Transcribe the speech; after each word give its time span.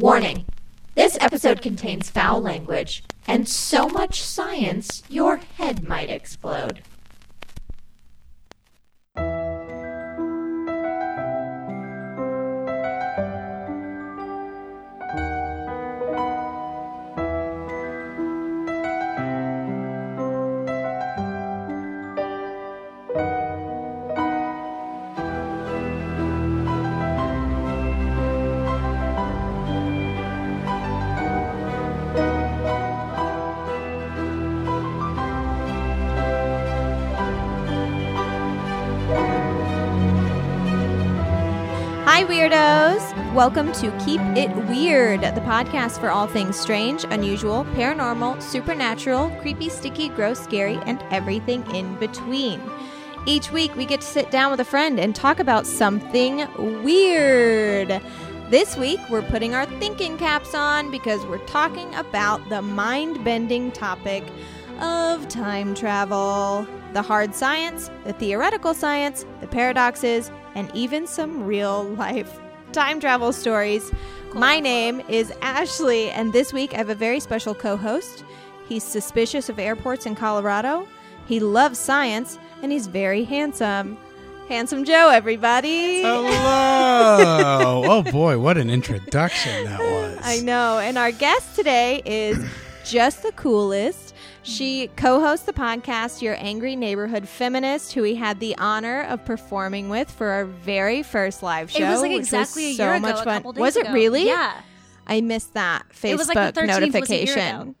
Warning 0.00 0.46
this 0.94 1.18
episode 1.20 1.60
contains 1.60 2.08
foul 2.08 2.40
language 2.40 3.04
and 3.26 3.46
so 3.46 3.86
much 3.86 4.22
science 4.22 5.02
your 5.10 5.36
head 5.58 5.86
might 5.86 6.08
explode. 6.08 6.80
Welcome 43.40 43.72
to 43.72 43.90
Keep 44.04 44.20
It 44.36 44.54
Weird, 44.68 45.22
the 45.22 45.40
podcast 45.40 45.98
for 45.98 46.10
all 46.10 46.26
things 46.26 46.60
strange, 46.60 47.04
unusual, 47.04 47.64
paranormal, 47.74 48.42
supernatural, 48.42 49.30
creepy, 49.40 49.70
sticky, 49.70 50.10
gross, 50.10 50.38
scary, 50.38 50.76
and 50.84 51.02
everything 51.10 51.64
in 51.74 51.96
between. 51.98 52.60
Each 53.24 53.50
week, 53.50 53.74
we 53.76 53.86
get 53.86 54.02
to 54.02 54.06
sit 54.06 54.30
down 54.30 54.50
with 54.50 54.60
a 54.60 54.64
friend 54.66 55.00
and 55.00 55.16
talk 55.16 55.40
about 55.40 55.66
something 55.66 56.46
weird. 56.84 58.02
This 58.50 58.76
week, 58.76 59.00
we're 59.08 59.22
putting 59.22 59.54
our 59.54 59.64
thinking 59.64 60.18
caps 60.18 60.54
on 60.54 60.90
because 60.90 61.24
we're 61.24 61.38
talking 61.46 61.94
about 61.94 62.46
the 62.50 62.60
mind 62.60 63.24
bending 63.24 63.72
topic 63.72 64.22
of 64.80 65.26
time 65.28 65.74
travel. 65.74 66.66
The 66.92 67.00
hard 67.00 67.34
science, 67.34 67.90
the 68.04 68.12
theoretical 68.12 68.74
science, 68.74 69.24
the 69.40 69.46
paradoxes, 69.46 70.30
and 70.54 70.70
even 70.74 71.06
some 71.06 71.44
real 71.44 71.84
life 71.84 72.39
time 72.72 73.00
travel 73.00 73.32
stories. 73.32 73.90
My 74.34 74.60
name 74.60 75.02
is 75.08 75.32
Ashley, 75.42 76.10
and 76.10 76.32
this 76.32 76.52
week 76.52 76.72
I 76.72 76.76
have 76.76 76.88
a 76.88 76.94
very 76.94 77.20
special 77.20 77.54
co 77.54 77.76
host. 77.76 78.24
He's 78.68 78.84
suspicious 78.84 79.48
of 79.48 79.58
airports 79.58 80.06
in 80.06 80.14
Colorado, 80.14 80.86
he 81.26 81.40
loves 81.40 81.78
science, 81.78 82.38
and 82.62 82.72
he's 82.72 82.86
very 82.86 83.24
handsome. 83.24 83.96
Handsome 84.48 84.84
Joe, 84.84 85.10
everybody. 85.10 86.02
Hello. 86.02 87.82
oh 87.84 88.02
boy, 88.10 88.38
what 88.38 88.58
an 88.58 88.68
introduction 88.68 89.64
that 89.64 89.78
was. 89.78 90.18
I 90.22 90.40
know. 90.40 90.80
And 90.80 90.98
our 90.98 91.12
guest 91.12 91.54
today 91.54 92.02
is 92.04 92.44
just 92.84 93.22
the 93.22 93.30
coolest. 93.32 94.09
She 94.42 94.88
co 94.96 95.20
hosts 95.20 95.44
the 95.46 95.52
podcast 95.52 96.22
Your 96.22 96.34
Angry 96.38 96.74
Neighborhood 96.74 97.28
Feminist, 97.28 97.92
who 97.92 98.02
we 98.02 98.14
had 98.14 98.40
the 98.40 98.56
honor 98.56 99.02
of 99.02 99.24
performing 99.24 99.90
with 99.90 100.10
for 100.10 100.28
our 100.28 100.44
very 100.46 101.02
first 101.02 101.42
live 101.42 101.70
show. 101.70 101.84
It 101.84 101.88
was 101.88 102.00
like 102.00 102.12
exactly 102.12 102.70
a 102.70 102.74
so 102.74 102.84
year 102.84 102.94
ago. 102.94 103.00
much 103.08 103.20
a 103.20 103.24
fun. 103.24 103.42
was 103.56 103.76
it 103.76 103.84
ago. 103.84 103.92
really? 103.92 104.26
Yeah. 104.26 104.60
I 105.06 105.20
missed 105.20 105.54
that 105.54 105.84
Facebook 105.92 106.10
It 106.10 106.18
was 106.18 106.28
like 106.28 106.54
the 106.54 106.60
13th 106.60 106.66
was 106.68 107.10
a 107.10 107.16
year 107.16 107.26
notification. 107.36 107.74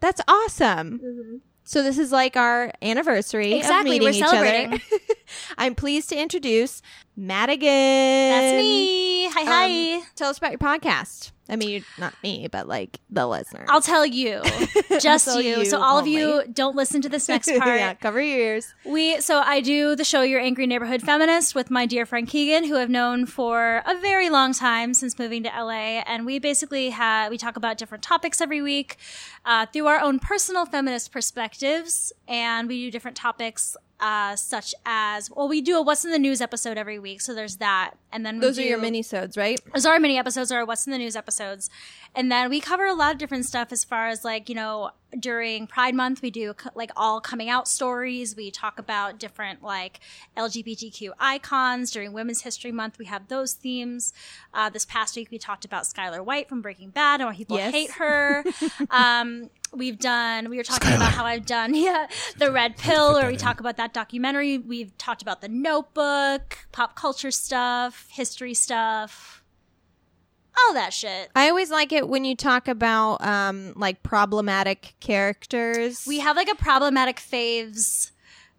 That's 0.00 0.20
awesome. 0.28 1.42
So 1.64 1.82
this 1.82 1.98
is 1.98 2.12
like 2.12 2.36
our 2.36 2.72
anniversary 2.80 3.52
Exactly, 3.54 3.98
of 3.98 4.04
we're 4.04 4.10
each 4.10 4.18
celebrating. 4.20 4.72
other. 4.74 4.82
I'm 5.58 5.74
pleased 5.74 6.08
to 6.10 6.16
introduce 6.18 6.80
Madigan. 7.14 7.68
That's 7.68 8.56
me. 8.62 9.28
Hi, 9.28 9.44
hi. 9.44 9.94
Um, 9.96 10.02
tell 10.14 10.30
us 10.30 10.38
about 10.38 10.52
your 10.52 10.58
podcast. 10.60 11.32
I 11.50 11.56
mean, 11.56 11.84
not 11.98 12.14
me, 12.22 12.46
but 12.46 12.68
like 12.68 13.00
the 13.08 13.26
listener. 13.26 13.64
I'll 13.68 13.80
tell 13.80 14.04
you. 14.04 14.42
Just 15.00 15.24
tell 15.24 15.40
you. 15.40 15.58
you 15.58 15.64
So 15.64 15.80
all 15.80 15.98
only. 15.98 16.16
of 16.16 16.20
you 16.46 16.52
don't 16.52 16.76
listen 16.76 17.00
to 17.02 17.08
this 17.08 17.28
next 17.30 17.48
part. 17.48 17.78
yeah, 17.78 17.94
cover 17.94 18.20
your 18.20 18.38
ears. 18.38 18.74
We 18.84 19.20
so 19.20 19.38
I 19.40 19.60
do 19.60 19.96
the 19.96 20.04
show 20.04 20.22
Your 20.22 20.40
Angry 20.40 20.66
Neighborhood 20.66 21.02
Feminist 21.02 21.54
with 21.54 21.70
my 21.70 21.86
dear 21.86 22.04
friend 22.04 22.28
Keegan, 22.28 22.64
who 22.64 22.76
I've 22.76 22.90
known 22.90 23.24
for 23.24 23.82
a 23.86 23.98
very 23.98 24.28
long 24.28 24.52
time 24.52 24.92
since 24.92 25.18
moving 25.18 25.42
to 25.44 25.48
LA, 25.48 26.02
and 26.06 26.26
we 26.26 26.38
basically 26.38 26.90
have 26.90 27.30
we 27.30 27.38
talk 27.38 27.56
about 27.56 27.78
different 27.78 28.02
topics 28.04 28.40
every 28.40 28.60
week 28.60 28.96
uh, 29.46 29.64
through 29.66 29.86
our 29.86 30.00
own 30.00 30.18
personal 30.18 30.66
feminist 30.66 31.12
perspectives, 31.12 32.12
and 32.26 32.68
we 32.68 32.84
do 32.84 32.90
different 32.90 33.16
topics. 33.16 33.76
Uh, 34.00 34.36
such 34.36 34.74
as 34.86 35.28
well, 35.28 35.48
we 35.48 35.60
do 35.60 35.76
a 35.76 35.82
"What's 35.82 36.04
in 36.04 36.12
the 36.12 36.20
News" 36.20 36.40
episode 36.40 36.78
every 36.78 37.00
week, 37.00 37.20
so 37.20 37.34
there's 37.34 37.56
that, 37.56 37.94
and 38.12 38.24
then 38.24 38.36
we 38.36 38.42
Those 38.46 38.56
are 38.58 38.62
your 38.62 38.76
do- 38.78 38.82
mini-sodes, 38.82 39.36
right? 39.36 39.58
those 39.74 39.84
are 39.86 39.94
our 39.94 39.98
mini 39.98 40.16
episodes 40.16 40.52
or 40.52 40.64
what's 40.64 40.86
in 40.86 40.92
the 40.92 40.98
news 40.98 41.16
episodes 41.16 41.68
and 42.14 42.30
then 42.32 42.50
we 42.50 42.60
cover 42.60 42.86
a 42.86 42.94
lot 42.94 43.12
of 43.12 43.18
different 43.18 43.46
stuff 43.46 43.72
as 43.72 43.84
far 43.84 44.08
as 44.08 44.24
like 44.24 44.48
you 44.48 44.54
know 44.54 44.90
during 45.18 45.66
pride 45.66 45.94
month 45.94 46.20
we 46.20 46.30
do 46.30 46.52
like 46.74 46.90
all 46.96 47.20
coming 47.20 47.48
out 47.48 47.66
stories. 47.66 48.36
We 48.36 48.50
talk 48.50 48.78
about 48.78 49.18
different 49.18 49.62
like 49.62 50.00
lgbtq 50.36 51.10
icons. 51.18 51.90
During 51.90 52.12
women's 52.12 52.42
history 52.42 52.72
month 52.72 52.98
we 52.98 53.06
have 53.06 53.28
those 53.28 53.54
themes. 53.54 54.12
Uh, 54.52 54.68
this 54.68 54.84
past 54.84 55.16
week 55.16 55.30
we 55.30 55.38
talked 55.38 55.64
about 55.64 55.84
skyler 55.84 56.22
white 56.24 56.48
from 56.48 56.60
breaking 56.62 56.90
bad 56.90 57.20
and 57.20 57.28
why 57.30 57.34
people 57.36 57.56
Yes. 57.56 57.72
hate 57.72 57.90
her. 57.92 58.44
Um, 58.90 59.50
we've 59.72 59.98
done 59.98 60.48
we 60.48 60.56
were 60.56 60.62
talking 60.62 60.94
about 60.94 61.12
how 61.12 61.26
i've 61.26 61.44
done 61.44 61.74
yeah 61.74 62.06
the 62.38 62.50
red 62.50 62.74
pill 62.78 63.12
put 63.12 63.22
or 63.22 63.26
we 63.26 63.34
in. 63.34 63.38
talk 63.38 63.60
about 63.60 63.76
that 63.76 63.92
documentary. 63.92 64.56
We've 64.56 64.96
talked 64.96 65.20
about 65.20 65.42
the 65.42 65.48
notebook 65.48 66.58
pop 66.72 66.94
culture 66.96 67.30
stuff 67.30 68.06
history 68.10 68.54
stuff 68.54 69.37
all 70.66 70.74
that 70.74 70.92
shit. 70.92 71.30
I 71.34 71.48
always 71.48 71.70
like 71.70 71.92
it 71.92 72.08
when 72.08 72.24
you 72.24 72.34
talk 72.36 72.68
about 72.68 73.24
um 73.26 73.72
like 73.76 74.02
problematic 74.02 74.94
characters. 75.00 76.04
We 76.06 76.18
have 76.20 76.36
like 76.36 76.48
a 76.50 76.54
problematic 76.54 77.16
faves 77.18 78.10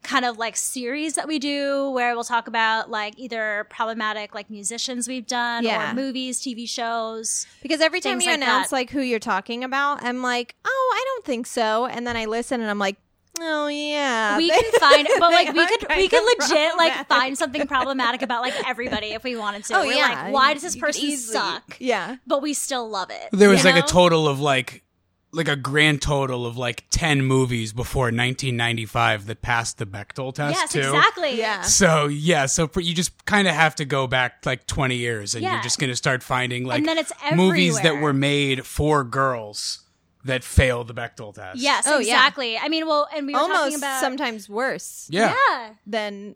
kind 0.02 0.24
of 0.24 0.38
like 0.38 0.56
series 0.56 1.16
that 1.16 1.28
we 1.28 1.40
do 1.40 1.90
where 1.92 2.14
we'll 2.16 2.24
talk 2.24 2.48
about 2.48 2.90
like 2.90 3.14
either 3.20 3.68
problematic 3.70 4.34
like 4.34 4.50
musicians 4.50 5.10
we've 5.10 5.28
done 5.28 5.66
Yeah. 5.66 5.92
or 5.92 5.94
movies, 5.94 6.40
TV 6.42 6.70
shows. 6.70 7.46
because 7.62 7.82
every 7.82 8.00
time 8.00 8.22
you 8.22 8.28
like 8.28 8.38
announce 8.38 8.70
that. 8.70 8.76
like 8.76 8.90
who 8.92 9.02
you're 9.02 9.20
talking 9.20 9.62
about, 9.64 10.02
I'm 10.02 10.22
like, 10.22 10.56
"Oh, 10.64 10.94
I 10.96 11.04
don't 11.06 11.26
think 11.26 11.48
so." 11.48 11.86
And 11.86 12.08
then 12.08 12.16
I 12.16 12.26
listen 12.26 12.62
and 12.62 12.70
I'm 12.70 12.80
like, 12.80 12.96
"Oh 13.42 13.68
yeah." 13.68 14.38
we 14.38 14.50
can 14.50 14.80
find 14.80 15.08
but 15.20 15.32
like 15.32 15.54
we 15.54 15.66
could 15.66 15.86
we 15.96 16.08
could 16.08 16.24
legit 16.40 16.76
like 16.78 17.08
find 17.08 17.38
something 17.38 17.66
problematic 17.68 18.22
about 18.22 18.42
like 18.42 18.54
everybody 18.68 19.08
if 19.08 19.24
we 19.24 19.36
wanted 19.36 19.64
to. 19.66 19.76
Oh 19.76 19.86
We're 19.86 19.94
yeah. 19.94 20.24
like, 20.26 20.34
why 20.34 20.54
does 20.54 20.64
this 20.64 20.76
You 20.76 20.82
person 20.82 21.04
easily- 21.06 21.34
suck? 21.34 21.78
Yeah. 21.80 22.18
But 22.28 22.42
we 22.42 22.54
still 22.54 22.88
love 22.90 23.10
it. 23.12 23.30
There 23.32 23.50
was 23.50 23.64
like 23.66 23.76
know? 23.76 23.82
a 23.82 23.88
total 23.88 24.28
of 24.28 24.40
like 24.40 24.84
like 25.32 25.48
a 25.48 25.56
grand 25.56 26.02
total 26.02 26.48
of 26.48 26.58
like 26.58 26.86
10 26.90 27.24
movies 27.24 27.72
before 27.72 28.06
1995 28.06 29.28
that 29.28 29.44
passed 29.44 29.78
the 29.78 29.86
Bechdel 29.86 30.34
test 30.34 30.56
Yes, 30.56 30.72
too. 30.72 30.80
exactly. 30.80 31.38
Yeah. 31.38 31.62
So 31.62 32.08
yeah, 32.08 32.48
so 32.48 32.68
pr- 32.68 32.80
you 32.82 32.96
just 32.96 33.26
kind 33.26 33.48
of 33.48 33.54
have 33.54 33.76
to 33.76 33.86
go 33.86 34.08
back 34.08 34.44
like 34.46 34.66
20 34.66 34.96
years, 34.96 35.36
and 35.36 35.44
Yeah. 35.44 35.54
you're 35.54 35.62
just 35.62 35.78
going 35.78 35.92
to 35.92 35.96
start 35.96 36.24
finding 36.24 36.66
like 36.66 36.80
And 36.80 36.88
then 36.88 36.98
it's 36.98 37.12
movies 37.36 37.80
that 37.82 38.02
were 38.02 38.12
made 38.14 38.66
for 38.66 39.04
girls 39.04 39.82
that 40.30 40.44
failed 40.44 40.88
the 40.88 40.94
Bechdel 40.94 41.34
test. 41.34 41.60
Yes, 41.60 41.86
Oh, 41.88 42.00
yeah. 42.00 42.16
exactly. 42.16 42.58
I 42.58 42.68
mean, 42.70 42.88
well, 42.88 43.08
and 43.14 43.28
we 43.28 43.34
were 43.34 43.40
talking 43.40 43.56
Almost 43.56 43.78
about 43.78 44.00
sometimes 44.02 44.48
worse 44.50 45.08
yeah. 45.12 45.36
yeah. 45.50 45.70
than 45.86 46.36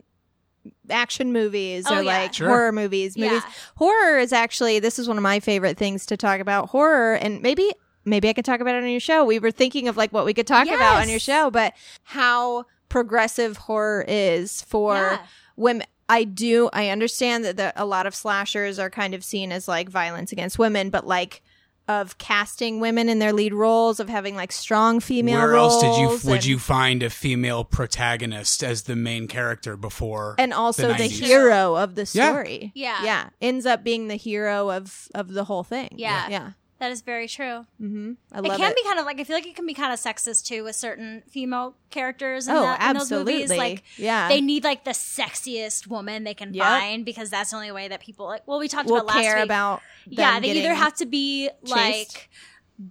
action 0.89 1.33
movies 1.33 1.85
Oh, 1.89 1.97
or 1.97 2.03
yeah. 2.03 2.19
like 2.21 2.33
Sure. 2.33 2.47
horror 2.47 2.71
movies. 2.71 3.15
Yeah. 3.17 3.29
Movies. 3.29 3.43
Horror 3.75 4.19
is 4.19 4.31
actually 4.33 4.79
this 4.79 4.97
is 4.99 5.07
one 5.07 5.17
of 5.17 5.23
my 5.23 5.39
favorite 5.39 5.77
things 5.77 6.05
to 6.07 6.17
talk 6.17 6.39
about. 6.39 6.69
Horror 6.69 7.15
and 7.15 7.41
maybe 7.41 7.71
maybe 8.05 8.29
I 8.29 8.33
could 8.33 8.45
talk 8.45 8.59
about 8.59 8.75
it 8.75 8.83
on 8.83 8.89
your 8.89 8.99
show. 8.99 9.25
We 9.25 9.39
were 9.39 9.51
thinking 9.51 9.87
of 9.87 9.97
like 9.97 10.11
what 10.13 10.25
we 10.25 10.33
could 10.33 10.47
talk 10.47 10.67
about 10.67 11.01
on 11.01 11.09
your 11.09 11.19
show, 11.19 11.49
but 11.51 11.73
how 12.03 12.65
progressive 12.89 13.57
horror 13.57 14.05
is 14.07 14.61
for 14.63 14.95
Yeah. 14.95 15.19
women. 15.55 15.87
I 16.09 16.25
do 16.25 16.69
I 16.73 16.89
understand 16.89 17.43
that 17.45 17.57
the, 17.57 17.73
a 17.75 17.85
lot 17.85 18.05
of 18.05 18.13
slashers 18.15 18.77
are 18.79 18.89
kind 18.89 19.13
of 19.13 19.23
seen 19.23 19.51
as 19.51 19.67
like 19.67 19.89
violence 19.89 20.31
against 20.31 20.59
women, 20.59 20.89
but 20.89 21.05
like 21.07 21.41
of 21.87 22.17
casting 22.17 22.79
women 22.79 23.09
in 23.09 23.19
their 23.19 23.33
lead 23.33 23.53
roles, 23.53 23.99
of 23.99 24.07
having 24.07 24.35
like 24.35 24.51
strong 24.51 24.99
female 24.99 25.39
Where 25.39 25.49
roles. 25.49 25.83
else 25.83 25.97
did 25.97 26.01
you 26.25 26.31
would 26.31 26.45
you 26.45 26.57
find 26.59 27.03
a 27.03 27.09
female 27.09 27.63
protagonist 27.63 28.63
as 28.63 28.83
the 28.83 28.95
main 28.95 29.27
character 29.27 29.75
before? 29.75 30.35
and 30.37 30.53
also 30.53 30.87
the, 30.89 30.93
90s. 30.93 31.09
hero 31.25 31.75
of 31.75 31.95
the 31.95 32.09
Yeah. 32.13 32.29
story. 32.31 32.71
Yeah. 32.73 33.03
yeah, 33.03 33.29
ends 33.41 33.65
up 33.65 33.83
being 33.83 34.07
the 34.07 34.15
hero 34.15 34.71
of 34.71 35.07
of 35.13 35.33
the 35.33 35.43
whole 35.43 35.63
thing. 35.63 35.89
Yeah. 35.97 36.29
yeah. 36.29 36.51
That 36.83 36.91
is 36.91 37.01
very 37.01 37.29
true. 37.29 37.65
Mm-hmm. 37.81 38.11
I 38.33 38.39
It 38.39 38.57
can 38.57 38.71
it. 38.71 38.75
be 38.75 38.83
kind 38.83 38.99
of 38.99 39.05
like 39.05 39.17
I 39.17 39.23
feel 39.23 39.37
like 39.37 39.47
it 39.47 39.55
can 39.55 39.65
be 39.65 39.73
kind 39.73 39.93
of 39.93 39.99
sexist 39.99 40.45
too 40.45 40.65
with 40.65 40.75
certain 40.75 41.23
female 41.29 41.75
characters. 41.91 42.49
In 42.49 42.55
oh, 42.57 42.63
that, 42.63 42.81
in 42.89 42.93
those 42.97 43.03
absolutely. 43.03 43.33
movies. 43.35 43.49
Like 43.51 43.83
yeah, 43.95 44.27
they 44.27 44.41
need 44.41 44.65
like 44.65 44.83
the 44.83 44.91
sexiest 44.91 45.87
woman 45.87 46.25
they 46.25 46.33
can 46.33 46.53
Yep. 46.53 46.65
find 46.65 47.05
because 47.05 47.29
that's 47.29 47.51
the 47.51 47.55
only 47.55 47.71
way 47.71 47.87
that 47.87 48.01
people 48.01 48.25
like. 48.25 48.45
Well, 48.45 48.59
we 48.59 48.67
talked 48.67 48.89
will 48.89 48.97
about 48.97 49.15
last 49.15 49.21
care 49.23 49.35
week. 49.37 49.45
about. 49.45 49.81
yeah, 50.07 50.41
they 50.41 50.51
either 50.51 50.73
have 50.73 50.93
to 50.95 51.05
be 51.05 51.49
chased. 51.65 51.71
like 51.71 52.29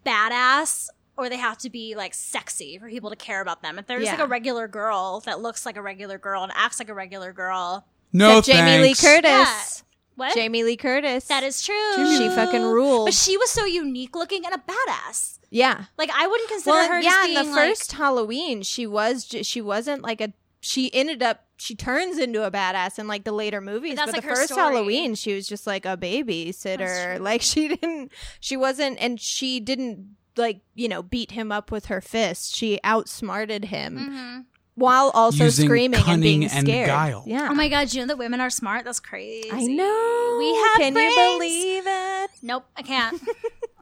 badass 0.07 0.89
or 1.17 1.29
they 1.29 1.37
have 1.37 1.59
to 1.59 1.71
be 1.71 1.95
like 1.95 2.15
sexy 2.15 2.79
for 2.79 2.89
people 2.89 3.11
to 3.11 3.17
care 3.17 3.43
about 3.43 3.63
them. 3.63 3.79
If 3.79 3.87
there's 3.87 4.07
like 4.07 4.19
Yeah. 4.19 4.25
a 4.25 4.29
regular 4.29 4.69
girl 4.69 5.21
that 5.27 5.41
looks 5.41 5.67
like 5.67 5.77
a 5.77 5.83
regular 5.83 6.19
girl 6.19 6.43
and 6.43 6.53
acts 6.55 6.79
like 6.79 6.89
a 6.89 6.95
regular 6.95 7.33
girl, 7.33 7.87
no 8.13 8.41
Jamie 8.41 8.79
Lee 8.83 8.95
thanks. 8.95 9.03
Curtis. 9.03 9.85
What? 10.17 10.35
Jamie 10.35 10.63
Lee 10.63 10.77
Curtis. 10.77 11.25
That 11.27 11.43
is 11.43 11.63
true. 11.63 11.95
She 12.17 12.29
fucking 12.29 12.63
ruled. 12.63 13.07
But 13.07 13.15
she 13.15 13.37
was 13.37 13.51
so 13.51 13.65
unique 13.65 14.15
looking 14.15 14.45
and 14.45 14.55
a 14.55 14.59
badass. 14.59 15.39
yeah. 15.51 15.85
Like 15.97 16.11
I 16.15 16.27
wouldn't 16.27 16.49
consider 16.51 16.77
Well, 16.77 16.89
her. 16.89 17.01
yeah. 17.01 17.11
just 17.11 17.29
In 17.29 17.35
the 17.35 17.43
like- 17.45 17.69
first 17.71 17.93
Halloween, 17.93 18.63
she 18.63 18.87
was 18.87 19.25
ju- 19.25 19.43
she 19.45 19.61
wasn't 19.61 20.03
like 20.03 20.21
a. 20.21 20.33
She 20.65 20.95
ended 20.95 21.23
up 21.25 21.45
she 21.57 21.75
turns 21.75 22.19
into 22.19 22.45
a 22.45 22.51
badass 22.51 22.99
in 22.99 23.07
like 23.09 23.25
the 23.25 23.33
later 23.33 23.61
movies. 23.61 23.97
That's 23.97 24.07
but 24.13 24.17
like 24.17 24.23
the 24.23 24.29
her 24.29 24.37
first 24.37 24.53
story. 24.53 24.75
Halloween, 24.75 25.15
she 25.15 25.35
was 25.35 25.47
just 25.49 25.67
like 25.67 25.85
a 25.87 25.97
babysitter. 25.97 27.19
Like 27.21 27.43
she 27.51 27.69
didn't. 27.69 28.13
She 28.41 28.57
wasn't, 28.57 28.99
and 29.01 29.21
she 29.21 29.61
didn't 29.61 30.17
like 30.37 30.61
you 30.75 30.89
know 30.89 31.03
beat 31.03 31.33
him 31.33 31.51
up 31.53 31.71
with 31.71 31.87
her 31.87 32.01
fist. 32.01 32.55
She 32.55 32.79
outsmarted 32.85 33.67
him 33.67 33.99
Mhm. 33.99 34.45
While 34.75 35.11
also 35.15 35.45
Using 35.45 35.67
screaming 35.67 35.97
and 35.97 36.05
cunning 36.05 36.21
being 36.23 36.45
and 36.45 36.67
scared. 36.67 36.87
guile. 36.87 37.25
Yeah. 37.27 37.49
Oh 37.51 37.55
my 37.55 37.69
god, 37.69 37.93
you 37.93 38.01
know 38.01 38.07
that 38.07 38.19
women 38.19 38.41
are 38.41 38.51
smart? 38.51 38.85
That's 38.85 39.01
crazy. 39.01 39.51
I 39.53 39.65
know. 39.67 40.37
We 40.39 40.55
have 40.57 40.77
Can 40.79 40.95
brains. 40.95 41.15
you 41.15 41.33
believe 41.39 41.83
it? 41.87 42.31
Nope, 42.43 42.65
I 42.77 42.83
can't. 42.83 43.21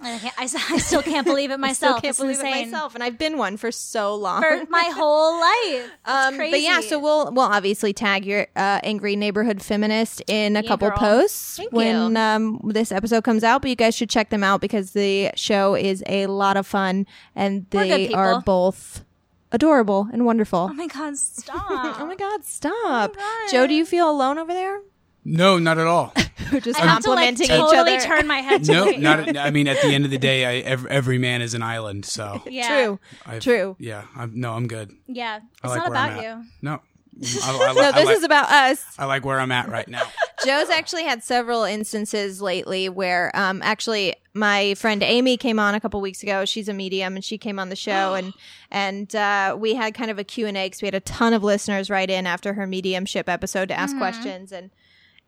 I, 0.02 0.19
can't 0.19 0.34
I, 0.38 0.44
s- 0.44 0.54
I 0.70 0.78
still 0.78 1.02
can't 1.02 1.26
believe 1.26 1.50
it 1.50 1.54
I 1.54 1.56
myself. 1.58 1.98
still 1.98 2.00
can't 2.00 2.04
It's 2.10 2.19
believe 2.19 2.37
insane. 2.37 2.54
it 2.56 2.70
myself, 2.72 2.94
and 2.94 3.04
I've 3.04 3.19
been 3.19 3.37
one 3.37 3.56
for 3.58 3.70
so 3.70 4.14
long. 4.16 4.42
For 4.42 4.64
my 4.70 4.84
whole 4.94 5.38
life. 5.40 5.90
Um, 6.06 6.37
crazy. 6.37 6.50
but 6.52 6.60
yeah, 6.62 6.81
so 6.81 6.98
we'll 6.98 7.31
we'll 7.32 7.44
obviously 7.44 7.93
tag 7.93 8.25
your 8.25 8.46
uh, 8.56 8.81
angry 8.82 9.14
neighborhood 9.14 9.60
feminist 9.62 10.22
in 10.26 10.56
a 10.56 10.62
Yeah, 10.62 10.69
couple 10.69 10.88
girl. 10.88 10.96
posts 10.98 11.58
Thank 11.58 11.72
when 11.72 12.12
you. 12.12 12.19
um, 12.19 12.60
this 12.64 12.90
episode 12.93 13.25
comes 13.25 13.44
out. 13.44 13.60
But 13.62 13.69
you 13.70 13.76
guys 13.76 13.94
should 13.94 14.08
check 14.10 14.31
them 14.31 14.43
out 14.43 14.60
because 14.62 14.93
the 14.93 15.31
show 15.36 15.75
is 15.76 16.02
a 16.06 16.26
lot 16.28 16.56
of 16.56 16.66
fun 16.66 17.06
and 17.36 17.66
they 17.70 18.10
are 18.12 18.40
both 18.40 19.04
adorable 19.52 20.08
and 20.12 20.25
wonderful. 20.25 20.69
Oh 20.70 20.75
my 20.75 20.87
god, 20.87 21.17
stop. 21.19 21.64
Oh 22.00 22.06
my 22.06 22.17
god, 22.17 22.44
stop. 22.44 22.73
Oh 22.75 23.08
god. 23.14 23.50
Joe, 23.50 23.67
do 23.67 23.75
you 23.75 23.85
feel 23.87 24.11
alone 24.11 24.38
over 24.38 24.52
there? 24.52 24.81
No, 25.25 25.58
not 25.58 25.76
at 25.79 25.87
all. 25.87 26.14
We're 26.52 26.61
just 26.61 26.81
I 26.81 26.87
have 26.87 27.02
to 27.02 27.11
like 27.11 27.37
complimenting 27.37 27.49
totally 27.49 27.94
each 27.94 28.00
other. 28.00 28.17
turn 28.17 28.26
my 28.26 28.38
head 28.38 28.64
to 28.64 28.73
No, 28.73 28.88
it. 28.88 29.00
not. 29.00 29.29
At, 29.29 29.37
I 29.37 29.50
mean, 29.50 29.69
at 29.69 29.81
the 29.82 29.88
end 29.88 30.06
of 30.06 30.11
the 30.11 30.19
day, 30.31 30.44
I, 30.47 30.55
every, 30.67 30.91
every 30.91 31.19
man 31.19 31.43
is 31.43 31.52
an 31.55 31.62
island. 31.62 32.06
So 32.06 32.43
Yeah. 32.47 32.67
True. 32.69 33.00
I've, 33.26 33.43
True. 33.43 33.76
Yeah. 33.79 34.05
I'm, 34.17 34.41
no, 34.41 34.52
I'm 34.55 34.67
good. 34.67 34.91
Yeah. 35.06 35.41
It's 35.62 35.64
like 35.64 35.76
not 35.79 35.88
about 35.88 36.23
you. 36.23 36.44
No. 36.62 36.81
I, 37.22 37.50
I, 37.50 37.72
No, 37.75 37.81
I 37.82 37.93
this 37.93 38.06
like, 38.06 38.17
is 38.17 38.25
about 38.25 38.50
us. 38.50 38.84
I 38.99 39.05
like 39.05 39.25
where 39.25 39.38
I'm 39.40 39.52
at 39.52 39.69
right 39.69 39.88
now. 39.88 40.02
Joe's 40.44 40.70
actually 40.70 41.05
had 41.05 41.22
several 41.22 41.64
instances 41.64 42.40
lately 42.40 42.88
where 42.88 43.31
um 43.34 43.61
actually 43.62 44.14
my 44.32 44.75
friend 44.75 45.02
Amy 45.02 45.37
came 45.37 45.58
on 45.58 45.75
a 45.75 45.81
couple 45.81 46.00
weeks 46.00 46.22
ago. 46.22 46.44
She's 46.44 46.69
a 46.69 46.72
medium 46.72 47.17
and 47.17 47.25
she 47.25 47.37
came 47.37 47.58
on 47.58 47.69
the 47.69 47.76
show 47.76 48.14
and 48.19 48.32
and 48.70 49.14
uh, 49.14 49.56
we 49.58 49.75
had 49.75 49.94
kind 49.94 50.11
of 50.11 50.19
a 50.19 50.25
Q&A 50.25 50.52
because 50.52 50.81
we 50.81 50.87
had 50.87 50.94
a 50.94 51.00
ton 51.00 51.32
of 51.32 51.43
listeners 51.43 51.90
write 51.90 52.11
in 52.11 52.26
after 52.26 52.55
her 52.55 52.67
mediumship 52.67 53.28
episode 53.28 53.69
to 53.69 53.78
ask 53.78 53.96
questions 53.99 54.52
and 54.52 54.70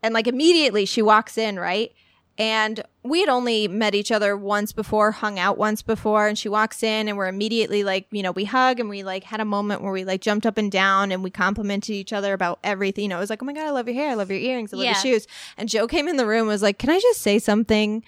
and 0.02 0.14
like 0.14 0.26
immediately 0.26 0.84
she 0.84 1.02
walks 1.02 1.38
in, 1.38 1.58
right? 1.58 1.92
And 2.38 2.82
we 3.02 3.20
had 3.20 3.28
only 3.28 3.68
met 3.68 3.94
each 3.94 4.10
other 4.10 4.36
once 4.36 4.72
before, 4.72 5.10
hung 5.10 5.38
out 5.38 5.58
once 5.58 5.82
before, 5.82 6.26
and 6.28 6.38
she 6.38 6.48
walks 6.48 6.82
in 6.82 7.06
and 7.08 7.16
we're 7.16 7.28
immediately 7.28 7.84
like, 7.84 8.06
you 8.10 8.22
know, 8.22 8.30
we 8.32 8.44
hug 8.46 8.80
and 8.80 8.88
we 8.88 9.02
like 9.02 9.24
had 9.24 9.40
a 9.40 9.44
moment 9.44 9.82
where 9.82 9.92
we 9.92 10.04
like 10.04 10.22
jumped 10.22 10.46
up 10.46 10.56
and 10.56 10.72
down 10.72 11.12
and 11.12 11.22
we 11.22 11.30
complimented 11.30 11.90
each 11.94 12.12
other 12.12 12.32
about 12.32 12.58
everything. 12.64 13.02
You 13.04 13.08
know, 13.10 13.16
it 13.18 13.20
was 13.20 13.30
like, 13.30 13.42
oh 13.42 13.46
my 13.46 13.52
God, 13.52 13.66
I 13.66 13.70
love 13.70 13.86
your 13.86 13.94
hair. 13.94 14.10
I 14.10 14.14
love 14.14 14.30
your 14.30 14.38
earrings. 14.40 14.72
I 14.72 14.76
love 14.78 14.84
Yeah. 14.84 14.92
your 14.92 15.00
shoes. 15.00 15.26
And 15.58 15.68
Joe 15.68 15.86
came 15.86 16.08
in 16.08 16.16
the 16.16 16.26
room 16.26 16.40
and 16.42 16.48
was 16.48 16.62
like, 16.62 16.78
can 16.78 16.88
I 16.90 16.98
just 17.00 17.20
say 17.20 17.38
something? 17.38 18.02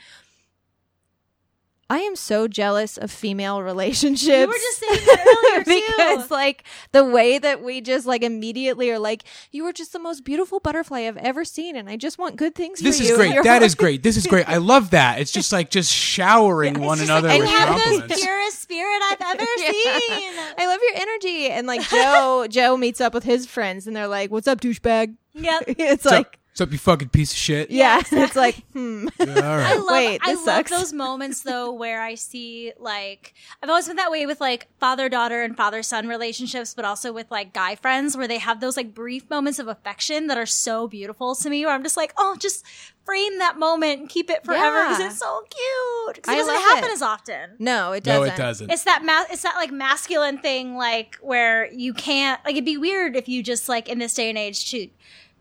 I 1.91 1.99
am 1.99 2.17
so 2.17 2.49
jealous 2.49 2.97
of 2.97 3.11
female 3.11 3.63
relationships. 3.73 4.27
You 4.29 4.47
were 4.47 4.53
just 4.55 4.79
saying 4.79 5.01
that 5.07 5.37
earlier 5.55 5.65
too. 5.81 5.93
because 5.97 6.31
like 6.31 6.65
the 6.93 7.05
way 7.05 7.39
that 7.39 7.63
we 7.63 7.81
just 7.81 8.07
like 8.07 8.23
immediately 8.23 8.91
are 8.91 8.99
like, 8.99 9.25
you 9.53 9.65
are 9.67 9.73
just 9.73 9.93
the 9.93 9.99
most 9.99 10.25
beautiful 10.25 10.61
butterfly 10.61 11.01
I've 11.01 11.17
ever 11.19 11.45
seen, 11.45 11.77
and 11.77 11.89
I 11.91 11.97
just 11.97 12.19
want 12.19 12.37
good 12.37 12.55
things 12.55 12.81
This 12.81 12.97
for 12.99 13.03
is 13.05 13.11
you. 13.11 13.17
great. 13.17 13.35
You're 13.35 13.43
That 13.45 13.61
like- 13.61 13.67
is 13.67 13.75
great. 13.85 14.03
This 14.03 14.17
is 14.17 14.27
great. 14.27 14.49
I 14.49 14.57
love 14.57 14.91
that. 14.91 15.21
It's 15.21 15.31
just 15.33 15.53
like 15.53 15.71
just 15.71 15.93
showering 15.93 16.81
one 16.81 17.01
another 17.01 17.29
like, 17.29 17.41
with 17.41 17.51
you 17.51 17.57
have 17.57 18.09
the 18.09 18.15
purest 18.15 18.63
spirit 18.63 19.01
I've 19.03 19.21
ever 19.21 19.47
Yeah. 19.59 19.71
seen. 19.71 20.33
I 20.59 20.67
love 20.67 20.81
your 20.83 21.03
energy. 21.03 21.49
And 21.51 21.67
like 21.67 21.83
Joe, 21.89 22.47
Joe 22.49 22.77
meets 22.77 23.01
up 23.01 23.13
with 23.15 23.25
his 23.25 23.47
friends, 23.47 23.87
and 23.87 23.95
they're 23.95 24.09
like, 24.09 24.31
"What's 24.31 24.49
up, 24.49 24.61
douchebag?" 24.61 25.15
Yep. 25.35 25.65
It's 25.67 25.79
What's 25.79 26.05
like, 26.07 26.27
up? 26.27 26.37
What's 26.55 26.61
up, 26.61 26.71
you 26.71 26.79
fucking 26.79 27.09
piece 27.09 27.33
of 27.33 27.37
shit? 27.37 27.69
yeah, 27.73 28.01
it's 28.13 28.37
like, 28.37 28.63
hmm. 28.75 29.09
Yeah, 29.19 29.27
all 29.35 29.59
I 29.59 29.75
love, 29.75 29.87
Wait, 29.91 30.21
I 30.23 30.35
this 30.37 30.47
love 30.47 30.67
those 30.69 30.93
moments 30.93 31.41
though 31.41 31.73
where 31.73 32.01
I 32.01 32.15
see 32.15 32.73
like 32.79 33.35
I've 33.61 33.69
always 33.69 33.89
been 33.89 33.97
that 33.97 34.13
way 34.13 34.25
with 34.25 34.41
like 34.41 34.69
father 34.79 35.09
daughter 35.09 35.43
and 35.43 35.57
father 35.57 35.83
son 35.83 36.07
relationships, 36.07 36.73
but 36.73 36.85
also 36.85 37.13
with 37.13 37.29
like 37.29 37.53
guy 37.55 37.75
friends 37.75 38.17
where 38.17 38.29
they 38.29 38.39
have 38.39 38.61
those 38.61 38.77
like 38.77 38.95
brief 38.95 39.29
moments 39.29 39.59
of 39.59 39.67
affection 39.67 40.29
that 40.29 40.39
are 40.39 40.47
so 40.47 40.87
beautiful 40.87 41.35
to 41.35 41.51
me. 41.51 41.67
Where 41.67 41.75
I'm 41.75 41.83
just 41.83 41.97
like, 41.97 42.13
oh, 42.17 42.37
just 42.39 42.65
frame 43.05 43.39
that 43.41 43.59
moment 43.59 43.99
and 43.99 44.09
keep 44.09 44.31
it 44.31 44.45
forever 44.45 44.85
because 44.85 45.01
Yeah. 45.01 45.07
it's 45.09 45.19
so 45.19 45.41
cute. 45.51 46.23
'Cause 46.23 46.33
I 46.33 46.37
it 46.37 46.39
doesn't 46.39 46.55
happen 46.55 46.85
it. 46.85 46.93
as 46.93 47.03
often. 47.03 47.51
No, 47.59 47.91
it 47.93 48.07
No, 48.07 48.21
doesn't. 48.21 48.35
it 48.35 48.37
doesn't. 48.39 48.71
It's 48.71 48.85
that 48.85 49.05
ma- 49.05 49.25
it's 49.29 49.43
that 49.43 49.57
like 49.57 49.73
masculine 49.73 50.39
thing 50.39 50.77
like 50.77 51.17
where 51.21 51.69
you 51.73 51.93
can't 51.95 52.41
like 52.45 52.53
it'd 52.55 52.65
be 52.65 52.77
weird 52.77 53.17
if 53.17 53.29
you 53.29 53.43
just 53.43 53.69
like 53.69 53.89
in 53.89 53.99
this 53.99 54.15
day 54.15 54.29
and 54.29 54.39
age 54.39 54.71
to 54.71 54.89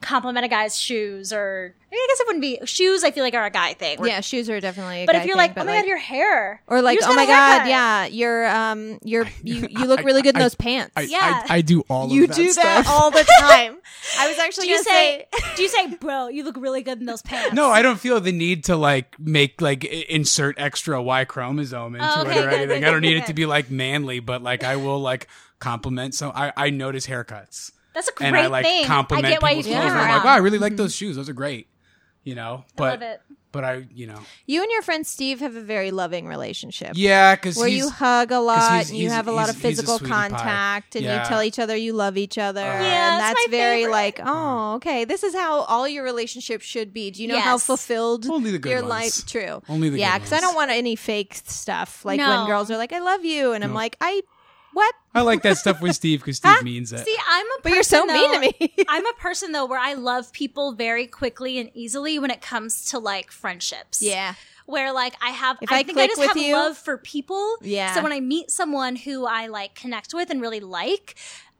compliment 0.04 0.46
a 0.46 0.50
guy's 0.50 0.78
shoes 0.80 1.34
or 1.34 1.74
I, 1.92 2.08
guess 2.10 2.20
it 2.22 2.28
wouldn't 2.28 2.42
be 2.42 2.60
shoes. 2.66 3.04
I 3.04 3.12
feel 3.12 3.24
like 3.24 3.34
are 3.36 3.46
a 3.46 3.50
guy 3.52 3.74
thing. 3.74 4.04
Yeah, 4.04 4.22
shoes 4.22 4.50
are 4.50 4.60
definitely. 4.60 5.04
A 5.04 5.06
But 5.06 5.14
guy 5.14 5.20
if 5.20 5.26
you're 5.26 5.36
thing, 5.36 5.38
like, 5.38 5.52
oh 5.52 5.56
but, 5.56 5.66
my 5.68 5.78
god, 5.80 5.86
your 5.88 5.98
hair, 5.98 6.62
or 6.68 6.82
like, 6.82 7.00
oh 7.04 7.14
my 7.14 7.26
god, 7.26 7.68
yeah, 7.68 8.06
you're 8.08 8.48
um, 8.48 9.00
you're 9.04 9.28
you 9.44 9.68
you 9.70 9.86
look 9.86 10.04
really 10.04 10.22
good 10.22 10.36
in 10.36 10.42
I- 10.42 10.44
those 10.44 10.56
pants. 10.56 10.92
I, 10.98 11.02
Yeah. 11.02 11.44
I, 11.50 11.56
I 11.58 11.62
do 11.62 11.82
all 11.90 12.10
you 12.10 12.24
of 12.24 12.30
that 12.30 12.36
do 12.36 12.50
stuff. 12.52 12.64
that 12.64 12.88
all 12.88 13.12
the 13.12 13.24
time. 13.40 13.78
I 14.20 14.28
was 14.28 14.38
actually 14.40 14.66
Do 14.68 14.72
you 14.72 14.78
gonna 14.78 14.84
say, 14.86 15.26
say, 15.34 15.56
do 15.56 15.62
you 15.64 15.70
say, 15.70 15.88
bro, 15.96 16.28
you 16.28 16.44
look 16.44 16.58
really 16.58 16.82
good 16.82 17.00
in 17.00 17.06
those 17.06 17.22
pants? 17.22 17.54
No, 17.54 17.70
I 17.70 17.82
don't 17.82 18.00
feel 18.00 18.20
the 18.20 18.32
need 18.32 18.66
to 18.66 18.76
like 18.76 19.18
make 19.20 19.62
like 19.62 19.84
insert 19.86 20.60
extra 20.60 21.02
Y 21.02 21.26
chromosome 21.26 21.96
into 21.96 22.06
Oh, 22.08 22.22
it 22.22 22.38
or 22.46 22.50
anything. 22.50 22.82
good, 22.82 22.88
I 22.88 22.92
don't 22.92 23.02
good, 23.02 23.08
need 23.08 23.18
it 23.18 23.28
to 23.28 23.34
be 23.34 23.46
like 23.46 23.70
manly, 23.72 24.20
but 24.20 24.42
like 24.42 24.64
I 24.64 24.76
will 24.78 25.00
like 25.00 25.28
compliment. 25.60 26.16
So 26.16 26.32
I 26.34 26.52
I 26.58 26.70
notice 26.72 27.08
haircuts 27.08 27.72
That's 27.94 28.08
a 28.08 28.12
great 28.14 28.28
and 28.28 28.36
I 28.38 28.48
like 28.48 28.66
thing. 28.66 28.86
compliment 28.86 29.26
I 29.28 29.30
get 29.32 29.42
why 29.42 29.52
you 29.52 29.58
people's 29.64 29.74
feel 29.74 29.82
clothes. 29.82 29.94
Yeah. 29.96 30.02
I'm 30.04 30.16
like, 30.16 30.24
wow, 30.24 30.34
I 30.34 30.38
really 30.38 30.60
like 30.60 30.76
those 30.78 30.96
shoes. 30.96 31.16
Those 31.16 31.30
are 31.30 31.34
great. 31.34 31.68
You 32.24 32.36
know, 32.36 32.64
I 32.80 32.82
love 32.82 33.00
but 33.00 33.02
it. 33.02 33.22
but 33.52 33.64
I 33.66 33.86
you 33.94 34.08
know 34.08 34.18
you 34.46 34.62
and 34.62 34.72
your 34.72 34.82
friend 34.82 35.06
Steve 35.06 35.42
have 35.42 35.58
a 35.58 35.62
very 35.62 35.92
loving 35.92 36.26
relationship. 36.26 36.94
yeah 36.96 37.36
because 37.36 37.58
Where 37.58 37.68
you 37.68 37.90
hug 37.90 38.32
a 38.32 38.40
lot 38.40 38.72
he's- 38.76 38.90
and 38.92 38.98
you 38.98 39.10
have 39.10 39.28
a 39.28 39.34
lot 39.34 39.50
of 39.50 39.58
physical 39.58 39.98
sweetie 39.98 40.10
pie. 40.14 40.30
contact 40.30 40.96
and 40.96 41.04
Yeah. 41.04 41.22
you 41.22 41.28
tell 41.28 41.44
each 41.44 41.60
other 41.60 41.76
you 41.76 41.92
love 41.92 42.16
each 42.18 42.38
other. 42.38 42.62
Yeah, 42.62 42.72
and 43.14 43.20
that's 43.22 43.34
that's 43.34 43.48
my 43.48 43.52
very 43.52 43.80
favorite. 43.82 43.92
like, 43.92 44.20
uh-huh. 44.22 44.32
oh, 44.34 44.76
okay. 44.76 45.04
This 45.04 45.22
is 45.24 45.34
how 45.36 45.64
all 45.64 45.86
your 45.86 46.06
relationships 46.06 46.64
should 46.66 46.94
be. 46.94 47.12
Do 47.12 47.22
you 47.22 47.28
know 47.28 47.40
how 47.40 47.58
fulfilled 47.58 48.26
Only 48.30 48.52
the 48.52 48.58
good 48.60 48.70
your 48.70 48.84
ones. 48.84 48.90
life 48.90 49.28
true. 49.28 49.62
Only 49.68 49.90
the 49.90 50.00
Yeah, 50.00 50.18
because 50.18 50.32
I 50.32 50.40
don't 50.40 50.56
want 50.56 50.72
any 50.72 50.96
fake 50.96 51.36
stuff. 51.44 52.06
Like 52.06 52.20
No. 52.20 52.30
when 52.30 52.48
girls 52.48 52.72
are 52.72 52.78
like, 52.78 52.94
I 52.94 53.00
love 53.00 53.26
you 53.26 53.52
and 53.52 53.66
I'm 53.66 53.74
like, 53.74 53.98
I 54.00 54.22
what? 54.74 54.94
I 55.14 55.22
like 55.22 55.44
that 55.44 55.58
stuff 55.58 55.82
with 55.82 55.96
Steve 55.96 56.20
because 56.20 56.38
Steve 56.38 56.64
means 56.64 56.92
it. 56.92 57.06
See, 57.06 57.16
I'm 57.30 57.46
a 57.46 57.50
person, 57.50 57.60
But 57.64 57.72
you're 57.74 57.84
so 57.84 58.06
mean 58.06 58.34
to 58.34 58.40
me. 58.40 58.74
I'm 58.90 59.06
a 59.06 59.14
person 59.14 59.52
though 59.52 59.66
where 59.66 59.80
I 59.80 59.94
love 59.94 60.32
people 60.34 60.74
very 60.74 61.08
quickly 61.08 61.60
and 61.60 61.70
easily 61.74 62.18
when 62.20 62.32
it 62.32 62.42
comes 62.42 62.86
to 62.86 63.00
like 63.00 63.32
friendships. 63.32 64.02
yeah. 64.02 64.34
where 64.66 64.92
like 64.94 65.14
I 65.22 65.30
have, 65.30 65.58
If 65.62 65.72
I, 65.72 65.80
I 65.80 65.84
think 65.84 65.98
I 65.98 66.08
just 66.08 66.20
with 66.20 66.30
have 66.30 66.38
you- 66.38 66.54
love 66.56 66.78
for 66.78 66.98
people. 66.98 67.58
Yeah. 67.62 67.94
So 67.94 68.02
when 68.02 68.12
I 68.12 68.20
meet 68.20 68.50
someone 68.50 68.96
who 68.96 69.26
I 69.26 69.48
like 69.48 69.76
connect 69.76 70.14
with 70.14 70.30
and 70.30 70.42
really 70.42 70.60
like, 70.62 71.16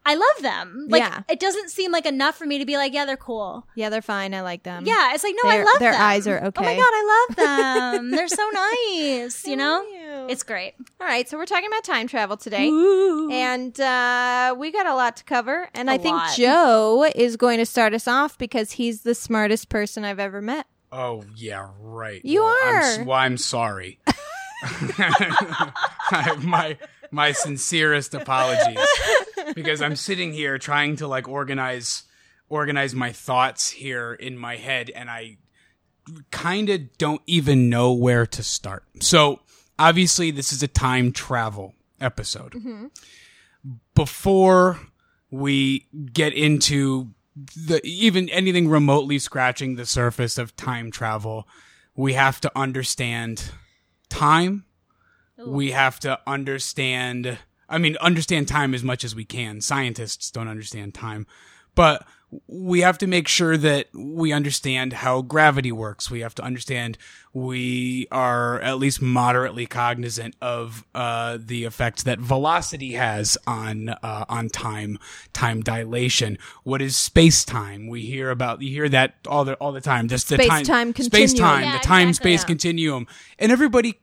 I 0.06 0.16
love 0.16 0.42
them. 0.42 0.88
Like 0.90 1.02
Yeah. 1.02 1.22
it 1.30 1.40
doesn't 1.40 1.70
seem 1.70 1.92
like 1.92 2.06
enough 2.06 2.36
for 2.36 2.46
me 2.46 2.60
to 2.60 2.66
be 2.66 2.76
like, 2.76 2.94
yeah, 2.94 3.06
they're 3.06 3.16
cool. 3.16 3.66
Yeah, 3.76 3.90
they're 3.90 4.02
fine. 4.02 4.34
I 4.34 4.42
like 4.42 4.64
them. 4.64 4.84
Yeah, 4.86 5.14
it's 5.14 5.24
like 5.24 5.34
no, 5.42 5.50
I 5.50 5.56
Their- 5.58 5.66
love 5.66 5.80
their 5.80 5.92
them. 5.94 6.02
eyes 6.02 6.28
are 6.28 6.44
okay. 6.46 6.62
Oh 6.62 6.64
my 6.66 6.76
god, 6.76 6.84
I 6.84 7.26
love 7.30 7.36
them. 8.02 8.12
they're 8.12 8.28
so 8.28 8.50
nice. 8.54 9.46
You 9.48 9.56
know, 9.56 9.82
you. 9.84 10.28
it's 10.30 10.44
great. 10.44 10.74
All 11.00 11.08
right, 11.08 11.28
so 11.30 11.38
we're 11.38 11.46
talking 11.46 11.68
about 11.68 11.84
time 11.86 12.08
travel 12.08 12.36
today. 12.36 12.68
Ooh. 12.68 13.30
And 13.32 13.80
uh, 13.80 14.56
we 14.58 14.72
got 14.72 14.88
a 14.88 14.94
lot 14.96 15.16
to 15.18 15.24
cover. 15.24 15.70
And 15.74 15.90
A 15.90 15.94
I 15.94 15.98
think 15.98 16.18
lot. 16.18 16.36
Joe 16.36 17.10
is 17.16 17.38
going 17.38 17.60
to 17.60 17.66
start 17.66 17.94
us 17.94 18.08
off 18.08 18.38
because 18.38 18.74
he's 18.74 19.02
the 19.04 19.16
smartest 19.16 19.70
person 19.70 20.04
I've 20.04 20.20
ever 20.20 20.42
met. 20.42 20.68
Oh 20.92 21.24
yeah, 21.36 21.70
right. 21.80 22.20
You 22.26 22.44
well, 22.44 22.56
I'm, 22.66 22.76
are. 23.02 23.04
well, 23.06 23.18
I'm 23.18 23.38
sorry. 23.38 24.00
I- 24.64 26.36
my 26.42 26.78
my 27.14 27.32
sincerest 27.32 28.14
apologies 28.14 28.80
because 29.56 29.82
I'm 29.82 29.96
sitting 29.96 30.34
here 30.34 30.58
trying 30.58 30.96
to 30.98 31.08
like 31.08 31.30
organize 31.30 32.04
organize 32.50 32.94
my 32.94 33.12
thoughts 33.12 33.70
here 33.70 34.14
in 34.14 34.38
my 34.38 34.58
head, 34.58 34.90
and 34.90 35.10
I 35.10 35.38
kind 36.32 36.70
of 36.70 36.98
don't 36.98 37.22
even 37.26 37.70
know 37.70 37.94
where 37.94 38.26
to 38.26 38.44
start. 38.44 38.84
So 39.00 39.40
obviously, 39.80 40.32
this 40.32 40.52
is 40.52 40.64
a 40.64 40.68
time 40.68 41.12
travel 41.12 41.74
episode. 42.02 42.54
Mm-hmm. 42.54 42.88
Before 43.96 44.80
we 45.32 45.88
get 46.12 46.34
into 46.34 47.14
the 47.56 47.82
even 47.84 48.30
anything 48.30 48.70
remotely 48.70 49.20
scratching 49.20 49.76
the 49.76 49.86
surface 49.86 50.38
of 50.38 50.56
time 50.56 50.92
travel, 50.92 51.48
we 51.96 52.14
have 52.14 52.42
to 52.42 52.52
understand 52.56 53.52
time. 54.10 54.66
We 55.48 55.72
have 55.72 56.00
to 56.02 56.20
understand 56.28 57.38
I 57.70 57.78
mean 57.78 57.98
understand 57.98 58.48
time 58.48 58.74
as 58.74 58.84
much 58.84 59.04
as 59.04 59.16
we 59.16 59.26
can. 59.26 59.62
Scientists 59.62 60.32
don't 60.32 60.48
understand 60.48 60.94
time. 60.94 61.26
But 61.76 62.06
we 62.48 62.82
have 62.82 62.98
to 63.00 63.08
make 63.08 63.28
sure 63.28 63.58
that 63.58 63.88
we 63.94 64.32
understand 64.32 64.94
how 64.94 65.22
gravity 65.22 65.72
works. 65.72 66.10
We 66.10 66.22
have 66.22 66.36
to 66.36 66.44
understand 66.44 66.98
we 67.32 68.08
are 68.12 68.60
at 68.62 68.78
least 68.78 69.02
moderately 69.02 69.66
cognizant 69.66 70.36
of 70.42 70.86
uh, 70.94 71.38
the 71.40 71.66
effect 71.66 72.06
that 72.06 72.20
velocity 72.20 72.94
has 72.94 73.38
on 73.46 73.90
uh, 73.90 74.26
on 74.30 74.50
time, 74.50 75.00
time 75.32 75.62
dilation. 75.62 76.38
What 76.64 76.82
is 76.82 76.96
space 76.96 77.44
time? 77.46 77.88
We 77.88 78.02
hear 78.02 78.30
about 78.30 78.62
you 78.62 78.70
hear 78.70 78.90
that 78.90 79.16
all 79.28 79.46
the 79.46 79.54
all 79.56 79.72
the 79.72 79.82
time. 79.82 80.08
Just 80.08 80.30
the 80.30 80.38
time 80.38 80.64
Space-time 80.64 80.94
space 80.94 81.34
time, 81.34 81.62
continuum. 81.62 81.74
the 81.74 81.86
time 81.86 82.10
exactly. 82.10 82.32
space 82.32 82.44
continuum, 82.44 83.08
and 83.40 83.52
everybody. 83.52 84.00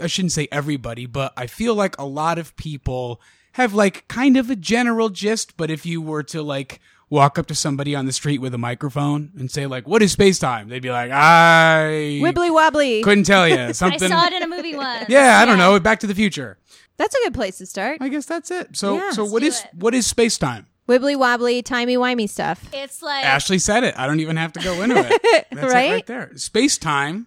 I 0.00 0.06
shouldn't 0.06 0.32
say 0.32 0.48
everybody, 0.52 1.06
but 1.06 1.32
I 1.36 1.46
feel 1.46 1.74
like 1.74 1.96
a 1.98 2.04
lot 2.04 2.38
of 2.38 2.56
people 2.56 3.20
have 3.52 3.74
like 3.74 4.06
kind 4.08 4.36
of 4.36 4.50
a 4.50 4.56
general 4.56 5.08
gist. 5.08 5.56
But 5.56 5.70
if 5.70 5.84
you 5.86 6.00
were 6.00 6.22
to 6.24 6.42
like 6.42 6.80
walk 7.10 7.38
up 7.38 7.46
to 7.46 7.54
somebody 7.54 7.94
on 7.94 8.04
the 8.06 8.12
street 8.12 8.38
with 8.38 8.52
a 8.54 8.58
microphone 8.58 9.30
and 9.38 9.50
say 9.50 9.66
like, 9.66 9.88
"What 9.88 10.02
is 10.02 10.12
space 10.12 10.38
time?" 10.38 10.68
They'd 10.68 10.82
be 10.82 10.90
like, 10.90 11.10
"I 11.10 12.20
Wibbly 12.22 12.52
wobbly. 12.52 13.02
couldn't 13.02 13.24
tell 13.24 13.48
you 13.48 13.56
something." 13.72 13.96
I 13.96 13.98
something." 13.98 14.08
saw 14.10 14.26
it 14.26 14.32
in 14.34 14.42
a 14.42 14.48
movie 14.48 14.76
once. 14.76 15.06
yeah, 15.08 15.38
I 15.40 15.44
don't 15.46 15.58
know. 15.58 15.78
Back 15.80 16.00
to 16.00 16.06
the 16.06 16.14
Future. 16.14 16.58
That's 16.96 17.14
a 17.14 17.18
good 17.24 17.34
place 17.34 17.58
to 17.58 17.66
start. 17.66 17.98
I 18.00 18.08
guess 18.08 18.26
that's 18.26 18.50
it. 18.50 18.76
So, 18.76 18.96
Yeah. 18.96 19.10
so 19.12 19.22
Let's 19.22 19.32
what 19.32 19.40
do 19.42 19.46
is 19.48 19.60
it. 19.60 19.70
what 19.74 19.94
is 19.94 20.06
space 20.06 20.36
time? 20.36 20.66
Wibbly 20.88 21.16
wobbly, 21.16 21.62
timey 21.62 21.96
wimey 21.96 22.28
stuff. 22.28 22.68
It's 22.72 23.02
like 23.02 23.24
Ashley 23.24 23.58
said 23.58 23.84
it. 23.84 23.94
I 23.98 24.06
don't 24.06 24.20
even 24.20 24.36
have 24.36 24.52
to 24.54 24.60
go 24.60 24.82
into 24.82 24.96
it. 24.98 25.46
That's 25.52 25.72
Right? 25.72 25.88
it 25.90 25.92
right 25.92 26.06
there. 26.06 26.32
Space 26.36 26.76
time 26.78 27.26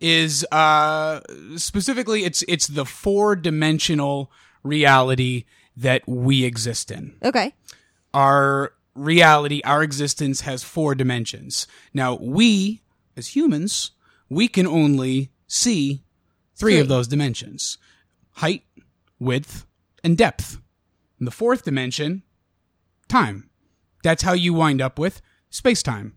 is 0.00 0.46
uh 0.50 1.20
specifically 1.56 2.24
it's 2.24 2.42
it's 2.48 2.66
the 2.66 2.84
four 2.84 3.36
dimensional 3.36 4.30
reality 4.62 5.44
that 5.76 6.02
we 6.06 6.44
exist 6.44 6.90
in. 6.90 7.14
Okay. 7.22 7.54
Our 8.12 8.72
reality, 8.94 9.60
our 9.64 9.82
existence 9.82 10.42
has 10.42 10.62
four 10.62 10.94
dimensions. 10.94 11.66
Now 11.94 12.16
we, 12.16 12.82
as 13.16 13.28
humans, 13.28 13.92
we 14.28 14.48
can 14.48 14.66
only 14.66 15.30
see 15.46 16.02
three, 16.54 16.72
Three. 16.74 16.80
of 16.80 16.88
those 16.88 17.08
dimensions. 17.08 17.78
Height, 18.32 18.64
width, 19.18 19.64
and 20.04 20.16
depth. 20.18 20.58
And 21.18 21.26
the 21.26 21.32
fourth 21.32 21.64
dimension, 21.64 22.22
time. 23.08 23.48
That's 24.02 24.22
how 24.22 24.32
you 24.32 24.54
wind 24.54 24.80
up 24.82 24.98
with 24.98 25.20
space 25.50 25.82
time. 25.82 26.16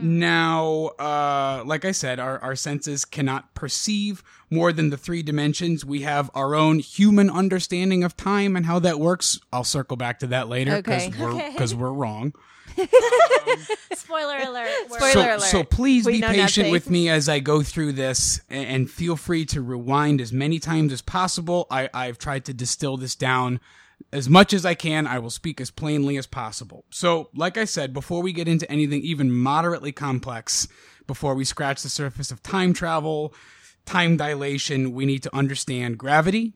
Now, 0.00 0.86
uh, 0.98 1.62
like 1.66 1.84
I 1.84 1.92
said, 1.92 2.18
our, 2.18 2.38
our 2.40 2.56
senses 2.56 3.04
cannot 3.04 3.54
perceive 3.54 4.22
more 4.50 4.72
than 4.72 4.90
the 4.90 4.96
three 4.96 5.22
dimensions. 5.22 5.84
We 5.84 6.00
have 6.02 6.30
our 6.34 6.54
own 6.54 6.78
human 6.78 7.28
understanding 7.30 8.02
of 8.02 8.16
time 8.16 8.56
and 8.56 8.66
how 8.66 8.78
that 8.80 8.98
works. 8.98 9.38
I'll 9.52 9.64
circle 9.64 9.96
back 9.96 10.18
to 10.20 10.26
that 10.28 10.48
later 10.48 10.76
because 10.76 11.06
Okay. 11.08 11.22
we're, 11.22 11.32
Okay. 11.34 11.54
'cause 11.56 11.74
we're 11.74 11.92
wrong. 11.92 12.32
spoiler 13.94 14.38
alert. 14.38 14.70
Spoiler 14.88 15.12
so, 15.12 15.20
alert. 15.36 15.40
so 15.42 15.64
please 15.64 16.06
We 16.06 16.12
be 16.14 16.20
patient 16.22 16.56
nothing. 16.66 16.72
with 16.72 16.90
me 16.90 17.08
as 17.08 17.28
I 17.28 17.38
go 17.40 17.62
through 17.62 17.92
this 17.92 18.40
a- 18.50 18.54
and 18.54 18.90
feel 18.90 19.16
free 19.16 19.44
to 19.46 19.60
rewind 19.60 20.20
as 20.20 20.32
many 20.32 20.58
times 20.58 20.92
as 20.92 21.02
possible. 21.02 21.66
I, 21.70 21.88
I've 21.92 22.18
tried 22.18 22.44
to 22.46 22.54
distill 22.54 22.96
this 22.96 23.14
down 23.14 23.60
as 24.12 24.28
much 24.28 24.52
as 24.52 24.64
I 24.64 24.74
can. 24.74 25.06
I 25.06 25.18
will 25.18 25.30
speak 25.30 25.60
as 25.60 25.70
plainly 25.70 26.16
as 26.16 26.26
possible. 26.26 26.84
So, 26.90 27.30
like 27.34 27.56
I 27.56 27.64
said, 27.64 27.92
before 27.92 28.22
we 28.22 28.32
get 28.32 28.48
into 28.48 28.70
anything 28.70 29.02
even 29.02 29.30
moderately 29.30 29.92
complex, 29.92 30.68
before 31.06 31.34
we 31.34 31.44
scratch 31.44 31.82
the 31.82 31.88
surface 31.88 32.30
of 32.30 32.42
time 32.42 32.72
travel, 32.72 33.34
time 33.84 34.16
dilation, 34.16 34.92
we 34.92 35.06
need 35.06 35.22
to 35.22 35.34
understand 35.34 35.98
gravity 35.98 36.54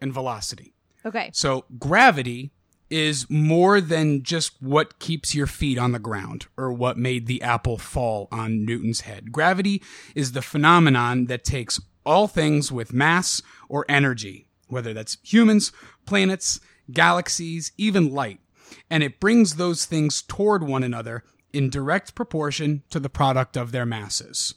and 0.00 0.12
velocity. 0.12 0.74
Okay. 1.04 1.30
So 1.32 1.64
gravity 1.78 2.52
is 2.90 3.28
more 3.30 3.80
than 3.80 4.22
just 4.22 4.60
what 4.60 4.98
keeps 4.98 5.34
your 5.34 5.46
feet 5.46 5.78
on 5.78 5.92
the 5.92 5.98
ground 5.98 6.46
or 6.56 6.72
what 6.72 6.98
made 6.98 7.26
the 7.26 7.40
apple 7.40 7.78
fall 7.78 8.28
on 8.32 8.64
Newton's 8.64 9.02
head. 9.02 9.30
Gravity 9.30 9.82
is 10.14 10.32
the 10.32 10.42
phenomenon 10.42 11.26
that 11.26 11.44
takes 11.44 11.80
all 12.04 12.26
things 12.26 12.72
with 12.72 12.92
mass 12.92 13.40
or 13.68 13.84
energy, 13.88 14.46
whether 14.66 14.92
that's 14.92 15.18
humans, 15.22 15.70
planets, 16.04 16.58
galaxies, 16.92 17.72
even 17.76 18.12
light, 18.12 18.40
and 18.88 19.02
it 19.02 19.20
brings 19.20 19.56
those 19.56 19.84
things 19.84 20.22
toward 20.22 20.62
one 20.62 20.82
another 20.82 21.24
in 21.52 21.70
direct 21.70 22.14
proportion 22.14 22.82
to 22.90 23.00
the 23.00 23.08
product 23.08 23.56
of 23.56 23.72
their 23.72 23.86
masses. 23.86 24.54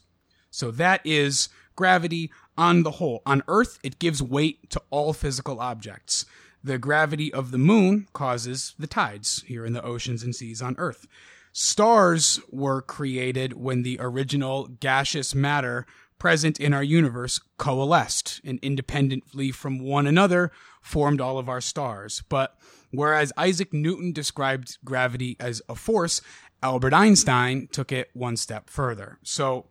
So 0.50 0.70
that 0.72 1.00
is 1.04 1.48
gravity 1.74 2.30
on 2.56 2.82
the 2.82 2.92
whole. 2.92 3.22
On 3.26 3.42
Earth, 3.48 3.78
it 3.82 3.98
gives 3.98 4.22
weight 4.22 4.70
to 4.70 4.82
all 4.90 5.12
physical 5.12 5.60
objects. 5.60 6.24
The 6.62 6.78
gravity 6.78 7.32
of 7.32 7.50
the 7.50 7.58
moon 7.58 8.08
causes 8.12 8.74
the 8.78 8.86
tides 8.86 9.42
here 9.46 9.66
in 9.66 9.72
the 9.72 9.82
oceans 9.82 10.22
and 10.22 10.34
seas 10.34 10.62
on 10.62 10.76
Earth. 10.78 11.06
Stars 11.52 12.40
were 12.50 12.82
created 12.82 13.52
when 13.52 13.82
the 13.82 13.98
original 14.00 14.66
gaseous 14.66 15.34
matter 15.34 15.86
present 16.18 16.58
in 16.58 16.72
our 16.72 16.82
universe 16.82 17.40
coalesced 17.58 18.40
and 18.44 18.58
independently 18.62 19.50
from 19.50 19.78
one 19.78 20.06
another 20.06 20.50
formed 20.80 21.20
all 21.20 21.38
of 21.38 21.48
our 21.48 21.60
stars. 21.60 22.22
But 22.28 22.56
whereas 22.90 23.32
Isaac 23.36 23.72
Newton 23.72 24.12
described 24.12 24.78
gravity 24.84 25.36
as 25.38 25.60
a 25.68 25.74
force, 25.74 26.20
Albert 26.62 26.94
Einstein 26.94 27.68
took 27.70 27.92
it 27.92 28.10
one 28.14 28.36
step 28.36 28.70
further. 28.70 29.18
So 29.22 29.66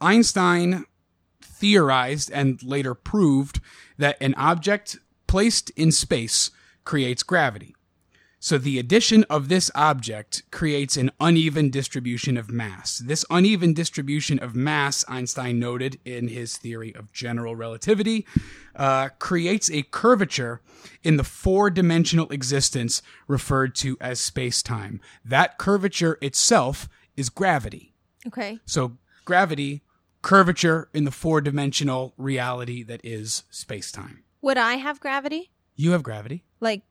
Einstein 0.00 0.84
theorized 1.40 2.30
and 2.30 2.62
later 2.62 2.94
proved 2.94 3.60
that 3.98 4.16
an 4.20 4.34
object 4.36 4.98
placed 5.26 5.70
in 5.70 5.92
space 5.92 6.50
creates 6.84 7.22
gravity. 7.22 7.74
So 8.40 8.56
the 8.56 8.78
addition 8.78 9.24
of 9.24 9.48
this 9.48 9.70
object 9.74 10.44
creates 10.52 10.96
an 10.96 11.10
uneven 11.18 11.70
distribution 11.70 12.36
of 12.36 12.50
mass. 12.50 12.98
This 12.98 13.24
uneven 13.30 13.72
distribution 13.72 14.38
of 14.38 14.54
mass, 14.54 15.04
Einstein 15.08 15.58
noted 15.58 15.98
in 16.04 16.28
his 16.28 16.56
theory 16.56 16.94
of 16.94 17.12
general 17.12 17.56
relativity, 17.56 18.26
uh, 18.76 19.08
creates 19.18 19.70
a 19.70 19.82
curvature 19.82 20.60
in 21.02 21.16
the 21.16 21.24
four 21.24 21.68
dimensional 21.68 22.28
existence 22.30 23.02
referred 23.26 23.74
to 23.76 23.96
as 24.00 24.20
space 24.20 24.62
time. 24.62 25.00
That 25.24 25.58
curvature 25.58 26.16
itself 26.22 26.88
is 27.16 27.30
gravity. 27.30 27.92
Okay. 28.26 28.60
So 28.64 28.98
gravity, 29.24 29.82
curvature 30.22 30.88
in 30.94 31.04
the 31.04 31.10
four 31.10 31.40
dimensional 31.40 32.14
reality 32.16 32.84
that 32.84 33.00
is 33.02 33.42
space 33.50 33.90
time. 33.90 34.22
Would 34.42 34.58
I 34.58 34.74
have 34.74 35.00
gravity? 35.00 35.50
You 35.74 35.92
have 35.92 36.02
gravity. 36.02 36.44
Like, 36.60 36.82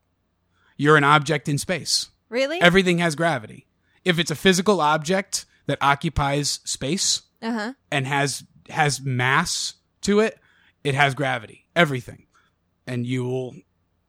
You're 0.77 0.96
an 0.98 1.03
object 1.03 1.48
in 1.50 1.57
space. 1.57 2.10
really? 2.29 2.62
Everything 2.62 3.00
has 3.00 3.15
gravity. 3.15 3.65
If 4.05 4.19
it's 4.19 4.31
a 4.31 4.36
physical 4.36 4.79
object 4.79 5.46
that 5.65 5.77
occupies 5.81 6.60
space 6.63 7.24
Uh 7.41 7.51
huh. 7.51 7.74
and 7.91 8.07
has 8.07 8.43
has 8.69 9.01
mass 9.01 9.74
to 10.01 10.19
it, 10.19 10.39
it 10.84 10.93
has 10.96 11.13
gravity. 11.15 11.65
Everything. 11.75 12.25
And 12.86 13.05
you 13.05 13.24
will 13.25 13.55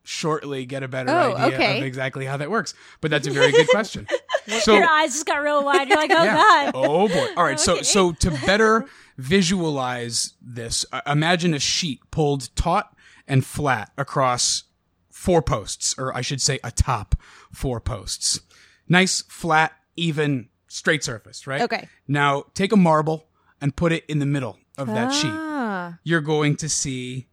shortly 0.04 0.64
get 0.66 0.82
a 0.82 0.88
better 0.88 1.10
Oh, 1.10 1.34
idea 1.34 1.56
okay. 1.58 1.78
of 1.78 1.84
exactly 1.84 2.24
how 2.24 2.36
that 2.38 2.50
works. 2.50 2.74
But 3.00 3.10
that's 3.10 3.26
a 3.26 3.30
very 3.30 3.52
good 3.52 3.68
question. 3.68 4.06
so 4.60 4.74
Your 4.74 4.88
eyes 4.88 5.12
just 5.12 5.26
got 5.26 5.42
real 5.42 5.62
wide. 5.64 5.88
You're 5.88 5.98
like, 5.98 6.10
oh 6.12 6.22
Yeah. 6.24 6.34
god. 6.36 6.72
Oh 6.74 7.08
boy. 7.08 7.28
All 7.36 7.44
right. 7.44 7.58
So 7.60 7.82
so 7.82 8.12
to 8.12 8.30
better 8.46 8.86
visualize 9.16 10.34
this, 10.40 10.84
uh, 10.92 11.00
imagine 11.06 11.54
a 11.54 11.58
sheet 11.58 12.00
pulled 12.10 12.54
taut 12.56 12.94
and 13.26 13.44
flat 13.44 13.90
across 13.98 14.64
four 15.18 15.42
posts, 15.42 15.96
or 15.98 16.16
I 16.16 16.20
should 16.20 16.40
say 16.40 16.60
atop 16.62 17.16
four 17.52 17.80
posts. 17.80 18.40
Nice, 18.88 19.22
flat, 19.22 19.72
even, 19.96 20.48
straight 20.68 21.02
surface, 21.02 21.44
right? 21.44 21.60
Okay. 21.62 21.88
Now 22.06 22.44
take 22.54 22.70
a 22.72 22.76
marble 22.76 23.26
and 23.60 23.74
put 23.74 23.90
it 23.90 24.04
in 24.06 24.20
the 24.20 24.26
middle 24.26 24.58
of 24.78 24.86
that 24.86 25.12
sheet. 25.12 25.32
Ah. 25.32 25.98
You're 26.04 26.20
going 26.20 26.54
to 26.58 26.68
see 26.68 27.26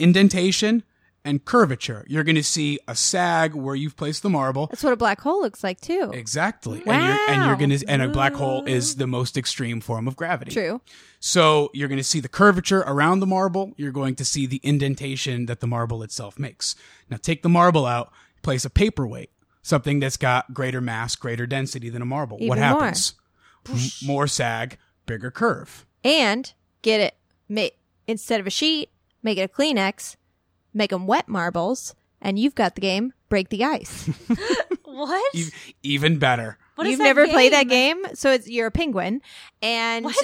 indentation 0.00 0.82
and 1.24 1.44
curvature. 1.44 2.04
You're 2.08 2.24
going 2.24 2.36
to 2.36 2.42
see 2.42 2.78
a 2.88 2.94
sag 2.94 3.54
where 3.54 3.74
you've 3.74 3.96
placed 3.96 4.22
the 4.22 4.30
marble. 4.30 4.68
That's 4.68 4.82
what 4.84 4.92
a 4.92 4.96
black 4.96 5.20
hole 5.20 5.42
looks 5.42 5.62
like 5.64 5.80
too. 5.80 6.10
Exactly. 6.14 6.82
And 6.86 7.04
you're 7.04 7.18
and 7.30 7.44
you're 7.44 7.56
gonna 7.56 7.78
and 7.88 8.02
a 8.02 8.08
black 8.08 8.34
hole 8.34 8.64
is 8.64 8.96
the 8.96 9.06
most 9.06 9.36
extreme 9.36 9.80
form 9.80 10.08
of 10.08 10.16
gravity. 10.16 10.52
True. 10.52 10.80
So 11.20 11.70
you're 11.74 11.88
gonna 11.88 12.02
see 12.04 12.20
the 12.20 12.28
curvature 12.28 12.80
around 12.86 13.20
the 13.20 13.26
marble, 13.26 13.72
you're 13.76 13.92
going 13.92 14.14
to 14.16 14.24
see 14.24 14.46
the 14.46 14.60
indentation 14.62 15.46
that 15.46 15.60
the 15.60 15.66
marble 15.66 16.02
itself 16.02 16.38
makes. 16.38 16.74
Now 17.10 17.16
take 17.20 17.42
the 17.42 17.48
marble 17.48 17.84
out, 17.84 18.12
place 18.42 18.64
a 18.64 18.70
paperweight, 18.70 19.30
something 19.62 20.00
that's 20.00 20.16
got 20.16 20.54
greater 20.54 20.80
mass, 20.80 21.16
greater 21.16 21.46
density 21.46 21.90
than 21.90 22.00
a 22.02 22.06
marble. 22.06 22.38
what 22.38 22.58
Even 22.58 22.70
more. 22.70 22.80
happens? 22.82 23.14
M- 23.68 24.06
more 24.06 24.26
sag, 24.26 24.78
bigger 25.06 25.30
curve. 25.30 25.84
And 26.04 26.52
get 26.82 27.00
it. 27.00 27.16
Ma- 27.48 27.68
instead 28.06 28.40
of 28.40 28.46
a 28.46 28.50
sheet, 28.50 28.90
make 29.22 29.36
it 29.36 29.42
a 29.42 29.48
Kleenex. 29.48 30.14
Make 30.74 30.90
them 30.90 31.06
wet 31.06 31.28
marbles, 31.28 31.94
and 32.20 32.38
you've 32.38 32.54
got 32.54 32.74
the 32.74 32.80
game. 32.80 33.12
Break 33.28 33.48
the 33.50 33.64
ice. 33.64 34.08
What? 34.84 35.34
E- 35.34 35.50
even 35.84 36.18
better. 36.18 36.58
What 36.74 36.86
is 36.86 36.92
You've 36.92 36.98
that 36.98 37.04
never 37.04 37.28
played 37.28 37.52
that 37.52 37.68
game? 37.68 38.02
game, 38.02 38.14
so 38.16 38.32
it's 38.32 38.48
you're 38.48 38.66
a 38.66 38.70
penguin, 38.72 39.20
and 39.62 40.04
What? 40.06 40.16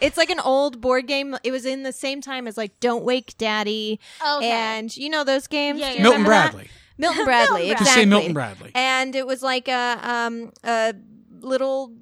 it's 0.00 0.16
like 0.16 0.30
an 0.30 0.40
old 0.40 0.80
board 0.80 1.06
game. 1.06 1.36
It 1.44 1.50
was 1.50 1.66
in 1.66 1.82
the 1.82 1.92
same 1.92 2.22
time 2.22 2.46
as 2.46 2.56
like 2.56 2.78
Don't 2.80 3.04
Wake 3.04 3.36
Daddy, 3.36 4.00
Okay. 4.36 4.48
and 4.50 4.96
you 4.96 5.10
know 5.10 5.22
those 5.24 5.46
games. 5.48 5.80
Yeah, 5.80 5.92
yeah. 5.92 6.02
Milton 6.02 6.22
remember 6.22 6.30
that? 6.30 6.52
Bradley. 6.52 6.70
Milton 6.96 7.24
Bradley. 7.26 7.62
Exactly. 7.62 7.84
Just 7.84 7.94
say 7.94 8.04
Milton 8.06 8.32
Bradley. 8.32 8.70
And 8.74 9.14
it 9.14 9.26
was 9.26 9.42
like 9.42 9.68
a 9.68 9.98
um 10.02 10.50
a 10.64 10.94
little 11.40 11.92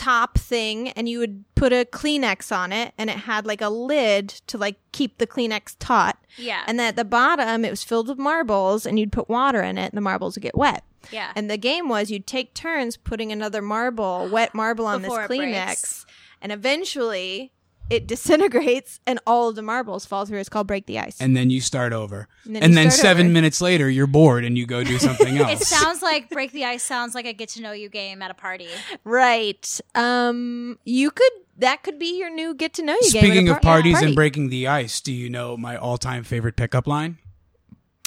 top 0.00 0.38
thing 0.38 0.88
and 0.90 1.08
you 1.10 1.18
would 1.18 1.44
put 1.54 1.72
a 1.74 1.84
Kleenex 1.84 2.56
on 2.56 2.72
it 2.72 2.94
and 2.96 3.10
it 3.10 3.16
had 3.18 3.44
like 3.44 3.60
a 3.60 3.68
lid 3.68 4.28
to 4.46 4.56
like 4.56 4.76
keep 4.92 5.18
the 5.18 5.26
Kleenex 5.26 5.76
taut. 5.78 6.16
Yeah. 6.38 6.62
And 6.66 6.78
then 6.78 6.88
at 6.88 6.96
the 6.96 7.04
bottom 7.04 7.64
it 7.66 7.70
was 7.70 7.84
filled 7.84 8.08
with 8.08 8.16
marbles 8.18 8.86
and 8.86 8.98
you'd 8.98 9.12
put 9.12 9.28
water 9.28 9.62
in 9.62 9.76
it 9.76 9.92
and 9.92 9.96
the 9.96 10.00
marbles 10.00 10.36
would 10.36 10.42
get 10.42 10.56
wet. 10.56 10.84
yeah. 11.12 11.32
And 11.36 11.50
the 11.50 11.58
game 11.58 11.88
was 11.90 12.10
you'd 12.10 12.26
take 12.26 12.54
turns 12.54 12.96
putting 12.96 13.30
another 13.30 13.60
marble, 13.60 14.26
wet 14.32 14.54
marble 14.54 14.86
on 14.86 15.02
this 15.02 15.10
Before 15.10 15.24
it 15.24 15.30
Kleenex. 15.30 15.64
breaks. 15.66 16.06
And 16.40 16.50
eventually 16.52 17.52
it 17.90 18.06
disintegrates 18.06 19.00
and 19.06 19.18
all 19.26 19.48
of 19.48 19.56
the 19.56 19.62
marbles 19.62 20.06
fall 20.06 20.24
through. 20.24 20.38
It's 20.38 20.48
called 20.48 20.66
break 20.66 20.86
the 20.86 20.98
ice. 20.98 21.20
and 21.20 21.36
then 21.36 21.50
you 21.50 21.60
start 21.60 21.92
over. 21.92 22.28
And 22.44 22.54
And 22.56 22.62
then 22.64 22.72
then, 22.74 22.84
you 22.86 22.90
start 22.92 23.02
seven 23.02 23.26
over. 23.26 23.32
minutes 23.34 23.60
later, 23.60 23.90
you're 23.90 24.06
bored 24.06 24.44
and 24.44 24.56
you 24.56 24.64
go 24.66 24.82
do 24.84 24.98
something 24.98 25.36
else. 25.38 25.60
it 25.60 25.66
sounds 25.66 26.00
like 26.02 26.30
Break 26.30 26.52
the 26.52 26.64
Ice 26.64 26.82
sounds 26.82 27.14
like 27.14 27.26
a 27.26 27.32
get 27.32 27.48
to 27.50 27.62
know 27.62 27.72
you 27.72 27.88
game 27.88 28.22
at 28.22 28.30
a 28.30 28.34
party. 28.34 28.68
right. 29.04 29.80
Um 29.94 30.78
you 30.84 31.10
could 31.10 31.32
that 31.58 31.82
could 31.82 31.98
be 31.98 32.18
your 32.18 32.30
new 32.30 32.54
get 32.54 32.72
to 32.74 32.82
know 32.82 32.96
you 33.02 33.10
game. 33.12 33.22
Speaking 33.22 33.46
par- 33.48 33.56
of 33.56 33.62
parties 33.62 33.92
party. 33.94 34.06
and 34.06 34.14
breaking 34.14 34.48
the 34.50 34.66
ice, 34.68 35.00
do 35.00 35.12
you 35.12 35.28
know 35.28 35.56
my 35.56 35.76
all-time 35.76 36.24
favorite 36.24 36.56
pickup 36.56 36.86
line? 36.86 37.18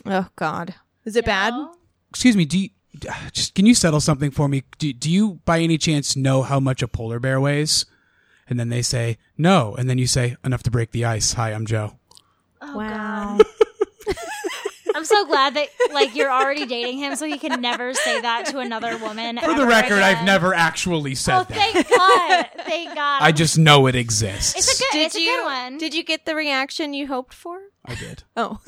Oh 0.06 0.28
god. 0.36 0.76
Is 1.06 1.16
it 1.16 1.26
bad? 1.26 1.54
Excuse 2.10 2.36
me. 2.38 2.46
Do 2.46 2.58
you, 2.60 2.70
just 3.32 3.54
can 3.56 3.66
you 3.66 3.76
settle 3.76 4.00
something 4.00 4.32
for 4.32 4.48
me? 4.48 4.64
Do, 4.78 4.94
do 4.94 5.10
you 5.12 5.40
by 5.46 5.60
any 5.60 5.78
chance 5.78 6.16
know 6.16 6.42
how 6.44 6.60
much 6.60 6.82
a 6.82 6.88
polar 6.88 7.20
bear 7.20 7.40
weighs? 7.42 7.86
And 8.54 8.60
then 8.60 8.70
they 8.70 8.84
say 8.84 9.18
no, 9.36 9.74
and 9.74 9.90
then 9.90 9.98
you 9.98 10.06
say 10.06 10.38
enough 10.46 10.62
to 10.62 10.70
break 10.70 10.92
the 10.92 11.06
ice. 11.06 11.34
Hi, 11.34 11.54
I'm 11.54 11.66
Joe. 11.66 11.98
Oh, 12.62 12.78
wow. 12.78 13.40
God. 13.40 14.16
I'm 14.96 15.06
so 15.06 15.26
glad 15.26 15.56
that 15.56 15.70
like 15.92 16.14
you're 16.16 16.32
already 16.32 16.68
dating 16.68 17.00
him, 17.00 17.16
so 17.16 17.26
he 17.26 17.40
can 17.40 17.60
never 17.62 17.96
say 17.96 18.22
that 18.22 18.46
to 18.50 18.60
another 18.60 18.96
woman. 19.00 19.40
For 19.40 19.56
the 19.56 19.66
record, 19.66 20.04
I've 20.04 20.24
never 20.24 20.54
actually 20.54 21.16
said 21.16 21.40
Oh, 21.40 21.44
that. 21.46 21.52
thank 21.74 21.90
God! 21.90 22.66
Thank 22.68 22.94
God! 22.94 23.24
I 23.24 23.32
just 23.32 23.58
know 23.58 23.88
it 23.88 23.96
exists. 23.96 24.56
It's 24.56 24.80
a 24.80 24.84
good. 24.84 24.90
Did 24.92 25.06
it's 25.08 25.16
you 25.16 25.34
a 25.34 25.38
good 25.38 25.46
one. 25.46 25.78
Did 25.80 25.96
you 25.96 26.04
get 26.04 26.28
the 26.28 26.36
reaction 26.36 26.94
you 26.94 27.08
hoped 27.08 27.34
for? 27.34 27.60
I 27.86 27.96
did. 27.96 28.24
Oh. 28.36 28.60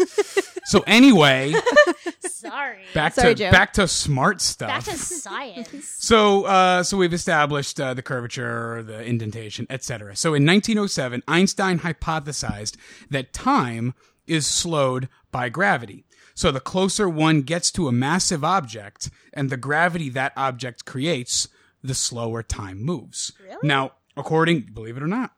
So 0.66 0.84
anyway, 0.88 1.54
Sorry. 2.22 2.80
back 2.94 3.14
Sorry, 3.14 3.36
to 3.36 3.46
Joe. 3.46 3.52
back 3.52 3.74
to 3.74 3.88
smart 3.88 4.42
stuff. 4.42 4.68
Back 4.70 4.84
to 4.86 4.98
science. 4.98 5.70
So, 6.06 6.46
uh, 6.46 6.84
so 6.84 6.98
we've 6.98 7.14
established 7.14 7.80
uh, 7.80 7.94
the 7.94 8.02
curvature, 8.04 8.84
the 8.84 9.04
indentation, 9.04 9.66
etc. 9.70 10.16
So, 10.16 10.30
in 10.36 10.46
1907, 10.46 11.24
Einstein 11.28 11.80
hypothesized 11.80 12.78
that 13.10 13.34
time 13.34 13.94
is 14.28 14.46
slowed 14.48 15.08
by 15.32 15.50
gravity. 15.50 16.06
So, 16.36 16.52
the 16.52 16.60
closer 16.60 17.08
one 17.10 17.42
gets 17.42 17.72
to 17.72 17.88
a 17.88 17.92
massive 17.92 18.44
object 18.44 19.10
and 19.34 19.50
the 19.50 19.58
gravity 19.58 20.10
that 20.10 20.34
object 20.36 20.86
creates, 20.86 21.48
the 21.84 21.96
slower 21.96 22.44
time 22.44 22.84
moves. 22.84 23.32
Really? 23.44 23.58
Now, 23.64 23.94
according, 24.18 24.70
believe 24.74 24.98
it 24.98 25.04
or 25.04 25.08
not, 25.08 25.32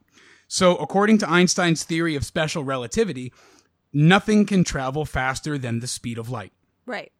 so 0.48 0.76
according 0.78 1.18
to 1.20 1.30
Einstein's 1.30 1.84
theory 1.84 2.16
of 2.16 2.26
special 2.26 2.64
relativity, 2.64 3.34
nothing 3.98 4.46
can 4.46 4.64
travel 4.64 5.06
faster 5.06 5.58
than 5.58 5.80
the 5.80 5.88
speed 5.88 6.18
of 6.18 6.30
light 6.30 6.54
right. 6.86 7.12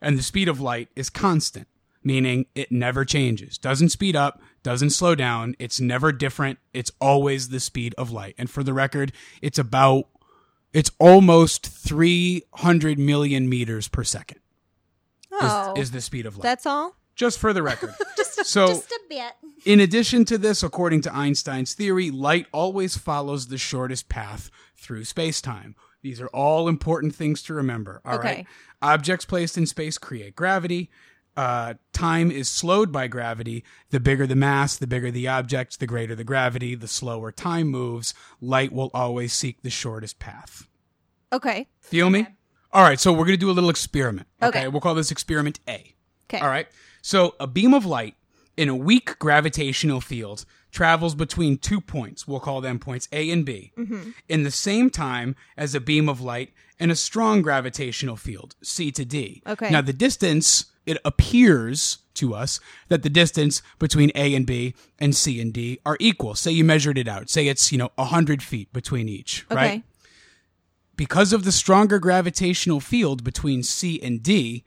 and 0.00 0.16
the 0.16 0.22
speed 0.22 0.48
of 0.48 0.60
light 0.60 0.88
is 0.94 1.10
constant, 1.10 1.66
meaning 2.04 2.46
it 2.54 2.70
never 2.70 3.04
changes. 3.04 3.58
Doesn't 3.58 3.88
speed 3.90 4.14
up, 4.14 4.40
doesn't 4.62 4.90
slow 4.90 5.14
down. 5.14 5.56
It's 5.58 5.80
never 5.80 6.12
different. 6.12 6.58
It's 6.72 6.92
always 7.00 7.48
the 7.48 7.60
speed 7.60 7.94
of 7.98 8.10
light. 8.12 8.34
And 8.38 8.48
for 8.48 8.62
the 8.62 8.72
record, 8.72 9.12
it's 9.42 9.58
about, 9.58 10.04
it's 10.72 10.90
almost 11.00 11.66
300 11.66 12.98
million 12.98 13.48
meters 13.48 13.88
per 13.88 14.04
second 14.04 14.38
is, 15.32 15.38
Oh. 15.42 15.74
is 15.76 15.90
the 15.90 16.00
speed 16.00 16.26
of 16.26 16.36
light. 16.36 16.42
That's 16.44 16.66
all? 16.66 16.96
Just 17.16 17.38
for 17.38 17.52
the 17.52 17.62
record. 17.62 17.92
just, 18.16 18.44
so, 18.46 18.68
Just 18.68 18.90
a 18.90 19.00
bit. 19.08 19.32
in 19.64 19.80
addition 19.80 20.24
to 20.26 20.38
this, 20.38 20.62
according 20.62 21.02
to 21.02 21.14
Einstein's 21.14 21.74
theory, 21.74 22.10
light 22.10 22.46
always 22.52 22.96
follows 22.96 23.48
the 23.48 23.58
shortest 23.58 24.08
path 24.08 24.50
through 24.76 25.04
space-time. 25.04 25.74
These 26.02 26.20
are 26.20 26.28
all 26.28 26.68
important 26.68 27.14
things 27.14 27.42
to 27.44 27.54
remember. 27.54 28.00
All 28.04 28.18
right. 28.18 28.40
Okay. 28.40 28.46
Objects 28.82 29.24
placed 29.24 29.58
in 29.58 29.66
space 29.66 29.98
create 29.98 30.34
gravity. 30.34 30.90
Uh, 31.36 31.74
time 31.92 32.30
is 32.30 32.48
slowed 32.48 32.90
by 32.90 33.06
gravity. 33.06 33.64
The 33.90 34.00
bigger 34.00 34.26
the 34.26 34.36
mass, 34.36 34.76
the 34.76 34.86
bigger 34.86 35.10
the 35.10 35.28
object, 35.28 35.78
the 35.78 35.86
greater 35.86 36.14
the 36.14 36.24
gravity, 36.24 36.74
the 36.74 36.88
slower 36.88 37.30
time 37.30 37.68
moves. 37.68 38.14
Light 38.40 38.72
will 38.72 38.90
always 38.92 39.32
seek 39.32 39.62
the 39.62 39.70
shortest 39.70 40.18
path. 40.18 40.66
Okay. 41.32 41.68
Feel 41.80 42.10
me? 42.10 42.26
All 42.72 42.82
right, 42.82 43.00
so 43.00 43.12
we're 43.12 43.24
going 43.24 43.30
to 43.30 43.36
do 43.36 43.50
a 43.50 43.52
little 43.52 43.70
experiment. 43.70 44.28
Okay? 44.42 44.60
Okay. 44.60 44.68
We'll 44.68 44.80
call 44.80 44.94
this 44.94 45.10
experiment 45.10 45.60
A. 45.68 45.94
Okay. 46.26 46.40
All 46.40 46.48
right. 46.48 46.68
So 47.02 47.34
a 47.40 47.46
beam 47.46 47.74
of 47.74 47.84
light 47.86 48.14
in 48.56 48.68
a 48.68 48.76
weak 48.76 49.18
gravitational 49.18 50.00
field 50.00 50.44
travels 50.70 51.14
between 51.14 51.58
two 51.58 51.80
points. 51.80 52.26
We'll 52.28 52.40
call 52.40 52.60
them 52.60 52.78
points 52.78 53.08
A 53.12 53.30
and 53.30 53.44
B 53.44 53.72
Mm-hmm. 53.78 54.10
in 54.28 54.42
the 54.44 54.50
same 54.50 54.90
time 54.90 55.36
as 55.56 55.74
a 55.74 55.80
beam 55.80 56.08
of 56.08 56.20
light 56.20 56.52
in 56.78 56.90
a 56.90 56.96
strong 56.96 57.42
gravitational 57.42 58.16
field, 58.16 58.54
C 58.62 58.90
to 58.92 59.04
D. 59.04 59.42
Okay. 59.46 59.70
Now 59.70 59.80
the 59.82 59.92
distance, 59.92 60.66
it 60.86 60.98
appears 61.04 61.98
to 62.14 62.34
us 62.34 62.58
that 62.88 63.02
the 63.02 63.10
distance 63.10 63.62
between 63.78 64.10
A 64.14 64.34
and 64.34 64.46
B 64.46 64.74
and 64.98 65.14
C 65.14 65.40
and 65.40 65.52
D 65.52 65.78
are 65.84 65.96
equal. 66.00 66.34
Say 66.34 66.52
you 66.52 66.64
measured 66.64 66.98
it 66.98 67.08
out. 67.08 67.28
Say 67.30 67.48
it's, 67.48 67.70
you 67.72 67.78
know, 67.78 67.90
100 67.96 68.42
feet 68.42 68.72
between 68.72 69.08
each, 69.08 69.44
Okay. 69.50 69.54
right? 69.56 69.82
because 70.96 71.32
of 71.32 71.44
the 71.44 71.52
stronger 71.52 71.98
gravitational 71.98 72.78
field 72.80 73.24
between 73.24 73.62
C 73.62 73.98
and 74.02 74.22
D, 74.22 74.64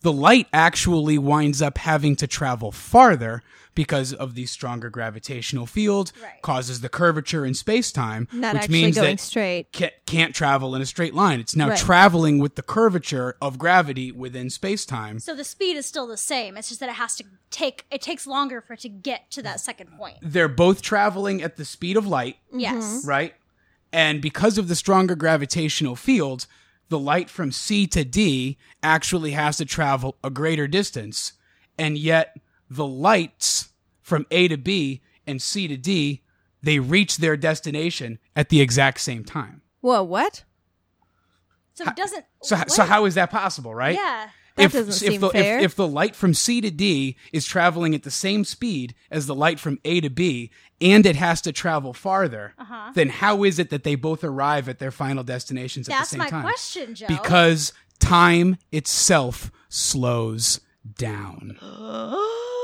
the 0.00 0.12
light 0.12 0.46
actually 0.52 1.18
winds 1.18 1.60
up 1.60 1.76
having 1.78 2.16
to 2.16 2.26
travel 2.26 2.72
farther 2.72 3.42
because 3.76 4.12
of 4.12 4.34
the 4.34 4.46
stronger 4.46 4.90
gravitational 4.90 5.66
field 5.66 6.10
Right. 6.20 6.42
causes 6.42 6.80
the 6.80 6.88
curvature 6.88 7.46
in 7.46 7.54
space-time 7.54 8.26
Not 8.32 8.54
which 8.56 8.68
means 8.68 8.96
going 8.96 9.16
that 9.16 9.20
straight. 9.22 9.72
ca- 9.72 9.92
can't 10.06 10.34
travel 10.34 10.74
in 10.74 10.82
a 10.82 10.86
straight 10.86 11.14
line 11.14 11.38
it's 11.38 11.54
now 11.54 11.68
Right. 11.68 11.78
traveling 11.78 12.38
with 12.40 12.56
the 12.56 12.62
curvature 12.62 13.36
of 13.40 13.58
gravity 13.58 14.10
within 14.10 14.50
space-time 14.50 15.20
So 15.20 15.36
the 15.36 15.44
speed 15.44 15.76
is 15.76 15.86
still 15.86 16.08
the 16.08 16.16
same. 16.16 16.56
It's 16.56 16.68
just 16.68 16.80
that 16.80 16.88
it 16.88 16.96
has 16.96 17.14
to 17.16 17.24
take. 17.50 17.84
It 17.92 18.02
takes 18.02 18.26
longer 18.26 18.60
for 18.60 18.72
it 18.72 18.80
to 18.80 18.88
get 18.88 19.30
to 19.30 19.42
that 19.42 19.60
second 19.60 19.90
point. 19.96 20.16
they're 20.22 20.48
both 20.48 20.82
traveling 20.82 21.40
at 21.42 21.56
the 21.56 21.64
speed 21.64 21.96
of 21.96 22.06
light 22.06 22.38
Yes. 22.52 22.82
Mm-hmm. 22.82 23.08
right? 23.08 23.34
And 23.92 24.20
because 24.20 24.58
of 24.58 24.66
the 24.68 24.74
stronger 24.74 25.14
gravitational 25.14 25.94
field, 25.96 26.46
the 26.88 26.98
light 26.98 27.28
from 27.30 27.52
C 27.52 27.86
to 27.88 28.04
D 28.04 28.56
actually 28.82 29.32
has 29.32 29.56
to 29.58 29.64
travel 29.64 30.16
a 30.24 30.30
greater 30.30 30.66
distance. 30.66 31.32
And 31.78 31.98
yet, 31.98 32.36
the 32.68 32.86
lights 32.86 33.70
from 34.00 34.26
A 34.30 34.48
to 34.48 34.56
B 34.56 35.02
and 35.26 35.42
C 35.42 35.66
to 35.68 35.76
D, 35.76 36.22
they 36.62 36.78
reach 36.78 37.18
their 37.18 37.36
destination 37.36 38.18
at 38.34 38.48
the 38.48 38.60
exact 38.60 39.00
same 39.00 39.24
time. 39.24 39.62
Whoa, 39.80 40.02
what? 40.02 40.44
So 41.74 41.84
it 41.84 41.96
doesn't. 41.96 42.24
So, 42.42 42.56
so 42.68 42.84
how 42.84 43.04
is 43.04 43.14
that 43.16 43.30
possible, 43.30 43.74
right? 43.74 43.94
Yeah. 43.94 44.28
That 44.56 44.72
doesn't 44.72 44.92
seem 44.92 45.20
the, 45.20 45.28
fair. 45.28 45.58
If, 45.58 45.64
if 45.64 45.74
the 45.76 45.86
light 45.86 46.16
from 46.16 46.32
C 46.32 46.62
to 46.62 46.70
D 46.70 47.16
is 47.30 47.44
traveling 47.44 47.94
at 47.94 48.04
the 48.04 48.10
same 48.10 48.42
speed 48.44 48.94
as 49.10 49.26
the 49.26 49.34
light 49.34 49.60
from 49.60 49.78
A 49.84 50.00
to 50.00 50.08
B, 50.08 50.50
and 50.80 51.04
it 51.04 51.16
has 51.16 51.42
to 51.42 51.52
travel 51.52 51.92
farther, 51.92 52.54
Uh-huh. 52.58 52.92
then 52.94 53.10
how 53.10 53.44
is 53.44 53.58
it 53.58 53.68
that 53.68 53.84
they 53.84 53.96
both 53.96 54.24
arrive 54.24 54.68
at 54.68 54.78
their 54.78 54.90
final 54.90 55.22
destinations 55.24 55.88
at 55.90 55.98
the 55.98 56.04
same 56.06 56.20
time? 56.20 56.24
That's 56.24 56.32
my 56.32 56.38
time? 56.38 56.46
question, 56.46 56.94
Joe. 56.94 57.06
Because 57.08 57.74
time 57.98 58.56
itself 58.72 59.50
slows 59.68 60.60
down. 60.96 61.58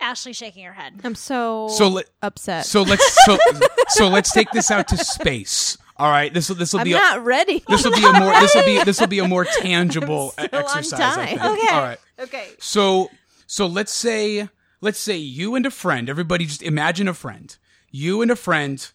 Ashley 0.00 0.32
shaking 0.32 0.64
her 0.64 0.72
head. 0.72 0.94
I'm 1.04 1.14
so, 1.14 1.68
So 1.68 1.88
let- 1.88 2.08
upset. 2.22 2.66
So 2.66 2.82
let's 2.82 3.24
so 3.24 3.38
so 3.88 4.08
let's 4.08 4.32
take 4.32 4.50
this 4.52 4.70
out 4.70 4.88
to 4.88 4.96
space. 4.96 5.76
All 5.96 6.10
right, 6.10 6.32
this 6.32 6.48
will 6.48 6.56
this 6.56 6.72
will 6.72 6.80
I'm 6.80 6.84
be 6.84 6.92
not 6.92 7.24
ready. 7.24 7.62
this 7.68 7.84
will 7.84 7.92
be 7.92 8.04
a 8.04 8.12
more 8.12 8.32
this 8.40 8.54
will 8.54 8.64
be 8.64 8.82
this 8.84 9.00
will 9.00 9.08
be 9.08 9.18
a 9.18 9.26
more 9.28 9.44
tangible 9.44 10.32
exercise. 10.38 10.92
I 11.00 11.26
time. 11.26 11.26
think. 11.26 11.40
Okay. 11.44 11.74
All 11.74 11.82
right. 11.82 11.98
okay. 12.20 12.46
So 12.60 13.10
so 13.46 13.66
let's 13.66 13.92
say 13.92 14.48
let's 14.80 14.98
say 15.00 15.16
you 15.16 15.56
and 15.56 15.66
a 15.66 15.70
friend, 15.72 16.08
everybody 16.08 16.46
just 16.46 16.62
imagine 16.62 17.08
a 17.08 17.14
friend. 17.14 17.56
You 17.90 18.22
and 18.22 18.30
a 18.30 18.36
friend 18.36 18.88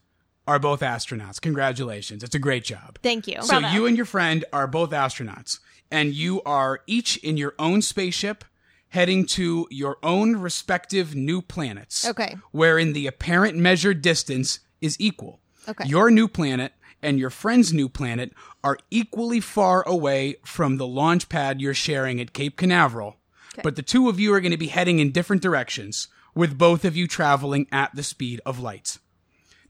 are 0.47 0.59
both 0.59 0.79
astronauts. 0.81 1.41
Congratulations. 1.41 2.23
It's 2.23 2.35
a 2.35 2.39
great 2.39 2.63
job. 2.63 2.99
Thank 3.03 3.27
you. 3.27 3.41
So 3.41 3.59
Bravo. 3.59 3.73
you 3.75 3.85
and 3.85 3.97
your 3.97 4.05
friend 4.05 4.45
are 4.53 4.67
both 4.67 4.91
astronauts 4.91 5.59
and 5.91 6.13
you 6.13 6.41
are 6.43 6.81
each 6.87 7.17
in 7.17 7.35
your 7.37 7.53
own 7.59 7.81
spaceship 7.81 8.45
heading 8.93 9.25
to 9.25 9.67
your 9.71 9.97
own 10.03 10.35
respective 10.35 11.15
new 11.15 11.41
planets. 11.41 12.07
Okay. 12.07 12.35
Wherein 12.51 12.93
the 12.93 13.07
apparent 13.07 13.57
measured 13.57 14.03
distance 14.03 14.59
is 14.81 14.95
equal. 14.99 15.39
Okay. 15.67 15.87
Your 15.87 16.11
new 16.11 16.27
planet 16.27 16.73
and 17.01 17.17
your 17.17 17.31
friend's 17.31 17.73
new 17.73 17.89
planet 17.89 18.33
are 18.63 18.77
equally 18.91 19.39
far 19.39 19.81
away 19.87 20.35
from 20.45 20.77
the 20.77 20.85
launch 20.85 21.27
pad 21.27 21.59
you're 21.59 21.73
sharing 21.73 22.21
at 22.21 22.33
Cape 22.33 22.55
Canaveral. 22.55 23.17
But 23.63 23.75
the 23.75 23.81
two 23.81 24.09
of 24.09 24.19
you 24.19 24.31
are 24.33 24.41
going 24.41 24.51
to 24.51 24.57
be 24.57 24.67
heading 24.67 24.99
in 24.99 25.11
different 25.11 25.41
directions, 25.41 26.07
with 26.35 26.57
both 26.57 26.85
of 26.85 26.95
you 26.95 27.07
traveling 27.07 27.67
at 27.71 27.95
the 27.95 28.03
speed 28.03 28.41
of 28.45 28.59
light. 28.59 28.99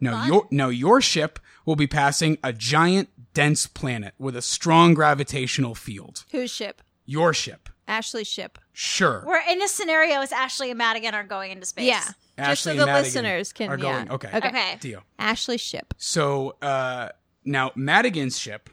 Now 0.02 0.26
your 0.26 0.48
now 0.52 0.68
your 0.68 1.00
ship 1.00 1.40
will 1.66 1.78
be 1.78 1.88
passing 1.88 2.38
a 2.44 2.52
giant 2.52 3.10
dense 3.34 3.68
planet 3.68 4.14
with 4.18 4.36
a 4.36 4.42
strong 4.42 4.94
gravitational 4.94 5.76
field. 5.76 6.26
Whose 6.32 6.52
ship? 6.52 6.82
Your 7.06 7.34
ship. 7.34 7.70
Ashley's 7.94 8.28
ship. 8.28 8.58
Sure. 8.74 9.24
We're 9.26 9.42
in 9.50 9.62
a 9.62 9.68
scenario 9.68 10.22
as 10.22 10.32
Ashley 10.32 10.70
and 10.72 10.78
Madigan 10.78 11.14
are 11.14 11.24
going 11.24 11.52
into 11.52 11.66
space. 11.66 11.86
Yeah. 11.86 12.02
Just 12.48 12.64
so 12.64 12.72
and 12.72 12.80
the 12.80 12.86
Madigan 12.88 13.04
listeners 13.04 13.54
can 13.54 13.70
are 13.70 13.78
going. 13.78 14.08
yeah. 14.08 14.14
Okay. 14.14 14.30
Okay. 14.34 14.78
Deal. 14.80 15.04
Ashley's 15.20 15.62
ship. 15.62 15.94
So 15.98 16.56
uh, 16.62 17.10
now 17.46 17.72
Madigan's 17.76 18.38
ship, 18.40 18.70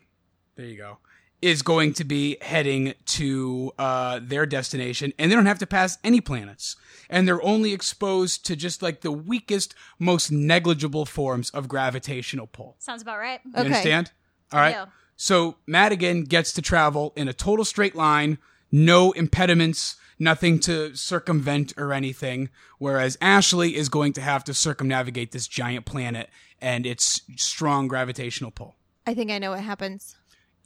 there 0.56 0.66
you 0.66 0.76
go, 0.78 0.98
is 1.42 1.62
going 1.62 1.92
to 1.94 2.04
be 2.04 2.36
heading 2.40 2.94
to 3.06 3.72
uh, 3.78 4.20
their 4.22 4.44
destination, 4.46 5.12
and 5.18 5.30
they 5.30 5.34
don't 5.34 5.46
have 5.46 5.58
to 5.58 5.66
pass 5.66 5.98
any 6.04 6.20
planets, 6.20 6.76
and 7.08 7.26
they're 7.26 7.42
only 7.42 7.72
exposed 7.72 8.44
to 8.46 8.56
just 8.56 8.82
like 8.82 9.00
the 9.02 9.12
weakest, 9.12 9.74
most 9.98 10.30
negligible 10.30 11.04
forms 11.06 11.50
of 11.50 11.66
gravitational 11.68 12.46
pull. 12.46 12.76
Sounds 12.78 13.00
about 13.02 13.18
right. 13.18 13.40
You 13.44 13.52
Okay. 13.52 13.64
understand? 13.66 14.12
All 14.52 14.60
right. 14.60 14.86
So 15.16 15.56
Madigan 15.66 16.24
gets 16.24 16.52
to 16.54 16.62
travel 16.62 17.12
in 17.16 17.28
a 17.28 17.32
total 17.34 17.64
straight 17.64 17.94
line, 17.94 18.38
no 18.70 19.12
impediments, 19.12 19.96
nothing 20.18 20.60
to 20.60 20.94
circumvent 20.94 21.72
or 21.76 21.92
anything. 21.92 22.50
Whereas 22.78 23.18
Ashley 23.20 23.76
is 23.76 23.88
going 23.88 24.12
to 24.14 24.20
have 24.20 24.44
to 24.44 24.54
circumnavigate 24.54 25.32
this 25.32 25.48
giant 25.48 25.86
planet 25.86 26.28
and 26.60 26.86
its 26.86 27.22
strong 27.36 27.88
gravitational 27.88 28.50
pull. 28.50 28.76
I 29.06 29.14
think 29.14 29.30
I 29.30 29.38
know 29.38 29.50
what 29.50 29.60
happens. 29.60 30.16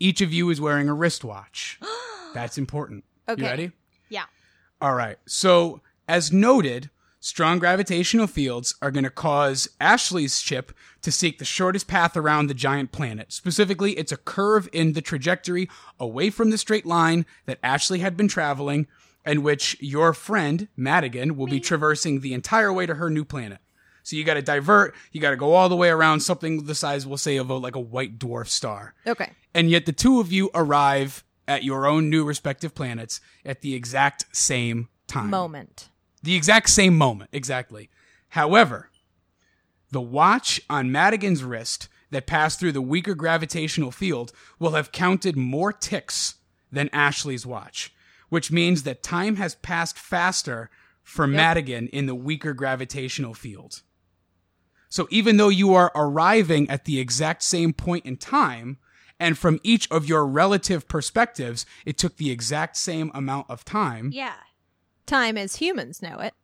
Each 0.00 0.20
of 0.20 0.32
you 0.32 0.50
is 0.50 0.60
wearing 0.60 0.88
a 0.88 0.94
wristwatch. 0.94 1.78
That's 2.34 2.58
important. 2.58 3.04
Okay. 3.28 3.42
You 3.42 3.48
ready? 3.48 3.72
Yeah. 4.08 4.24
All 4.80 4.94
right. 4.94 5.16
So, 5.26 5.80
as 6.08 6.32
noted, 6.32 6.90
strong 7.20 7.58
gravitational 7.58 8.26
fields 8.26 8.74
are 8.82 8.90
going 8.90 9.04
to 9.04 9.10
cause 9.10 9.68
Ashley's 9.80 10.40
ship 10.40 10.72
to 11.04 11.12
seek 11.12 11.38
the 11.38 11.44
shortest 11.44 11.86
path 11.86 12.16
around 12.16 12.46
the 12.48 12.54
giant 12.54 12.90
planet. 12.92 13.32
Specifically, 13.32 13.92
it's 13.92 14.12
a 14.12 14.16
curve 14.16 14.68
in 14.72 14.92
the 14.94 15.00
trajectory 15.02 15.68
away 16.00 16.30
from 16.30 16.50
the 16.50 16.58
straight 16.58 16.84
line 16.86 17.24
that 17.46 17.58
Ashley 17.62 18.00
had 18.00 18.16
been 18.16 18.28
traveling, 18.28 18.86
and 19.24 19.42
which 19.44 19.76
your 19.80 20.12
friend, 20.12 20.68
Madigan, 20.76 21.36
will 21.36 21.46
be 21.46 21.60
traversing 21.60 22.20
the 22.20 22.34
entire 22.34 22.72
way 22.72 22.86
to 22.86 22.94
her 22.96 23.08
new 23.08 23.24
planet. 23.24 23.58
So 24.02 24.16
you 24.16 24.24
got 24.24 24.34
to 24.34 24.42
divert, 24.42 24.94
you 25.12 25.20
got 25.20 25.30
to 25.30 25.36
go 25.36 25.54
all 25.54 25.70
the 25.70 25.76
way 25.76 25.88
around 25.88 26.20
something 26.20 26.64
the 26.64 26.74
size, 26.74 27.06
we'll 27.06 27.16
say, 27.16 27.36
of 27.38 27.48
a, 27.48 27.54
like 27.54 27.74
a 27.74 27.80
white 27.80 28.18
dwarf 28.18 28.48
star 28.48 28.94
Okay. 29.06 29.30
and 29.54 29.70
yet 29.70 29.86
the 29.86 29.92
two 29.92 30.20
of 30.20 30.30
you 30.30 30.50
arrive 30.54 31.24
at 31.48 31.64
your 31.64 31.86
own 31.86 32.10
new 32.10 32.24
respective 32.24 32.74
planets 32.74 33.20
at 33.46 33.62
the 33.62 33.74
exact 33.74 34.26
same 34.36 34.88
time. 35.06 35.30
Moment. 35.30 35.88
The 36.22 36.34
exact 36.34 36.68
same 36.70 36.96
moment, 36.98 37.30
exactly. 37.32 37.88
However, 38.30 38.90
the 39.94 40.00
watch 40.00 40.60
on 40.68 40.90
Madigan's 40.90 41.44
wrist 41.44 41.88
that 42.10 42.26
passed 42.26 42.58
through 42.58 42.72
the 42.72 42.82
weaker 42.82 43.14
gravitational 43.14 43.92
field 43.92 44.32
will 44.58 44.72
have 44.72 44.90
counted 44.90 45.36
more 45.36 45.72
ticks 45.72 46.34
than 46.72 46.88
Ashley's 46.92 47.46
watch, 47.46 47.94
which 48.28 48.50
means 48.50 48.82
that 48.82 49.04
time 49.04 49.36
has 49.36 49.54
passed 49.54 49.96
faster 49.96 50.68
for 51.04 51.28
Madigan 51.28 51.86
in 51.88 52.06
the 52.06 52.14
weaker 52.14 52.52
gravitational 52.54 53.34
field. 53.34 53.82
So 54.88 55.06
even 55.10 55.36
though 55.36 55.48
you 55.48 55.74
are 55.74 55.92
arriving 55.94 56.68
at 56.68 56.86
the 56.86 56.98
exact 56.98 57.44
same 57.44 57.72
point 57.72 58.04
in 58.04 58.16
time, 58.16 58.78
and 59.20 59.38
from 59.38 59.60
each 59.62 59.88
of 59.92 60.08
your 60.08 60.26
relative 60.26 60.88
perspectives, 60.88 61.66
it 61.86 61.96
took 61.98 62.16
the 62.16 62.32
exact 62.32 62.76
same 62.76 63.12
amount 63.14 63.48
of 63.48 63.64
time. 63.64 64.10
Yeah. 64.12 64.34
Time 65.06 65.38
as 65.38 65.56
humans 65.56 66.02
know 66.02 66.18
it. 66.18 66.34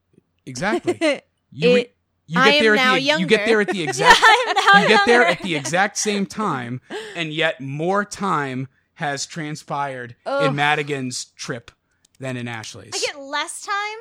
Exactly. 0.47 1.23
You, 1.53 1.75
re- 1.75 1.81
It- 1.81 1.97
you 2.31 2.41
I 2.41 2.53
get 2.53 2.61
there 2.63 2.77
at 2.77 2.95
the, 2.95 3.01
you 3.01 3.27
get 3.27 3.45
there 3.45 3.61
at 3.61 3.69
the 3.69 3.83
exact 3.89 4.21
now 4.65 4.83
you 4.83 4.89
get 4.89 5.05
there 5.05 5.27
at 5.27 5.43
the 5.43 5.57
exact 5.57 5.99
same 5.99 6.27
time, 6.27 6.81
and 7.17 7.33
yet 7.33 7.61
more 7.61 8.05
time 8.05 8.69
has 8.95 9.27
transpired 9.27 10.15
in 10.27 10.55
Madigan's 10.55 11.25
trip 11.25 11.73
than 12.21 12.37
in 12.37 12.47
Ashley's. 12.47 12.93
I 12.95 12.99
get 12.99 13.19
less 13.19 13.63
time. 13.63 13.99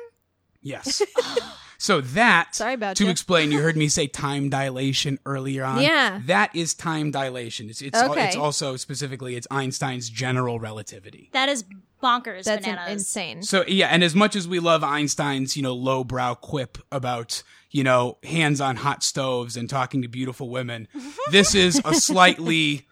yes. 0.62 1.02
so 1.82 2.02
that 2.02 2.54
Sorry 2.54 2.74
about 2.74 2.96
to 2.96 3.06
ya. 3.06 3.10
explain. 3.10 3.50
You 3.50 3.62
heard 3.62 3.74
me 3.74 3.88
say 3.88 4.06
time 4.06 4.50
dilation 4.50 5.18
earlier 5.24 5.64
on. 5.64 5.80
Yeah. 5.80 6.20
that 6.26 6.54
is 6.54 6.74
time 6.74 7.10
dilation. 7.10 7.70
It's 7.70 7.80
it's, 7.80 7.96
al- 7.96 8.12
Okay. 8.12 8.26
it's 8.26 8.36
also 8.36 8.76
specifically 8.76 9.34
it's 9.34 9.46
Einstein's 9.50 10.10
general 10.10 10.60
relativity. 10.60 11.30
That 11.32 11.48
is 11.48 11.64
bonkers 12.02 12.44
That's 12.44 12.66
in- 12.66 12.74
bananas. 12.74 12.92
insane. 12.92 13.42
So 13.42 13.64
yeah, 13.66 13.86
and 13.88 14.04
as 14.04 14.14
much 14.14 14.36
as 14.36 14.46
we 14.46 14.60
love 14.60 14.84
Einstein's, 14.84 15.56
you 15.56 15.62
know, 15.62 15.74
lowbrow 15.74 16.34
quip 16.34 16.76
about, 16.92 17.42
you 17.70 17.82
know, 17.82 18.18
hands 18.24 18.60
on 18.60 18.76
hot 18.76 19.02
stoves 19.02 19.56
and 19.56 19.68
talking 19.70 20.02
to 20.02 20.08
beautiful 20.08 20.50
women, 20.50 20.86
this 21.30 21.54
is 21.54 21.80
a 21.86 21.94
slightly 21.94 22.86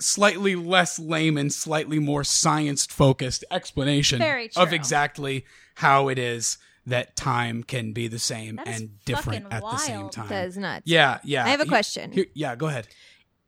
slightly 0.00 0.54
less 0.56 0.98
lame 0.98 1.36
and 1.36 1.52
slightly 1.52 1.98
more 1.98 2.22
science 2.24 2.84
focused 2.86 3.44
explanation 3.50 4.18
Very 4.18 4.50
of 4.56 4.72
exactly 4.72 5.44
how 5.76 6.08
it 6.08 6.18
is 6.18 6.58
that 6.86 7.16
time 7.16 7.62
can 7.62 7.92
be 7.92 8.08
the 8.08 8.18
same 8.18 8.56
That 8.56 8.68
is 8.68 8.80
and 8.80 9.04
different 9.04 9.44
fucking 9.44 9.56
at 9.56 9.62
the 9.62 9.76
same 9.78 10.08
time. 10.10 10.28
That 10.28 10.46
is 10.48 10.56
nuts. 10.58 10.82
yeah, 10.86 11.18
yeah. 11.24 11.44
I 11.44 11.48
have 11.48 11.60
a 11.60 11.66
question. 11.66 12.12
here- 12.12 12.26
yeah, 12.34 12.56
go 12.56 12.66
ahead. 12.66 12.88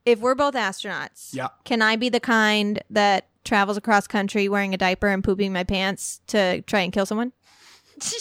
If 0.05 0.19
we're 0.19 0.35
both 0.35 0.53
astronauts, 0.55 1.33
Yeah. 1.33 1.49
can 1.65 1.81
I 1.81 1.97
be 1.97 2.09
the 2.09 2.19
kind 2.21 2.81
that 2.89 3.27
travels 3.43 3.77
across 3.77 4.07
country 4.07 4.47
wearing 4.49 4.73
a 4.73 4.77
diaper 4.77 5.07
and 5.09 5.23
pooping 5.23 5.51
my 5.53 5.63
pants 5.65 6.21
to 6.27 6.61
try 6.63 6.79
and 6.81 6.91
kill 6.93 7.05
someone? 7.05 7.33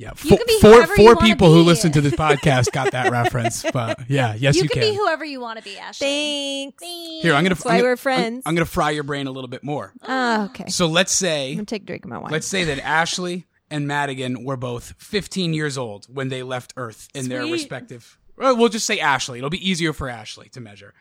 Yeah, 0.00 0.10
You 0.22 0.28
four, 0.30 0.38
can 0.38 0.46
be 0.46 0.60
four, 0.60 0.70
whoever 0.74 0.92
you 0.92 0.96
four 0.96 1.14
wanna 1.16 1.26
people 1.26 1.52
who 1.52 1.62
listen 1.62 1.90
to 1.90 2.00
this 2.00 2.12
podcast 2.14 2.70
got 2.70 2.92
that 2.92 3.10
reference, 3.10 3.64
but 3.72 3.98
yeah, 4.08 4.32
yes, 4.38 4.54
you, 4.54 4.62
you, 4.62 4.68
can, 4.68 4.80
be 4.80 4.94
whoever 4.94 5.24
you 5.24 5.40
want 5.40 5.58
to 5.58 5.64
be, 5.64 5.76
Ashley. 5.76 6.06
Thanks. 6.78 6.84
Here, 7.20 7.34
I'm 7.34 7.42
gonna. 7.42 7.56
That's 7.56 7.66
I'm 7.66 7.72
gonna- 7.72 7.82
we're 7.82 7.88
I'm- 7.88 7.96
friends. 7.96 8.42
I'm, 8.46 8.54
gonna 8.54 8.64
fry 8.64 8.90
your 8.90 9.02
brain 9.02 9.26
a 9.26 9.32
little 9.32 9.48
bit 9.48 9.64
more. 9.64 9.92
Oh, 10.04 10.44
okay. 10.44 10.66
So 10.68 10.86
let's 10.86 11.10
say, 11.10 11.50
I'm 11.50 11.56
gonna 11.56 11.66
take 11.66 11.82
a 11.82 11.86
drink 11.86 12.04
of 12.04 12.10
my 12.10 12.18
wine. 12.18 12.30
let's 12.30 12.46
say 12.46 12.62
that 12.62 12.78
Ashley 12.78 13.46
and 13.70 13.86
Madigan 13.86 14.44
were 14.44 14.56
both 14.56 14.94
15 14.98 15.52
years 15.54 15.76
old 15.78 16.06
when 16.12 16.28
they 16.28 16.42
left 16.42 16.72
Earth 16.76 17.08
in 17.14 17.28
their 17.28 17.42
respective. 17.46 18.18
Well, 18.36 18.56
we'll 18.56 18.68
just 18.68 18.86
say 18.86 19.00
Ashley. 19.00 19.38
It'll 19.38 19.50
be 19.50 19.68
easier 19.68 19.92
for 19.92 20.08
Ashley 20.08 20.48
to 20.50 20.60
measure. 20.60 20.94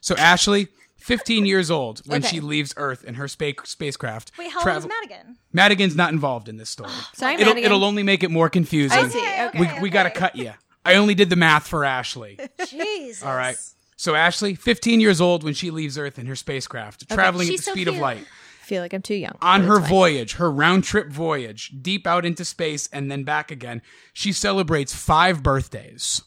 So 0.00 0.16
Ashley, 0.16 0.68
15 0.96 1.44
years 1.46 1.70
old 1.70 2.00
when 2.06 2.22
Okay. 2.24 2.28
she 2.36 2.40
leaves 2.40 2.72
Earth 2.76 3.04
in 3.04 3.14
her 3.14 3.28
spa- 3.28 3.62
spacecraft. 3.64 4.32
Wait, 4.38 4.50
how 4.50 4.62
travel- 4.62 4.82
old 4.84 4.92
is 4.92 5.08
Madigan? 5.10 5.36
Madigan's 5.52 5.94
not 5.96 6.12
involved 6.12 6.48
in 6.48 6.56
this 6.56 6.70
story. 6.70 6.90
Sorry, 7.14 7.34
it'll, 7.34 7.46
Madigan. 7.46 7.64
it'll 7.66 7.84
only 7.84 8.02
make 8.02 8.22
it 8.24 8.30
more 8.30 8.48
confusing. 8.48 8.98
I 8.98 9.08
see. 9.08 9.18
Okay. 9.18 9.50
we 9.76 9.82
we 9.82 9.90
got 9.90 10.04
to 10.04 10.10
cut 10.10 10.34
you. 10.36 10.52
I 10.84 10.94
only 10.94 11.14
did 11.14 11.28
the 11.30 11.36
math 11.36 11.66
for 11.68 11.84
Ashley. 11.84 12.38
Jesus. 12.68 13.22
All 13.22 13.34
right. 13.34 13.56
So 13.96 14.14
Ashley, 14.14 14.54
15 14.54 15.00
years 15.00 15.20
old 15.20 15.42
when 15.42 15.54
she 15.54 15.70
leaves 15.70 15.98
Earth 15.98 16.18
in 16.18 16.26
her 16.26 16.36
spacecraft, 16.36 17.08
traveling 17.10 17.48
at 17.48 17.56
the 17.56 17.62
so 17.62 17.72
speed 17.72 17.88
of 17.88 17.96
light. 17.98 18.24
Feel 18.68 18.82
like 18.82 18.92
I'm 18.92 19.02
too 19.02 19.14
young. 19.14 19.36
On 19.40 19.64
her 19.64 19.80
voyage, 19.80 20.34
her 20.34 20.50
round 20.50 20.84
trip 20.84 21.08
voyage, 21.08 21.72
deep 21.80 22.06
out 22.06 22.24
into 22.24 22.44
space 22.44 22.88
and 22.92 23.10
then 23.10 23.24
back 23.24 23.50
again, 23.50 23.82
she 24.12 24.32
celebrates 24.32 24.94
five 24.94 25.42
birthdays 25.42 26.22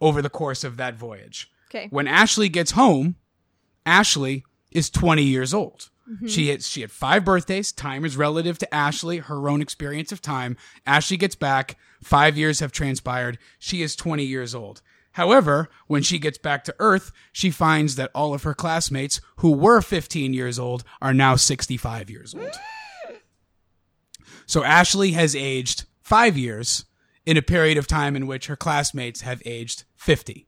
over 0.00 0.22
the 0.22 0.30
course 0.30 0.62
of 0.62 0.76
that 0.76 0.94
voyage. 0.94 1.50
Okay. 1.70 1.88
When 1.90 2.06
Ashley 2.06 2.48
gets 2.48 2.72
home, 2.72 3.16
Ashley 3.84 4.44
is 4.70 4.90
20 4.90 5.22
years 5.22 5.54
old. 5.54 5.90
Mm-hmm. 6.08 6.26
She 6.26 6.48
had 6.48 6.62
she 6.62 6.82
had 6.82 6.92
five 6.92 7.24
birthdays. 7.24 7.72
Time 7.72 8.04
is 8.04 8.16
relative 8.16 8.58
to 8.58 8.74
Ashley, 8.74 9.18
her 9.18 9.48
own 9.48 9.60
experience 9.60 10.12
of 10.12 10.22
time. 10.22 10.56
Ashley 10.86 11.16
gets 11.16 11.34
back. 11.34 11.76
Five 12.02 12.36
years 12.36 12.60
have 12.60 12.70
transpired. 12.70 13.38
She 13.58 13.82
is 13.82 13.96
20 13.96 14.22
years 14.22 14.54
old. 14.54 14.82
However, 15.16 15.70
when 15.86 16.02
she 16.02 16.18
gets 16.18 16.36
back 16.36 16.62
to 16.64 16.74
Earth, 16.78 17.10
she 17.32 17.50
finds 17.50 17.96
that 17.96 18.10
all 18.14 18.34
of 18.34 18.42
her 18.42 18.52
classmates 18.52 19.18
who 19.36 19.50
were 19.50 19.80
15 19.80 20.34
years 20.34 20.58
old 20.58 20.84
are 21.00 21.14
now 21.14 21.36
65 21.36 22.10
years 22.10 22.34
old. 22.34 22.52
So 24.44 24.62
Ashley 24.62 25.12
has 25.12 25.34
aged 25.34 25.86
five 26.02 26.36
years 26.36 26.84
in 27.24 27.38
a 27.38 27.42
period 27.42 27.78
of 27.78 27.86
time 27.86 28.14
in 28.14 28.26
which 28.26 28.48
her 28.48 28.56
classmates 28.56 29.22
have 29.22 29.40
aged 29.46 29.84
50 29.94 30.46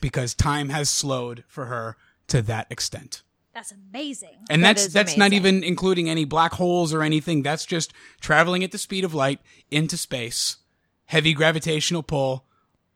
because 0.00 0.34
time 0.34 0.70
has 0.70 0.88
slowed 0.88 1.44
for 1.46 1.66
her 1.66 1.96
to 2.26 2.42
that 2.42 2.66
extent. 2.70 3.22
That's 3.54 3.70
amazing. 3.70 4.36
And 4.50 4.64
That 4.64 4.78
that's 4.78 4.92
that's 4.92 5.16
not 5.16 5.32
even 5.32 5.62
including 5.62 6.10
any 6.10 6.24
black 6.24 6.54
holes 6.54 6.92
or 6.92 7.04
anything. 7.04 7.42
That's 7.42 7.64
just 7.64 7.92
traveling 8.20 8.64
at 8.64 8.72
the 8.72 8.78
speed 8.78 9.04
of 9.04 9.14
light 9.14 9.38
into 9.70 9.96
space, 9.96 10.56
heavy 11.04 11.34
gravitational 11.34 12.02
pull 12.02 12.46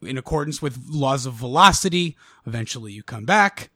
in 0.07 0.17
accordance 0.19 0.63
with 0.63 0.79
laws 0.89 1.27
of 1.27 1.35
velocity. 1.35 2.17
Eventually 2.47 2.93
you 2.93 3.03
come 3.03 3.25
back. 3.25 3.71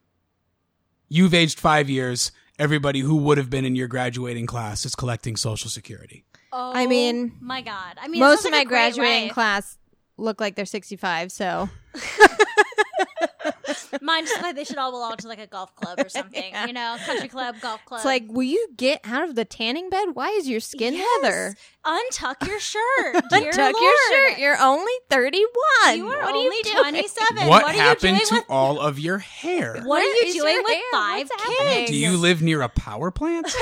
You've 1.08 1.34
aged 1.34 1.58
5 1.60 1.90
years. 1.90 2.32
Everybody 2.58 3.00
who 3.00 3.16
would 3.16 3.38
have 3.38 3.50
been 3.50 3.64
in 3.64 3.74
your 3.74 3.88
graduating 3.88 4.46
class 4.46 4.84
is 4.84 4.94
collecting 4.94 5.36
social 5.36 5.70
security. 5.70 6.24
Oh, 6.52 6.72
I 6.74 6.86
mean, 6.86 7.32
my 7.40 7.62
God. 7.62 7.96
I 8.00 8.08
mean, 8.08 8.20
Most 8.20 8.44
of 8.44 8.52
like 8.52 8.66
my 8.66 8.68
graduating 8.68 9.24
life. 9.28 9.32
class 9.32 9.78
look 10.16 10.40
like 10.40 10.56
they're 10.56 10.66
65, 10.66 11.32
so 11.32 11.68
Mine 14.02 14.26
just 14.26 14.42
like 14.42 14.54
they 14.56 14.64
should 14.64 14.78
all 14.78 14.90
belong 14.90 15.16
to 15.18 15.28
like 15.28 15.38
a 15.38 15.46
golf 15.46 15.74
club 15.76 15.98
or 15.98 16.08
something. 16.08 16.52
You 16.66 16.72
know, 16.72 16.96
country 17.04 17.28
club, 17.28 17.56
golf 17.60 17.84
club. 17.84 17.98
It's 17.98 18.04
like, 18.04 18.24
will 18.28 18.42
you 18.44 18.68
get 18.76 19.00
out 19.04 19.24
of 19.28 19.34
the 19.34 19.44
tanning 19.44 19.90
bed? 19.90 20.08
Why 20.14 20.28
is 20.30 20.48
your 20.48 20.60
skin 20.60 20.94
Yes. 20.94 21.22
heather? 21.22 21.56
untuck 21.84 22.46
your 22.46 22.60
shirt. 22.60 23.24
Dear 23.30 23.52
Tuck 23.52 23.74
your 23.80 23.94
shirt. 24.10 24.38
You're 24.38 24.58
only 24.60 24.92
31. 25.08 25.96
You 25.96 26.08
are 26.08 26.22
what 26.22 26.34
only 26.34 26.48
are 26.48 26.52
you 26.52 26.62
doing? 26.64 26.76
27. 26.76 27.48
what, 27.48 27.64
are 27.64 27.72
happened 27.72 28.18
you 28.18 28.26
to 28.26 28.34
with 28.34 28.44
all 28.50 28.78
of 28.78 28.98
your 28.98 29.16
hair? 29.18 29.74
What 29.76 29.86
Where 29.86 30.02
are 30.02 30.26
you 30.26 30.32
doing 30.34 30.58
with 30.62 30.72
hair? 30.74 30.82
five 30.92 31.28
What's 31.30 31.46
kids? 31.46 31.58
happening? 31.58 31.86
Do 31.86 31.94
you 31.96 32.16
live 32.18 32.42
near 32.42 32.60
a 32.62 32.68
power 32.68 33.10
plant? 33.10 33.46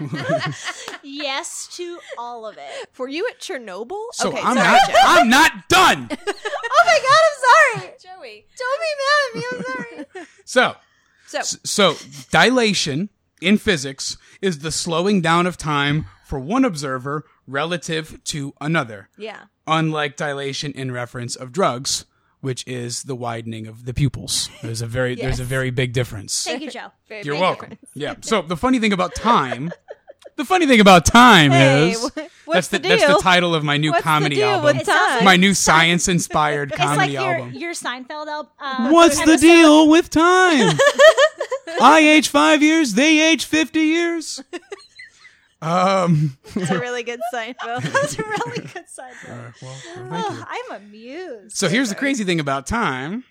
Yes 1.02 1.68
to 1.76 1.98
all 2.18 2.46
of 2.46 2.56
it. 2.56 2.88
Were 2.98 3.08
you 3.08 3.26
at 3.28 3.38
Chernobyl? 3.40 4.02
So 4.12 4.28
okay, 4.30 4.40
I'm 4.42 4.56
sorry, 4.56 4.68
not. 4.78 4.88
Joe. 4.88 4.94
I'm 5.04 5.28
not 5.28 5.68
done. 5.68 6.08
Oh 6.76 6.86
my 6.86 6.98
god, 7.00 7.20
I'm 7.24 7.80
sorry. 7.80 7.94
Joey. 8.02 8.46
Don't 8.58 8.80
be 8.80 8.92
mad 9.00 9.20
at 9.26 9.34
me. 9.36 9.44
I'm 9.52 10.06
sorry. 10.14 10.26
So, 10.44 10.74
So, 11.26 11.40
so 11.64 11.96
dilation 12.30 13.08
in 13.40 13.56
physics 13.58 14.16
is 14.42 14.58
the 14.58 14.70
slowing 14.72 15.20
down 15.22 15.46
of 15.46 15.56
time 15.56 16.06
for 16.26 16.38
one 16.38 16.64
observer 16.64 17.24
relative 17.46 18.22
to 18.24 18.52
another. 18.60 19.08
yeah. 19.16 19.44
Unlike 19.66 20.16
dilation 20.18 20.72
in 20.72 20.92
reference 20.92 21.36
of 21.36 21.50
drugs, 21.52 22.04
which 22.44 22.66
is 22.68 23.02
the 23.04 23.14
widening 23.16 23.66
of 23.66 23.84
the 23.86 23.94
pupils. 23.94 24.50
There's 24.62 24.82
a 24.82 24.86
very 24.86 25.14
there's 25.14 25.40
a 25.40 25.44
very 25.44 25.70
big 25.70 25.92
difference. 25.92 26.44
Thank 26.44 26.62
you, 26.62 26.70
Joe. 26.70 26.88
Very 27.08 27.22
You're 27.24 27.34
big 27.34 27.40
welcome. 27.40 27.70
difference. 27.70 27.90
Yeah. 27.94 28.14
So 28.20 28.42
the 28.42 28.56
funny 28.56 28.78
thing 28.78 28.92
about 28.92 29.14
time, 29.14 29.72
the 30.36 30.44
funny 30.44 30.66
thing 30.66 30.80
about 30.80 31.06
time 31.06 31.50
Hey, 31.50 31.90
is 31.92 32.02
wh- 32.04 32.14
that's 32.14 32.30
what's 32.44 32.68
the, 32.68 32.78
the 32.78 32.88
that's 32.88 33.06
the 33.06 33.18
title 33.22 33.54
of 33.54 33.64
my 33.64 33.76
new 33.78 33.90
What's 33.90 34.02
the 34.02 34.10
comedy 34.10 34.36
deal 34.36 34.48
album. 34.48 34.76
with 34.78 34.86
time? 34.86 35.24
my 35.24 35.36
new 35.36 35.54
science 35.54 36.06
inspired 36.08 36.70
It's 36.72 36.78
like 36.78 36.88
comedy 36.88 37.12
your, 37.14 37.22
album. 37.34 37.52
your 37.54 37.72
Seinfeld 37.72 38.26
album. 38.26 38.52
Uh, 38.60 38.88
What's 38.90 39.16
the 39.16 39.22
episode. 39.32 39.40
deal 39.40 39.88
with 39.88 40.10
time? 40.10 40.76
I 41.80 41.98
age 42.00 42.28
five 42.28 42.62
years, 42.62 42.94
they 42.94 43.20
age 43.20 43.44
fifty 43.46 43.80
years. 43.80 44.42
Um, 45.64 46.36
It's 46.54 46.70
a 46.70 46.78
really 46.80 47.02
good 47.02 47.20
Seinfeld. 47.32 47.82
That's 47.92 48.18
a 48.18 48.22
really 48.22 48.60
good 48.60 48.84
Seinfeld. 48.86 49.54
well, 49.62 49.72
thank 49.72 49.96
you. 49.96 50.08
Oh, 50.12 50.44
I'm 50.48 50.82
amused. 50.82 51.56
So 51.56 51.68
here's 51.68 51.88
the 51.88 51.94
crazy 51.94 52.24
thing 52.24 52.40
about 52.40 52.66
time. 52.66 53.24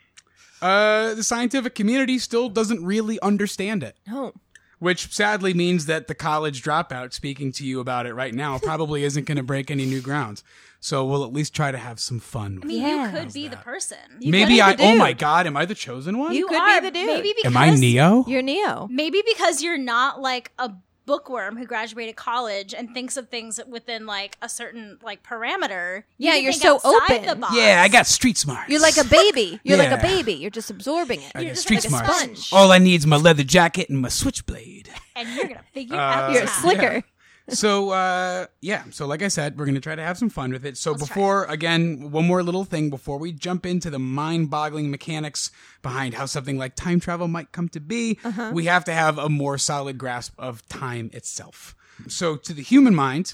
Uh, 0.61 1.13
the 1.13 1.23
scientific 1.23 1.75
community 1.75 2.17
still 2.17 2.47
doesn't 2.49 2.83
really 2.85 3.19
understand 3.21 3.83
it, 3.83 3.97
no. 4.07 4.33
which 4.79 5.13
sadly 5.13 5.53
means 5.53 5.87
that 5.87 6.07
the 6.07 6.15
college 6.15 6.63
dropout 6.63 7.11
speaking 7.11 7.51
to 7.51 7.65
you 7.65 7.81
about 7.81 8.05
it 8.05 8.13
right 8.13 8.33
now 8.33 8.57
probably 8.57 9.03
isn't 9.09 9.25
going 9.25 9.35
to 9.37 9.43
break 9.43 9.69
any 9.69 9.85
new 9.85 9.99
grounds. 10.01 10.41
So 10.79 11.05
we'll 11.05 11.23
at 11.25 11.31
least 11.33 11.53
try 11.53 11.71
to 11.71 11.77
have 11.77 11.99
some 11.99 12.19
fun. 12.19 12.53
I 12.53 12.55
with 12.59 12.65
mean, 12.65 12.81
Yeah. 12.81 13.11
you 13.13 13.19
could 13.19 13.33
be 13.33 13.47
the 13.49 13.57
person. 13.57 13.97
Maybe 14.19 14.55
could 14.55 14.61
I. 14.63 14.71
be 14.71 14.77
the 14.77 14.83
Oh 14.91 14.95
my. 14.97 15.13
God! 15.13 15.47
Am 15.47 15.55
I 15.55 15.63
the 15.65 15.75
chosen 15.75 16.17
one? 16.17 16.33
You 16.33 16.47
could 16.47 16.57
are, 16.57 16.81
be 16.81 16.87
the 16.87 16.91
dude. 16.91 17.07
Maybe 17.07 17.33
because 17.37 17.55
Am 17.55 17.57
I 17.57 17.69
Neo? 17.75 18.25
You're 18.27 18.41
Neo. 18.41 18.87
Maybe 18.91 19.21
because 19.25 19.61
you're 19.61 19.77
not 19.77 20.19
like 20.21 20.51
a 20.59 20.71
bookworm 21.05 21.57
who 21.57 21.65
graduated 21.65 22.15
college 22.15 22.73
and 22.73 22.93
thinks 22.93 23.17
of 23.17 23.29
things 23.29 23.59
within 23.67 24.05
like 24.05 24.37
a 24.41 24.49
certain 24.49 24.97
like 25.03 25.23
parameter. 25.23 26.03
You 26.17 26.29
Yeah, 26.29 26.35
you're 26.35 26.51
so 26.53 26.79
open. 26.83 27.25
The 27.25 27.35
box. 27.35 27.55
Yeah, 27.55 27.81
I 27.83 27.87
got 27.87 28.07
street 28.07 28.37
smarts. 28.37 28.69
You're 28.69 28.81
like 28.81 28.97
a 28.97 29.03
baby. 29.03 29.59
You're 29.63 29.77
like 29.77 29.91
a 29.91 30.01
baby. 30.01 30.33
You're 30.33 30.49
just 30.49 30.69
absorbing 30.71 31.21
it. 31.21 31.31
I 31.35 31.41
You're 31.41 31.49
just 31.51 31.63
street 31.63 31.77
like 31.77 31.85
a 31.85 31.89
smarts. 31.89 32.17
sponge. 32.17 32.49
All 32.53 32.71
I 32.71 32.77
need 32.79 32.95
is 32.95 33.07
my 33.07 33.17
leather 33.17 33.43
jacket 33.43 33.89
and 33.89 33.99
my 34.01 34.09
switchblade. 34.09 34.89
and 35.15 35.29
you're 35.35 35.45
gonna 35.47 35.63
figure 35.73 35.95
Uh, 35.99 35.99
out. 35.99 36.33
You're 36.33 36.43
a 36.43 36.47
slicker. 36.47 37.03
So 37.49 37.89
uh 37.89 38.47
yeah. 38.61 38.83
So 38.91 39.05
like 39.05 39.21
i 39.21 39.27
said 39.27 39.57
we're 39.57 39.65
gonna 39.65 39.79
try 39.79 39.95
to 39.95 40.01
have 40.01 40.17
some 40.17 40.29
fun 40.29 40.51
with 40.51 40.65
it. 40.65 40.77
So 40.77 40.91
Let's 40.91 41.07
before 41.07 41.45
again 41.45 42.11
one 42.11 42.25
more 42.25 42.41
little 42.43 42.63
thing 42.63 42.89
before 42.89 43.17
we 43.19 43.31
jump 43.31 43.65
into 43.65 43.89
the 43.89 43.99
mind-boggling 43.99 44.89
mechanics 44.89 45.51
behind 45.81 46.13
how 46.13 46.25
something 46.25 46.57
like 46.57 46.75
time 46.75 46.99
travel 46.99 47.27
might 47.27 47.51
come 47.51 47.69
to 47.69 47.79
be 47.79 48.17
we 48.53 48.65
have 48.65 48.85
to 48.85 48.93
have 48.93 49.17
a 49.17 49.29
more 49.29 49.57
solid 49.57 49.97
grasp 49.97 50.33
of 50.37 50.65
time 50.67 51.09
itself. 51.13 51.75
So 52.07 52.35
to 52.37 52.53
the 52.53 52.61
human 52.61 52.95
mind 52.95 53.33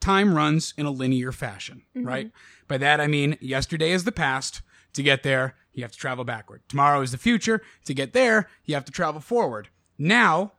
time 0.00 0.34
runs 0.34 0.74
in 0.76 0.86
a 0.86 0.90
linear 0.90 1.32
fashion 1.32 1.82
right? 1.94 2.30
By 2.68 2.78
that 2.78 3.00
i 3.00 3.06
mean 3.06 3.38
yesterday 3.40 3.92
is 3.92 4.04
the 4.04 4.12
past. 4.12 4.62
To 4.94 5.02
get 5.02 5.22
there 5.24 5.56
you 5.72 5.82
have 5.82 5.92
to 5.92 5.98
travel 5.98 6.24
backward. 6.24 6.62
Tomorrow 6.68 7.00
is 7.00 7.10
the 7.10 7.18
future. 7.18 7.62
To 7.86 7.94
get 7.94 8.12
there 8.12 8.48
you 8.64 8.74
have 8.74 8.84
to 8.84 8.92
travel 8.92 9.20
forward. 9.20 9.68
Now 9.98 10.52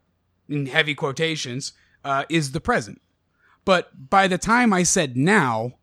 in 0.49 0.65
heavy 0.67 0.93
quotations, 0.93 1.71
uh, 2.05 2.23
is 2.29 2.53
the 2.53 2.61
present. 2.61 3.01
But 3.65 4.09
by 4.09 4.27
the 4.27 4.37
time 4.37 4.71
I 4.71 4.83
said 4.83 5.17
now, 5.17 5.73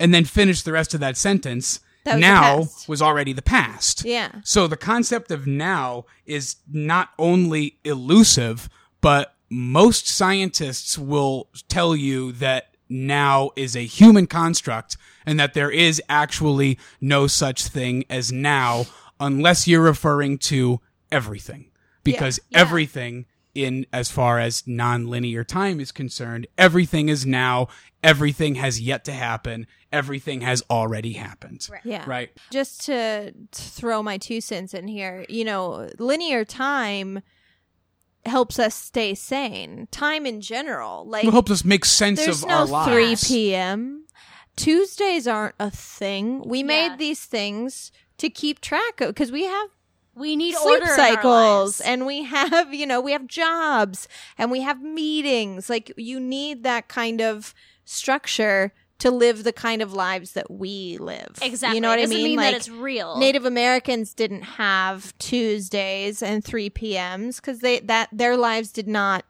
and 0.00 0.12
then 0.12 0.24
finished 0.24 0.64
the 0.64 0.72
rest 0.72 0.94
of 0.94 1.00
that 1.00 1.16
sentence, 1.16 1.80
That 2.04 2.14
was 2.14 2.20
now 2.20 2.64
was 2.88 3.02
already 3.02 3.32
the 3.32 3.42
past. 3.42 4.04
Yeah. 4.04 4.30
So 4.42 4.66
the 4.66 4.76
concept 4.76 5.30
of 5.30 5.46
now 5.46 6.06
is 6.24 6.56
not 6.70 7.10
only 7.18 7.78
elusive, 7.84 8.68
but 9.00 9.34
most 9.48 10.08
scientists 10.08 10.98
will 10.98 11.48
tell 11.68 11.94
you 11.94 12.32
that 12.32 12.74
now 12.88 13.50
is 13.56 13.76
a 13.76 13.84
human 13.84 14.26
construct 14.26 14.96
and 15.24 15.38
that 15.38 15.54
there 15.54 15.70
is 15.70 16.00
actually 16.08 16.78
no 17.00 17.26
such 17.26 17.66
thing 17.66 18.04
as 18.08 18.32
now 18.32 18.86
unless 19.20 19.66
you're 19.68 19.82
referring 19.82 20.38
to 20.38 20.80
everything. 21.12 21.70
Because 22.04 22.38
everything 22.54 23.26
in 23.56 23.86
as 23.92 24.10
far 24.10 24.38
as 24.38 24.66
non-linear 24.66 25.42
time 25.44 25.80
is 25.80 25.90
concerned, 25.92 26.46
everything 26.58 27.08
is 27.08 27.24
now, 27.26 27.68
everything 28.02 28.56
has 28.56 28.80
yet 28.80 29.04
to 29.06 29.12
happen, 29.12 29.66
everything 29.90 30.42
has 30.42 30.62
already 30.70 31.14
happened. 31.14 31.66
Yeah. 31.84 32.04
Right. 32.06 32.30
Just 32.50 32.84
to 32.86 33.32
throw 33.52 34.02
my 34.02 34.18
two 34.18 34.40
cents 34.40 34.74
in 34.74 34.86
here, 34.88 35.24
you 35.28 35.44
know, 35.44 35.88
linear 35.98 36.44
time 36.44 37.22
helps 38.24 38.58
us 38.58 38.74
stay 38.74 39.14
sane. 39.14 39.88
Time 39.90 40.26
in 40.26 40.40
general, 40.40 41.06
like 41.08 41.24
It 41.24 41.32
helps 41.32 41.50
us 41.50 41.64
make 41.64 41.84
sense 41.84 42.26
of 42.26 42.46
no 42.46 42.54
our 42.54 42.66
lives. 42.66 43.26
3 43.28 43.36
p.m. 43.36 44.04
Tuesdays 44.56 45.28
aren't 45.28 45.54
a 45.60 45.70
thing. 45.70 46.42
We 46.46 46.58
Yeah. 46.58 46.64
made 46.64 46.98
these 46.98 47.24
things 47.24 47.92
to 48.18 48.28
keep 48.30 48.60
track 48.60 49.00
of 49.00 49.08
because 49.08 49.30
we 49.30 49.44
have 49.44 49.68
We 50.16 50.34
need 50.34 50.54
sleep 50.54 50.80
order 50.80 50.86
cycles 50.94 51.80
and 51.80 52.06
we 52.06 52.24
have 52.24 52.72
you 52.72 52.86
know 52.86 53.00
we 53.00 53.12
have 53.12 53.26
jobs 53.26 54.08
and 54.38 54.50
we 54.50 54.62
have 54.62 54.82
meetings 54.82 55.68
like 55.70 55.92
you 55.96 56.18
need 56.18 56.62
that 56.62 56.88
kind 56.88 57.20
of 57.20 57.54
structure 57.84 58.72
to 58.98 59.10
live 59.10 59.44
the 59.44 59.52
kind 59.52 59.82
of 59.82 59.92
lives 59.92 60.32
that 60.32 60.50
we 60.50 60.96
live 60.98 61.38
Exactly. 61.42 61.76
you 61.76 61.80
know 61.82 61.90
what 61.90 61.98
it 61.98 62.02
i 62.02 62.04
doesn't 62.04 62.16
mean, 62.16 62.24
mean 62.24 62.36
like 62.38 62.52
that 62.52 62.56
it's 62.56 62.70
real. 62.70 63.18
native 63.18 63.44
americans 63.44 64.14
didn't 64.14 64.42
have 64.42 65.16
tuesdays 65.18 66.22
and 66.22 66.42
3 66.42 66.70
pms 66.70 67.36
because 67.36 67.58
they 67.60 67.80
that 67.80 68.08
their 68.10 68.36
lives 68.38 68.72
did 68.72 68.88
not 68.88 69.24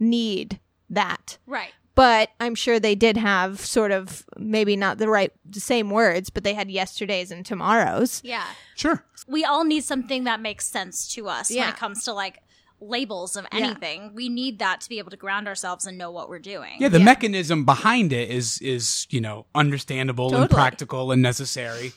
need 0.00 0.58
that 0.90 1.38
right. 1.46 1.72
But 1.94 2.30
i'm 2.40 2.54
sure 2.54 2.78
they 2.80 2.94
did 2.94 3.16
have 3.16 3.60
sort 3.60 3.90
of 3.92 4.24
maybe 4.38 4.76
not 4.76 4.98
the 4.98 5.08
right 5.08 5.32
the 5.44 5.60
same 5.60 5.90
words 5.90 6.30
but 6.30 6.44
they 6.44 6.54
had 6.54 6.70
yesterdays 6.70 7.30
and 7.30 7.44
tomorrows 7.46 8.20
Yeah. 8.24 8.44
Sure. 8.74 9.04
We 9.26 9.44
all 9.44 9.64
need 9.64 9.84
something 9.84 10.24
that 10.24 10.40
makes 10.40 10.66
sense 10.66 11.08
to 11.14 11.28
us 11.28 11.48
when 11.50 11.68
it 11.68 11.76
comes 11.76 12.04
to 12.04 12.12
like 12.12 12.40
labels 12.80 13.36
of 13.36 13.46
anything. 13.52 14.10
We 14.14 14.28
need 14.28 14.58
that 14.58 14.80
to 14.82 14.88
be 14.88 14.98
able 14.98 15.10
to 15.12 15.16
ground 15.16 15.48
ourselves 15.48 15.86
and 15.86 15.96
know 15.96 16.10
what 16.10 16.28
we're 16.28 16.38
doing. 16.40 16.74
Yeah, 16.78 16.88
the 16.88 16.98
Yeah. 16.98 17.04
mechanism 17.04 17.64
behind 17.64 18.12
it 18.12 18.28
is 18.28 18.58
is 18.60 19.06
you 19.10 19.20
know 19.22 19.46
understandable 19.54 20.34
and 20.34 20.50
practical 20.50 21.10
and 21.12 21.22
necessary. 21.22 21.92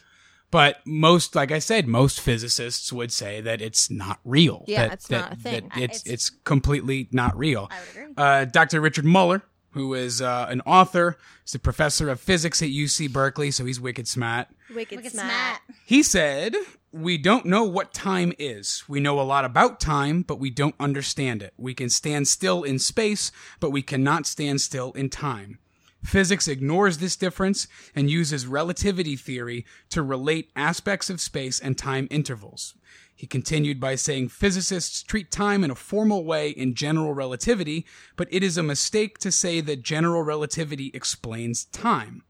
But 0.49 0.79
most, 0.85 1.35
like 1.35 1.51
I 1.51 1.59
said, 1.59 1.87
most 1.87 2.21
physicists 2.21 2.93
would 2.93 3.11
say 3.11 3.41
that 3.41 3.61
it's 3.61 3.91
not 3.91 4.19
real. 4.23 4.63
Yeah, 4.67 4.83
that, 4.87 4.93
it's 4.93 5.07
that- 5.07 5.19
not 5.21 5.33
a 5.33 5.35
thing. 5.35 5.69
That 5.73 5.81
it's 5.81 5.97
It's- 6.01 6.13
it's 6.13 6.29
completely 6.29 7.09
not 7.11 7.37
real. 7.37 7.67
I 7.69 7.79
would 7.81 7.89
agree. 7.89 8.13
Uh, 8.15 8.45
Dr. 8.45 8.79
Richard 8.79 9.03
Muller, 9.05 9.41
who 9.71 9.93
is 9.93 10.21
uh, 10.21 10.47
an 10.49 10.61
author, 10.61 11.17
He's 11.47 11.55
a 11.55 11.59
professor 11.59 12.09
of 12.09 12.19
physics 12.19 12.61
at 12.61 12.67
UC 12.67 13.13
Berkeley, 13.13 13.51
so 13.51 13.63
he's 13.63 13.79
wicked 13.79 14.05
smart. 14.05 14.47
wicked 14.75 14.97
Look 14.97 15.05
at 15.05 15.13
smart. 15.13 15.59
He 15.85 16.03
said, 16.03 16.57
We 16.91 17.17
don't 17.17 17.45
know 17.45 17.63
what 17.63 17.93
time 17.93 18.33
is. 18.37 18.83
We 18.89 18.99
know 18.99 19.17
a 19.17 19.21
lot 19.21 19.45
about 19.45 19.79
time, 19.79 20.23
but 20.23 20.39
we 20.39 20.49
don't 20.49 20.75
understand 20.77 21.41
it. 21.41 21.53
We 21.55 21.73
can 21.73 21.89
stand 21.89 22.27
still 22.27 22.63
in 22.63 22.79
space, 22.79 23.31
but 23.61 23.69
we 23.69 23.81
cannot 23.81 24.25
stand 24.25 24.59
still 24.59 24.91
in 24.91 25.09
time. 25.09 25.59
Physics 26.03 26.49
ignores 26.49 26.97
this 26.97 27.15
difference 27.15 27.69
and 27.95 28.09
uses 28.09 28.45
relativity 28.45 29.15
theory 29.15 29.65
to 29.91 30.01
relate 30.01 30.51
aspects 30.53 31.09
of 31.09 31.21
space 31.21 31.61
and 31.61 31.77
time 31.77 32.09
intervals. 32.11 32.75
He 33.17 33.25
continued 33.25 33.79
by 33.79 33.95
saying 33.95 34.29
physicists 34.29 35.01
treat 35.01 35.31
time 35.31 35.63
in 35.63 35.71
a 35.71 35.75
formal 35.75 36.23
way 36.23 36.51
in 36.51 36.75
general 36.75 37.15
relativity, 37.15 37.87
but 38.15 38.27
it 38.29 38.43
is 38.43 38.57
a 38.57 38.63
mistake 38.63 39.17
to 39.17 39.31
say 39.31 39.59
that 39.59 39.81
general 39.81 40.21
relativity 40.21 40.91
explains 40.93 41.65
time. 41.65 42.21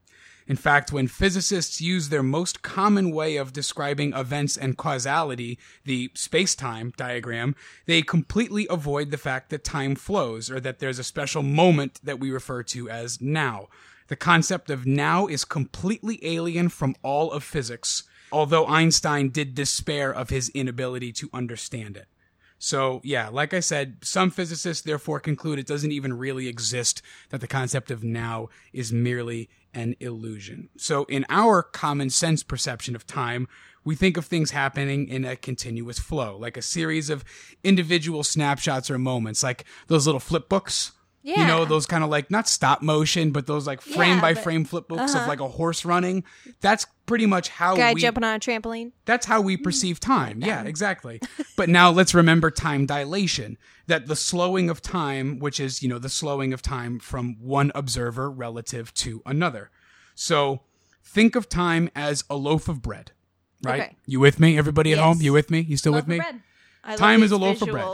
In 0.46 0.56
fact, 0.56 0.90
when 0.90 1.06
physicists 1.06 1.82
use 1.82 2.08
their 2.08 2.22
most 2.22 2.62
common 2.62 3.10
way 3.10 3.36
of 3.36 3.52
describing 3.52 4.14
events 4.14 4.56
and 4.56 4.78
causality, 4.78 5.58
the 5.84 6.10
space-time 6.14 6.94
diagram, 6.96 7.54
they 7.84 8.00
completely 8.00 8.66
avoid 8.70 9.10
the 9.10 9.18
fact 9.18 9.50
that 9.50 9.62
time 9.62 9.94
flows 9.94 10.50
or 10.50 10.58
that 10.58 10.78
there's 10.78 10.98
a 10.98 11.04
special 11.04 11.42
moment 11.42 12.00
that 12.02 12.18
we 12.18 12.30
refer 12.30 12.62
to 12.62 12.88
as 12.88 13.20
now. 13.20 13.68
The 14.06 14.16
concept 14.16 14.70
of 14.70 14.86
now 14.86 15.26
is 15.26 15.44
completely 15.44 16.18
alien 16.22 16.70
from 16.70 16.94
all 17.02 17.30
of 17.30 17.44
physics. 17.44 18.04
Although 18.32 18.66
Einstein 18.66 19.30
did 19.30 19.54
despair 19.54 20.12
of 20.12 20.30
his 20.30 20.48
inability 20.50 21.12
to 21.12 21.30
understand 21.32 21.96
it. 21.96 22.06
So, 22.58 23.00
yeah, 23.04 23.28
like 23.28 23.54
I 23.54 23.60
said, 23.60 23.98
some 24.02 24.30
physicists 24.30 24.82
therefore 24.82 25.20
conclude 25.20 25.60
it 25.60 25.66
doesn't 25.66 25.92
even 25.92 26.18
really 26.18 26.48
exist, 26.48 27.02
that 27.30 27.40
the 27.40 27.46
concept 27.46 27.90
of 27.90 28.02
now 28.02 28.48
is 28.72 28.92
merely 28.92 29.48
an 29.72 29.94
illusion. 30.00 30.68
So, 30.76 31.04
in 31.04 31.24
our 31.28 31.62
common 31.62 32.10
sense 32.10 32.42
perception 32.42 32.96
of 32.96 33.06
time, 33.06 33.46
we 33.84 33.94
think 33.94 34.16
of 34.16 34.26
things 34.26 34.50
happening 34.50 35.06
in 35.08 35.24
a 35.24 35.36
continuous 35.36 36.00
flow, 36.00 36.36
like 36.36 36.56
a 36.56 36.62
series 36.62 37.10
of 37.10 37.24
individual 37.62 38.24
snapshots 38.24 38.90
or 38.90 38.98
moments, 38.98 39.42
like 39.42 39.64
those 39.86 40.06
little 40.06 40.20
flip 40.20 40.48
books. 40.48 40.92
You 41.22 41.46
know, 41.46 41.66
those 41.66 41.84
kind 41.84 42.02
of 42.02 42.08
like 42.08 42.30
not 42.30 42.48
stop 42.48 42.80
motion, 42.80 43.32
but 43.32 43.46
those 43.46 43.66
like 43.66 43.82
frame 43.82 44.16
Yeah, 44.16 44.20
by 44.20 44.34
but- 44.34 44.42
frame 44.42 44.64
flip 44.64 44.88
books 44.88 45.14
uh-huh. 45.14 45.22
of 45.24 45.28
like 45.28 45.40
a 45.40 45.48
horse 45.48 45.84
running. 45.84 46.24
That's 46.60 46.86
pretty 47.04 47.26
much 47.26 47.48
how 47.50 47.76
Guy 47.76 47.92
we 47.92 48.00
jumping 48.00 48.24
on 48.24 48.36
a 48.36 48.38
trampoline. 48.38 48.92
that's 49.04 49.26
how 49.26 49.40
we 49.42 49.56
perceive 49.56 50.00
time. 50.00 50.40
Yeah, 50.42 50.62
exactly. 50.64 51.20
but 51.56 51.68
now 51.68 51.90
let's 51.90 52.14
remember 52.14 52.50
time 52.50 52.86
dilation. 52.86 53.58
That 53.88 54.06
the 54.06 54.16
slowing 54.16 54.70
of 54.70 54.80
time, 54.80 55.38
which 55.38 55.60
is, 55.60 55.82
you 55.82 55.88
know, 55.88 55.98
the 55.98 56.08
slowing 56.08 56.52
of 56.52 56.62
time 56.62 56.98
from 56.98 57.36
one 57.40 57.72
observer 57.74 58.30
relative 58.30 58.92
to 58.94 59.22
another. 59.26 59.70
So 60.14 60.60
think 61.04 61.36
of 61.36 61.48
time 61.48 61.90
as 61.94 62.24
a 62.30 62.36
loaf 62.36 62.68
of 62.68 62.80
bread, 62.82 63.12
right? 63.62 63.80
Okay. 63.82 63.96
You 64.06 64.20
with 64.20 64.38
me? 64.40 64.56
Everybody 64.58 64.92
at 64.92 64.96
Yes. 64.98 65.04
home? 65.04 65.20
You 65.22 65.32
with 65.32 65.50
me? 65.50 65.60
You 65.60 65.76
still 65.76 65.92
Loaf 65.92 66.02
with 66.02 66.08
me? 66.08 66.16
bread. 66.18 66.42
I 66.84 66.90
love 66.90 66.98
Time 66.98 67.22
is 67.22 67.32
a 67.32 67.36
loaf 67.38 67.60
of 67.62 67.68
bread. 67.68 67.84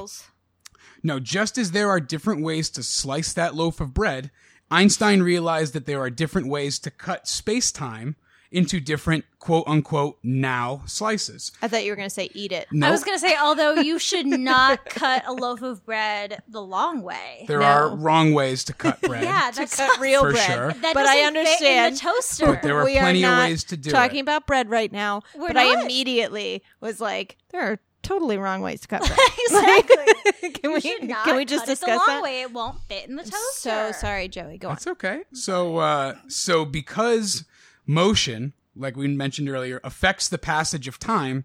Visuals. 1.05 1.09
No, 1.09 1.21
just 1.21 1.59
as 1.59 1.73
there 1.73 1.89
are 1.91 2.01
different 2.01 2.43
ways 2.43 2.71
to 2.71 2.83
slice 2.83 3.33
that 3.33 3.55
loaf 3.55 3.81
of 3.81 3.95
bread, 3.95 4.31
Einstein 4.71 5.23
realized 5.23 5.73
that 5.75 5.87
there 5.87 6.01
are 6.01 6.11
different 6.11 6.49
ways 6.49 6.79
to 6.81 6.91
cut 6.91 7.29
space 7.29 7.71
time 7.71 8.17
into 8.51 8.79
different 8.79 9.25
quote 9.41 9.65
unquote 9.67 10.17
now 10.23 10.81
slices. 10.87 11.51
I 11.61 11.67
thought 11.67 11.83
you 11.85 11.91
were 11.91 11.97
going 11.97 12.09
to 12.09 12.15
say 12.15 12.31
eat 12.35 12.53
it. 12.53 12.69
No, 12.71 12.87
I 12.87 12.91
was 12.93 13.03
going 13.03 13.17
to 13.17 13.21
say, 13.21 13.37
although 13.37 13.75
you 13.75 13.99
should 13.99 14.27
not 14.27 14.85
cut 14.89 15.25
a 15.27 15.33
loaf 15.33 15.61
of 15.63 15.85
bread 15.85 16.41
the 16.47 16.63
long 16.63 17.03
way. 17.03 17.45
there 17.49 17.59
No. 17.59 17.65
are 17.67 17.97
wrong 17.97 18.33
ways 18.33 18.63
to 18.65 18.73
cut 18.73 19.01
bread. 19.03 19.25
yeah, 19.25 19.51
To 19.51 19.67
cut 19.67 19.99
real 19.99 20.21
For 20.23 20.33
bread. 20.33 20.47
sure. 20.47 20.73
That 20.73 20.95
but 20.95 21.05
I 21.05 21.17
doesn't 21.23 21.35
fit 21.35 21.37
in 21.37 21.37
understand. 21.37 21.95
the 21.97 21.99
toaster. 22.01 22.47
But 22.47 22.63
there 22.63 22.79
are 22.79 22.85
we 22.85 22.93
plenty 22.97 23.25
are 23.25 23.33
of 23.33 23.39
ways 23.41 23.65
to 23.65 23.77
do 23.77 23.91
talking 23.91 24.19
it. 24.19 24.23
about 24.23 24.47
bread 24.47 24.71
right 24.71 24.93
now. 24.93 25.23
We're 25.35 25.49
but 25.49 25.57
I 25.57 25.83
immediately 25.83 26.63
was 26.81 27.01
like, 27.01 27.37
there 27.51 27.61
are 27.73 27.81
totally 28.05 28.39
wrong 28.39 28.61
ways 28.61 28.81
to 28.83 28.89
cut 28.89 29.01
bread. 29.07 29.19
exactly. 29.47 30.51
can 30.53 30.71
You 30.83 30.99
we 31.01 31.07
not 31.07 31.25
can 31.25 31.37
we 31.37 31.45
just 31.45 31.67
cut 31.67 31.73
it 31.73 31.81
the 31.81 31.87
discuss 31.87 31.99
long 32.09 32.17
that? 32.17 32.23
way. 32.23 32.43
It 32.43 32.53
won't 32.53 32.81
fit 32.89 33.09
in 33.09 33.17
the 33.17 33.23
toaster. 33.25 33.39
So 33.53 33.93
sorry, 33.93 34.29
Joey. 34.29 34.59
Go 34.59 34.69
on. 34.69 34.75
That's 34.75 34.87
okay. 34.87 35.23
So, 35.33 35.79
uh, 35.79 36.15
so 36.29 36.65
because 36.65 37.45
motion, 37.87 38.53
like 38.77 38.97
we 38.97 39.09
mentioned 39.09 39.49
earlier, 39.49 39.81
affects 39.85 40.29
the 40.29 40.39
passage 40.39 40.87
of 40.89 40.99
time, 40.99 41.45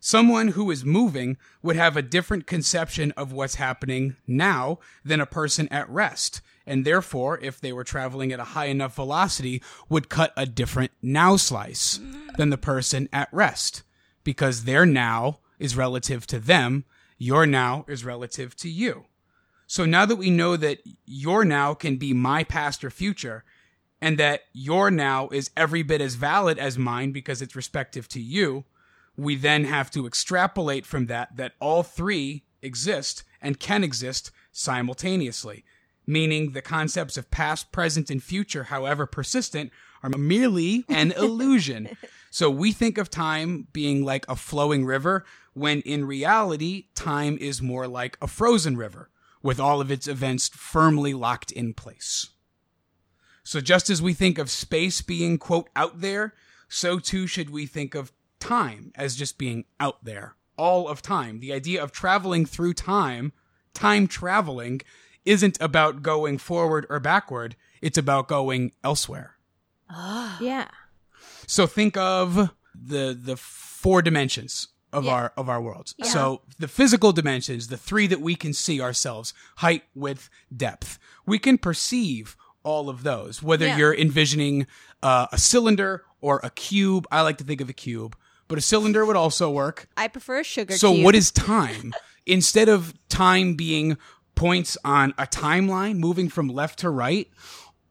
someone 0.00 0.48
who 0.48 0.70
is 0.70 0.84
moving 0.84 1.36
would 1.62 1.76
have 1.76 1.96
a 1.96 2.02
different 2.02 2.46
conception 2.46 3.12
of 3.12 3.32
what's 3.32 3.56
happening 3.56 4.16
now 4.26 4.78
than 5.04 5.20
a 5.20 5.26
person 5.26 5.68
at 5.68 5.88
rest. 5.88 6.40
And 6.66 6.84
therefore, 6.84 7.38
if 7.40 7.60
they 7.60 7.72
were 7.72 7.84
traveling 7.84 8.30
at 8.30 8.40
a 8.40 8.44
high 8.44 8.66
enough 8.66 8.94
velocity, 8.94 9.62
would 9.88 10.10
cut 10.10 10.32
a 10.36 10.44
different 10.44 10.92
now 11.00 11.36
slice 11.36 11.98
than 12.36 12.50
the 12.50 12.58
person 12.58 13.08
at 13.12 13.28
rest. 13.32 13.82
Because 14.22 14.64
their 14.64 14.84
now 14.84 15.38
is 15.58 15.76
relative 15.76 16.26
to 16.28 16.38
them, 16.38 16.84
your 17.18 17.46
now 17.46 17.84
is 17.88 18.04
relative 18.04 18.54
to 18.56 18.68
you. 18.68 19.06
So 19.66 19.84
now 19.84 20.06
that 20.06 20.16
we 20.16 20.30
know 20.30 20.56
that 20.56 20.78
your 21.04 21.44
now 21.44 21.74
can 21.74 21.96
be 21.96 22.12
my 22.14 22.44
past 22.44 22.82
or 22.84 22.90
future, 22.90 23.44
and 24.00 24.18
that 24.18 24.42
your 24.52 24.90
now 24.90 25.28
is 25.28 25.50
every 25.56 25.82
bit 25.82 26.00
as 26.00 26.14
valid 26.14 26.58
as 26.58 26.78
mine 26.78 27.12
because 27.12 27.42
it's 27.42 27.56
respective 27.56 28.08
to 28.08 28.20
you, 28.20 28.64
we 29.16 29.34
then 29.34 29.64
have 29.64 29.90
to 29.90 30.06
extrapolate 30.06 30.86
from 30.86 31.06
that 31.06 31.36
that 31.36 31.52
all 31.60 31.82
three 31.82 32.44
exist 32.62 33.24
and 33.42 33.58
can 33.58 33.82
exist 33.82 34.30
simultaneously, 34.52 35.64
meaning 36.06 36.52
the 36.52 36.62
concepts 36.62 37.16
of 37.16 37.30
past, 37.30 37.72
present, 37.72 38.10
and 38.10 38.22
future, 38.22 38.64
however 38.64 39.06
persistent, 39.06 39.70
are 40.02 40.10
merely 40.10 40.84
an 40.88 41.12
illusion. 41.16 41.88
So 42.30 42.50
we 42.50 42.72
think 42.72 42.98
of 42.98 43.10
time 43.10 43.68
being 43.72 44.04
like 44.04 44.26
a 44.28 44.36
flowing 44.36 44.84
river, 44.84 45.24
when 45.54 45.80
in 45.80 46.04
reality, 46.04 46.86
time 46.94 47.38
is 47.40 47.62
more 47.62 47.88
like 47.88 48.16
a 48.20 48.26
frozen 48.26 48.76
river, 48.76 49.10
with 49.42 49.58
all 49.58 49.80
of 49.80 49.90
its 49.90 50.06
events 50.06 50.48
firmly 50.48 51.14
locked 51.14 51.50
in 51.52 51.74
place. 51.74 52.30
So 53.42 53.60
just 53.60 53.88
as 53.88 54.02
we 54.02 54.12
think 54.12 54.36
of 54.38 54.50
space 54.50 55.00
being, 55.00 55.38
quote, 55.38 55.70
out 55.74 56.00
there, 56.00 56.34
so 56.68 56.98
too 56.98 57.26
should 57.26 57.48
we 57.48 57.64
think 57.64 57.94
of 57.94 58.12
time 58.40 58.92
as 58.94 59.16
just 59.16 59.38
being 59.38 59.64
out 59.80 60.04
there. 60.04 60.34
All 60.56 60.88
of 60.88 61.00
time. 61.00 61.40
The 61.40 61.52
idea 61.52 61.82
of 61.82 61.92
traveling 61.92 62.44
through 62.44 62.74
time, 62.74 63.32
time 63.72 64.06
traveling, 64.06 64.82
isn't 65.24 65.56
about 65.60 66.02
going 66.02 66.38
forward 66.38 66.86
or 66.90 67.00
backward. 67.00 67.56
It's 67.80 67.96
about 67.98 68.28
going 68.28 68.72
elsewhere. 68.84 69.36
Ah. 69.88 70.38
Yeah. 70.40 70.68
So 71.48 71.66
think 71.66 71.96
of 71.96 72.50
the 72.74 73.18
the 73.20 73.36
four 73.36 74.02
dimensions 74.02 74.68
of 74.92 75.04
Yeah. 75.04 75.12
our 75.12 75.32
of 75.36 75.48
our 75.48 75.60
worlds. 75.60 75.94
So 76.04 76.42
the 76.58 76.68
physical 76.68 77.12
dimensions, 77.12 77.66
the 77.68 77.76
three 77.76 78.06
that 78.06 78.20
we 78.20 78.34
can 78.36 78.52
see 78.52 78.80
ourselves, 78.80 79.34
height, 79.56 79.82
width, 79.94 80.30
depth. 80.54 80.98
We 81.26 81.38
can 81.38 81.58
perceive 81.58 82.36
all 82.62 82.88
of 82.88 83.02
those. 83.02 83.42
Whether 83.42 83.66
Yeah. 83.66 83.76
you're 83.78 83.94
envisioning 83.94 84.66
uh, 85.02 85.26
a 85.32 85.38
cylinder 85.38 86.04
or 86.20 86.40
a 86.42 86.50
cube, 86.50 87.06
I 87.10 87.20
like 87.22 87.38
to 87.38 87.44
think 87.44 87.60
of 87.60 87.68
a 87.68 87.72
cube, 87.72 88.16
but 88.48 88.58
a 88.58 88.60
cylinder 88.60 89.06
would 89.06 89.16
also 89.16 89.48
work. 89.50 89.88
I 89.96 90.08
prefer 90.08 90.40
a 90.40 90.44
sugar 90.44 90.76
So 90.76 90.92
cube. 90.92 91.04
what 91.04 91.14
is 91.14 91.30
time? 91.30 91.94
Instead 92.26 92.68
of 92.68 92.92
time 93.08 93.54
being 93.54 93.96
points 94.34 94.76
on 94.84 95.14
a 95.16 95.26
timeline 95.26 95.96
moving 95.98 96.28
from 96.28 96.48
left 96.48 96.78
to 96.80 96.90
right, 96.90 97.28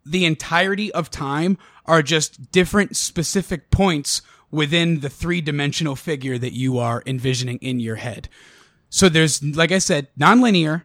the 0.06 0.26
entirety 0.26 0.92
of 0.92 1.10
time 1.10 1.58
are 1.88 2.02
just 2.02 2.52
different 2.52 2.96
specific 2.96 3.72
points 3.72 4.22
within 4.52 5.02
the 5.02 5.10
three-dimensional 5.10 5.96
figure 5.96 6.38
that 6.38 6.54
you 6.54 6.78
are 6.78 7.04
envisioning 7.06 7.58
in 7.58 7.80
your 7.80 7.96
head. 7.96 8.30
So 8.90 9.10
there's 9.10 9.44
like 9.44 9.72
I 9.72 9.80
said, 9.80 10.08
nonlinear. 10.20 10.84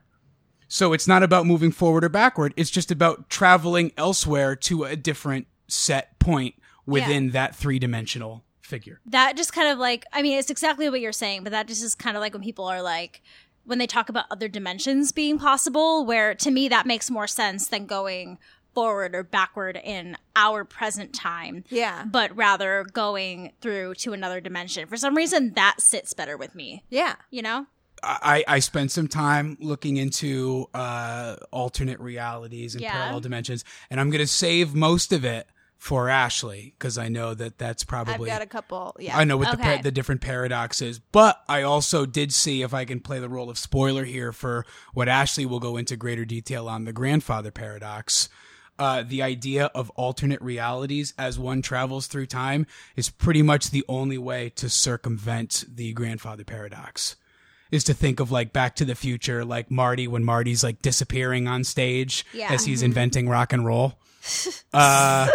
So 0.68 0.92
it's 0.92 1.06
not 1.06 1.22
about 1.22 1.46
moving 1.46 1.70
forward 1.70 2.02
or 2.02 2.08
backward, 2.08 2.54
it's 2.56 2.70
just 2.70 2.90
about 2.90 3.28
traveling 3.28 3.92
elsewhere 3.96 4.56
to 4.56 4.84
a 4.84 4.96
different 4.96 5.46
set 5.68 6.18
point 6.18 6.54
within 6.86 7.30
that 7.30 7.54
three-dimensional 7.54 8.42
figure. 8.60 9.00
that 9.06 9.36
just 9.36 9.52
kind 9.52 9.68
of 9.68 9.78
like 9.78 10.04
I 10.12 10.22
mean, 10.22 10.38
it's 10.38 10.50
exactly 10.50 10.88
what 10.88 11.00
you're 11.00 11.12
saying, 11.12 11.44
but 11.44 11.52
that 11.52 11.68
just 11.68 11.82
is 11.82 11.94
kind 11.94 12.16
of 12.16 12.20
like 12.20 12.32
when 12.32 12.42
people 12.42 12.64
are 12.64 12.82
like 12.82 13.22
when 13.64 13.78
they 13.78 13.86
talk 13.86 14.08
about 14.08 14.24
other 14.30 14.48
dimensions 14.48 15.12
being 15.12 15.38
possible, 15.38 16.04
where 16.04 16.34
to 16.36 16.50
me 16.50 16.68
that 16.68 16.86
makes 16.86 17.10
more 17.10 17.26
sense 17.26 17.68
than 17.68 17.86
going 17.86 18.38
forward 18.74 19.14
or 19.14 19.22
backward 19.22 19.78
in 19.82 20.16
our 20.36 20.64
present 20.64 21.12
time. 21.12 21.64
Yeah. 21.68 22.04
But 22.04 22.34
rather 22.36 22.84
going 22.92 23.52
through 23.60 23.94
to 23.96 24.12
another 24.12 24.40
dimension. 24.40 24.86
For 24.88 24.96
some 24.96 25.16
reason 25.16 25.52
that 25.54 25.80
sits 25.80 26.14
better 26.14 26.36
with 26.36 26.54
me. 26.54 26.82
Yeah. 26.90 27.16
You 27.30 27.42
know? 27.42 27.66
I, 28.04 28.42
I 28.48 28.58
spent 28.58 28.90
some 28.90 29.06
time 29.06 29.56
looking 29.60 29.96
into 29.96 30.68
uh, 30.74 31.36
alternate 31.52 32.00
realities 32.00 32.74
and 32.74 32.82
Yeah. 32.82 32.92
parallel 32.92 33.20
dimensions, 33.20 33.64
and 33.90 34.00
I'm 34.00 34.10
going 34.10 34.20
to 34.20 34.26
save 34.26 34.74
most 34.74 35.12
of 35.12 35.24
it 35.24 35.46
for 35.78 36.08
Ashley 36.08 36.74
because 36.78 36.98
I 36.98 37.08
know 37.08 37.34
that 37.34 37.58
that's 37.58 37.84
I've 37.84 37.88
probably. 37.88 38.28
got 38.28 38.42
a 38.42 38.46
couple. 38.46 38.96
Yeah. 38.98 39.16
I 39.16 39.22
know 39.24 39.36
with 39.36 39.48
the 39.48 39.54
Okay. 39.54 39.74
par- 39.74 39.82
the 39.82 39.90
different 39.92 40.20
paradoxes, 40.20 40.98
but 40.98 41.42
I 41.48 41.62
also 41.62 42.04
did 42.06 42.32
see 42.32 42.62
if 42.62 42.74
I 42.74 42.84
can 42.84 42.98
play 43.00 43.20
the 43.20 43.28
role 43.28 43.50
of 43.50 43.58
spoiler 43.58 44.04
here 44.04 44.32
for 44.32 44.64
what 44.94 45.08
Ashley 45.08 45.46
will 45.46 45.60
go 45.60 45.76
into 45.76 45.96
greater 45.96 46.24
detail 46.24 46.68
on 46.68 46.84
the 46.84 46.92
grandfather 46.92 47.50
paradox. 47.52 48.28
Uh, 48.78 49.04
the 49.06 49.22
idea 49.22 49.66
of 49.74 49.90
alternate 49.90 50.40
realities 50.42 51.14
as 51.18 51.38
one 51.38 51.62
travels 51.62 52.06
through 52.08 52.26
time 52.26 52.66
is 52.96 53.10
pretty 53.10 53.42
much 53.42 53.70
the 53.70 53.84
only 53.88 54.18
way 54.18 54.48
to 54.50 54.68
circumvent 54.68 55.64
the 55.72 55.92
grandfather 55.92 56.42
paradox 56.42 57.16
is 57.70 57.84
to 57.84 57.94
think 57.94 58.18
of 58.18 58.30
like 58.32 58.52
Back 58.52 58.74
to 58.76 58.84
the 58.84 58.94
Future, 58.94 59.44
like 59.44 59.70
Marty 59.70 60.08
when 60.08 60.24
Marty's 60.24 60.64
like 60.64 60.82
disappearing 60.82 61.46
on 61.46 61.64
stage 61.64 62.24
Yeah. 62.32 62.52
as 62.52 62.64
he's 62.64 62.82
inventing 62.82 63.28
rock 63.28 63.52
and 63.52 63.64
roll. 63.64 63.98
Uh, 64.72 65.28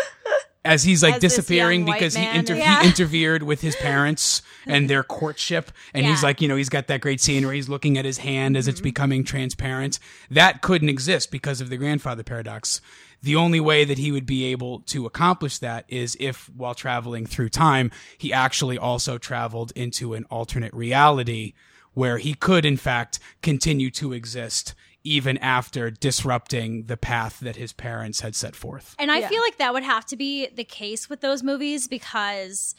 as 0.66 0.84
he's 0.84 1.02
like 1.02 1.16
As 1.16 1.22
disappearing 1.22 1.86
because 1.86 2.14
he, 2.16 2.26
inter- 2.26 2.56
Yeah. 2.56 2.82
he 2.82 2.88
interfered 2.90 3.44
with 3.44 3.62
his 3.62 3.76
parents 3.78 4.42
and 4.66 4.90
their 4.90 5.04
courtship. 5.04 5.72
And 5.94 6.06
he's 6.06 6.24
like, 6.24 6.42
you 6.42 6.48
know, 6.50 6.58
he's 6.58 6.68
got 6.70 6.88
that 6.88 7.00
great 7.02 7.22
scene 7.22 7.46
where 7.46 7.54
he's 7.54 7.70
looking 7.70 7.98
at 7.98 8.04
his 8.06 8.18
hand 8.18 8.58
as 8.58 8.66
Mm-hmm. 8.66 8.70
it's 8.72 8.82
becoming 8.82 9.24
transparent. 9.24 10.00
That 10.30 10.62
couldn't 10.62 10.90
exist 10.90 11.32
because 11.32 11.62
of 11.62 11.70
the 11.70 11.78
grandfather 11.78 12.24
paradox. 12.24 12.82
The 13.24 13.36
only 13.36 13.60
way 13.60 13.84
that 13.86 13.98
he 13.98 14.12
would 14.12 14.26
be 14.26 14.46
able 14.46 14.82
to 14.82 15.06
accomplish 15.06 15.58
that 15.60 15.86
is 15.88 16.16
if, 16.20 16.50
while 16.56 16.76
traveling 16.76 17.26
through 17.26 17.50
time, 17.50 17.92
he 18.18 18.32
actually 18.32 18.78
also 18.78 19.18
traveled 19.18 19.72
into 19.76 20.14
an 20.14 20.26
alternate 20.30 20.74
reality 20.74 21.54
where 21.94 22.20
he 22.20 22.34
could, 22.36 22.64
in 22.64 22.78
fact, 22.78 23.20
continue 23.42 23.90
to 23.92 24.14
exist 24.14 24.76
even 25.04 25.38
after 25.40 25.90
disrupting 25.90 26.84
the 26.86 26.98
path 26.98 27.40
that 27.40 27.56
his 27.56 27.74
parents 27.74 28.20
had 28.22 28.36
set 28.36 28.56
forth. 28.56 28.96
And 29.00 29.10
I 29.12 29.20
Yeah. 29.20 29.30
feel 29.30 29.42
like 29.42 29.58
that 29.58 29.74
would 29.74 29.84
have 29.84 30.06
to 30.08 30.16
be 30.18 30.48
the 30.48 30.64
case 30.66 31.10
with 31.10 31.22
those 31.22 31.42
movies 31.44 31.88
because 31.88 32.76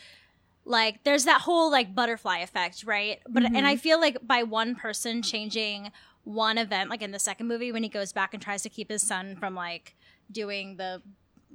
like 0.64 1.02
there's 1.04 1.24
that 1.24 1.40
whole 1.40 1.70
like 1.70 1.94
butterfly 1.94 2.38
effect, 2.38 2.84
right? 2.84 3.20
But 3.28 3.44
and 3.44 3.54
Mm-hmm. 3.56 3.66
I 3.66 3.76
feel 3.76 3.98
like 4.00 4.18
by 4.22 4.42
one 4.42 4.74
person 4.74 5.22
changing 5.22 5.90
one 6.24 6.58
event, 6.58 6.90
like 6.90 7.00
in 7.00 7.10
the 7.10 7.18
second 7.18 7.48
movie 7.48 7.72
when 7.72 7.82
he 7.82 7.88
goes 7.88 8.12
back 8.12 8.34
and 8.34 8.42
tries 8.42 8.62
to 8.62 8.68
keep 8.68 8.90
his 8.90 9.00
son 9.06 9.34
from 9.36 9.54
like 9.54 9.96
doing 10.30 10.76
the 10.76 11.02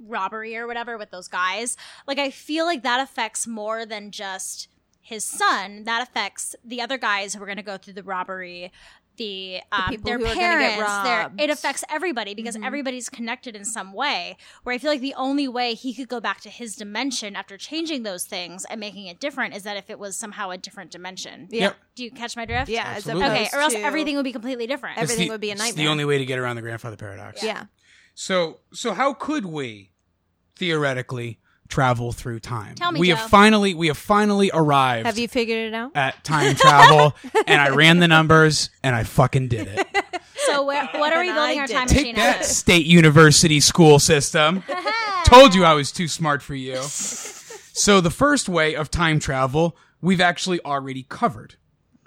robbery 0.06 0.56
or 0.56 0.66
whatever 0.66 0.98
with 0.98 1.10
those 1.10 1.28
guys, 1.28 1.76
like 2.06 2.18
I 2.18 2.30
feel 2.30 2.64
like 2.64 2.82
that 2.82 3.00
affects 3.00 3.46
more 3.46 3.86
than 3.86 4.10
just 4.10 4.68
his 5.00 5.24
son. 5.24 5.84
That 5.84 6.02
affects 6.02 6.56
the 6.64 6.80
other 6.80 6.98
guys 6.98 7.34
who 7.34 7.42
are 7.42 7.46
going 7.46 7.56
to 7.58 7.62
go 7.62 7.76
through 7.76 7.94
the 7.94 8.02
robbery. 8.02 8.72
The, 9.16 9.60
um, 9.70 9.90
people 9.90 10.04
their 10.06 10.18
who 10.18 10.24
are 10.24 10.26
gonna 10.26 10.40
parents, 10.40 10.76
get 10.76 11.04
their, 11.36 11.44
it 11.46 11.48
affects 11.48 11.84
everybody 11.88 12.34
because 12.34 12.56
Mm-hmm. 12.56 12.64
everybody's 12.64 13.08
connected 13.08 13.54
in 13.54 13.64
some 13.64 13.92
way. 13.92 14.36
Where 14.64 14.74
I 14.74 14.78
feel 14.78 14.90
like 14.90 15.02
the 15.02 15.14
only 15.14 15.46
way 15.46 15.74
he 15.74 15.94
could 15.94 16.08
go 16.08 16.18
back 16.18 16.40
to 16.40 16.48
his 16.50 16.74
dimension 16.74 17.36
after 17.36 17.56
changing 17.56 18.02
those 18.02 18.24
things 18.24 18.64
and 18.68 18.80
making 18.80 19.06
it 19.06 19.20
different 19.20 19.54
is 19.54 19.62
that 19.62 19.76
if 19.76 19.88
it 19.88 20.00
was 20.00 20.16
somehow 20.16 20.50
a 20.50 20.58
different 20.58 20.90
dimension. 20.90 21.46
Yeah. 21.52 21.60
Yep. 21.60 21.76
Do 21.94 22.02
you 22.04 22.10
catch 22.10 22.34
my 22.36 22.44
drift? 22.44 22.68
Yeah, 22.68 22.86
as 22.88 22.96
Absolutely. 23.06 23.22
opposed 23.24 23.40
Okay, 23.46 23.56
or 23.56 23.60
else 23.60 23.72
to- 23.74 23.82
everything 23.82 24.16
would 24.16 24.24
be 24.24 24.32
completely 24.32 24.66
different. 24.66 24.98
Every- 24.98 25.04
Everything 25.12 25.28
the- 25.28 25.34
would 25.34 25.40
be 25.40 25.50
a 25.52 25.54
nightmare. 25.54 25.68
it's 25.68 25.76
the 25.76 25.86
only 25.86 26.04
way 26.04 26.18
to 26.18 26.24
get 26.26 26.40
around 26.40 26.56
the 26.56 26.62
grandfather 26.62 26.96
paradox. 26.96 27.40
Yeah. 27.40 27.66
So, 28.14 28.60
so 28.72 28.94
how 28.94 29.12
could 29.14 29.44
we 29.46 29.90
theoretically 30.56 31.38
travel 31.68 32.12
through 32.12 32.40
time? 32.40 32.74
Tell 32.76 32.92
me, 32.92 33.00
we 33.00 33.08
Joe. 33.08 33.16
have 33.16 33.30
finally, 33.30 33.74
we 33.74 33.88
have 33.88 33.98
finally 33.98 34.50
arrived 34.52 35.06
Have 35.06 35.18
you 35.18 35.28
figured 35.28 35.68
it 35.68 35.74
out? 35.74 35.92
at 35.96 36.22
time 36.24 36.54
travel, 36.54 37.14
and 37.46 37.60
I 37.60 37.70
ran 37.70 37.98
the 37.98 38.08
numbers, 38.08 38.70
and 38.82 38.94
I 38.94 39.02
fucking 39.04 39.48
did 39.48 39.68
it. 39.68 39.86
so 40.46 40.64
where, 40.64 40.86
what 40.94 41.12
are 41.12 41.20
we 41.22 41.28
And 41.30 41.36
building 41.36 41.58
I 41.58 41.60
our 41.62 41.66
did. 41.66 41.74
time 41.74 41.86
Take 41.88 41.98
machine 42.02 42.14
that, 42.16 42.36
out 42.36 42.40
of? 42.42 42.46
state 42.46 42.86
university 42.86 43.60
school 43.60 43.98
system. 43.98 44.62
Told 45.24 45.54
you 45.54 45.64
I 45.64 45.74
was 45.74 45.90
too 45.90 46.06
smart 46.06 46.42
for 46.42 46.54
you. 46.54 46.76
So 46.82 48.00
the 48.00 48.10
first 48.10 48.48
way 48.48 48.76
of 48.76 48.90
time 48.90 49.18
travel, 49.18 49.76
we've 50.00 50.20
actually 50.20 50.60
already 50.64 51.02
covered. 51.08 51.56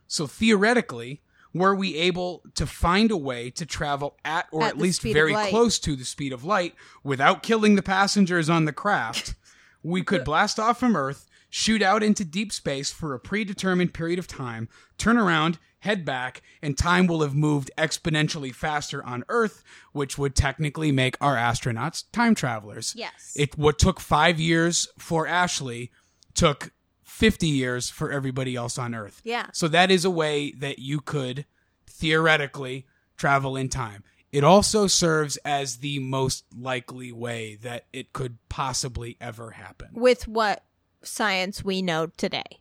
So 0.07 0.25
theoretically, 0.27 1.21
were 1.53 1.75
we 1.75 1.95
able 1.95 2.43
to 2.55 2.65
find 2.65 3.11
a 3.11 3.17
way 3.17 3.49
to 3.51 3.65
travel 3.65 4.17
at 4.23 4.47
or 4.51 4.63
At 4.63 4.69
at, 4.71 4.77
least 4.77 5.01
very 5.01 5.33
close 5.33 5.79
to 5.79 5.95
the 5.95 6.05
speed 6.05 6.33
of 6.33 6.43
light 6.43 6.75
without 7.03 7.43
killing 7.43 7.75
the 7.75 7.81
passengers 7.81 8.49
on 8.49 8.65
the 8.65 8.73
craft, 8.73 9.35
we 9.83 10.03
could 10.03 10.23
blast 10.23 10.59
off 10.59 10.79
from 10.79 10.95
Earth, 10.95 11.27
shoot 11.49 11.81
out 11.81 12.03
into 12.03 12.25
deep 12.25 12.51
space 12.51 12.91
for 12.91 13.13
a 13.13 13.19
predetermined 13.19 13.93
period 13.93 14.19
of 14.19 14.27
time, 14.27 14.67
turn 14.97 15.17
around, 15.17 15.59
head 15.79 16.03
back, 16.03 16.41
and 16.61 16.77
time 16.77 17.07
will 17.07 17.21
have 17.21 17.35
moved 17.35 17.71
exponentially 17.77 18.53
faster 18.53 19.03
on 19.05 19.23
Earth, 19.29 19.63
which 19.93 20.17
would 20.17 20.35
technically 20.35 20.91
make 20.91 21.15
our 21.21 21.35
astronauts 21.35 22.03
time 22.11 22.35
travelers. 22.35 22.93
Yes. 22.95 23.33
It 23.35 23.57
what 23.57 23.79
took 23.79 23.99
5 23.99 24.39
years 24.39 24.87
for 24.97 25.27
Ashley 25.27 25.91
took 26.33 26.71
50 27.17 27.47
years 27.47 27.89
for 27.89 28.11
everybody 28.11 28.55
else 28.55 28.77
on 28.77 28.93
Earth. 28.93 29.21
Yeah. 29.23 29.47
So 29.51 29.67
that 29.69 29.89
is 29.89 30.05
a 30.05 30.09
way 30.11 30.51
that 30.51 30.77
you 30.77 30.99
could 31.01 31.45
theoretically 31.87 32.85
travel 33.17 33.55
in 33.57 33.69
time. 33.69 34.03
It 34.31 34.43
also 34.43 34.85
serves 34.85 35.37
as 35.37 35.77
the 35.77 35.97
most 35.97 36.45
likely 36.55 37.11
way 37.11 37.55
that 37.63 37.85
it 37.91 38.13
could 38.13 38.37
possibly 38.49 39.17
ever 39.19 39.51
happen. 39.51 39.89
With 39.93 40.27
what 40.27 40.63
science 41.01 41.63
we 41.63 41.81
know 41.81 42.07
today 42.17 42.59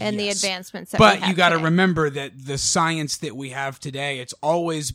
and 0.00 0.18
the 0.18 0.24
Yes. 0.24 0.42
advancements 0.42 0.92
that 0.92 1.00
we 1.00 1.06
But 1.20 1.28
you 1.28 1.34
got 1.34 1.50
to 1.50 1.58
remember 1.58 2.08
that 2.08 2.46
the 2.46 2.56
science 2.56 3.18
that 3.18 3.36
we 3.36 3.50
have 3.50 3.78
today, 3.78 4.20
it's 4.20 4.32
always, 4.42 4.94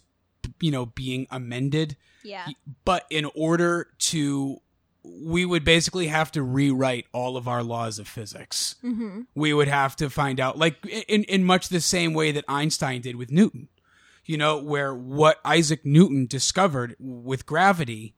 you 0.60 0.72
know, 0.72 0.88
being 0.88 1.28
amended. 1.30 1.98
yeah. 2.24 2.48
But 2.84 3.06
in 3.12 3.26
order 3.36 3.92
to, 4.00 4.60
we 5.04 5.46
would 5.46 5.64
basically 5.64 6.08
have 6.08 6.32
to 6.34 6.44
rewrite 6.44 7.08
all 7.12 7.38
of 7.38 7.48
our 7.48 7.64
laws 7.64 8.00
of 8.00 8.08
physics. 8.08 8.76
Mm-hmm. 8.84 9.22
We 9.34 9.54
would 9.54 9.68
have 9.68 9.96
to 9.98 10.10
find 10.10 10.40
out, 10.40 10.58
like 10.58 10.86
in 10.86 11.24
in 11.24 11.44
much 11.44 11.70
the 11.70 11.82
same 11.82 12.14
way 12.14 12.32
that 12.32 12.46
Einstein 12.48 13.02
did 13.02 13.16
with 13.16 13.32
Newton. 13.32 13.68
You 14.26 14.38
know, 14.38 14.62
where 14.62 14.94
what 14.94 15.40
Isaac 15.44 15.84
Newton 15.84 16.28
discovered 16.28 16.96
with 17.00 17.48
gravity, 17.48 18.14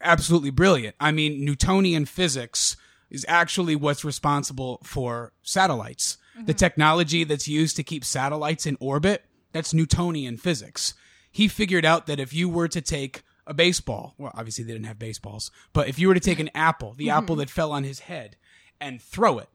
absolutely 0.00 0.50
brilliant. 0.50 0.94
I 1.00 1.10
mean, 1.10 1.44
Newtonian 1.44 2.04
physics 2.04 2.76
is 3.10 3.26
actually 3.28 3.74
what's 3.74 4.04
responsible 4.04 4.80
for 4.84 5.32
satellites. 5.42 6.18
The 6.44 6.54
technology 6.54 7.24
that's 7.24 7.48
used 7.48 7.74
to 7.76 7.82
keep 7.82 8.04
satellites 8.04 8.64
in 8.64 8.76
orbit, 8.78 9.24
that's 9.50 9.74
Newtonian 9.74 10.36
physics. 10.36 10.94
He 11.32 11.48
figured 11.48 11.84
out 11.84 12.06
that 12.06 12.20
if 12.20 12.32
you 12.32 12.48
were 12.48 12.68
to 12.68 12.80
take 12.80 13.22
a 13.48 13.54
baseball, 13.54 14.14
well, 14.18 14.30
obviously 14.34 14.62
they 14.62 14.72
didn't 14.72 14.86
have 14.86 14.98
baseballs, 14.98 15.50
but 15.72 15.88
if 15.88 15.98
you 15.98 16.06
were 16.06 16.14
to 16.14 16.20
take 16.20 16.38
an 16.38 16.50
apple, 16.54 16.92
the 16.92 17.10
apple 17.10 17.34
mm-hmm. 17.34 17.40
that 17.40 17.50
fell 17.50 17.72
on 17.72 17.82
his 17.82 18.00
head, 18.00 18.36
and 18.80 19.02
throw 19.02 19.38
it, 19.38 19.48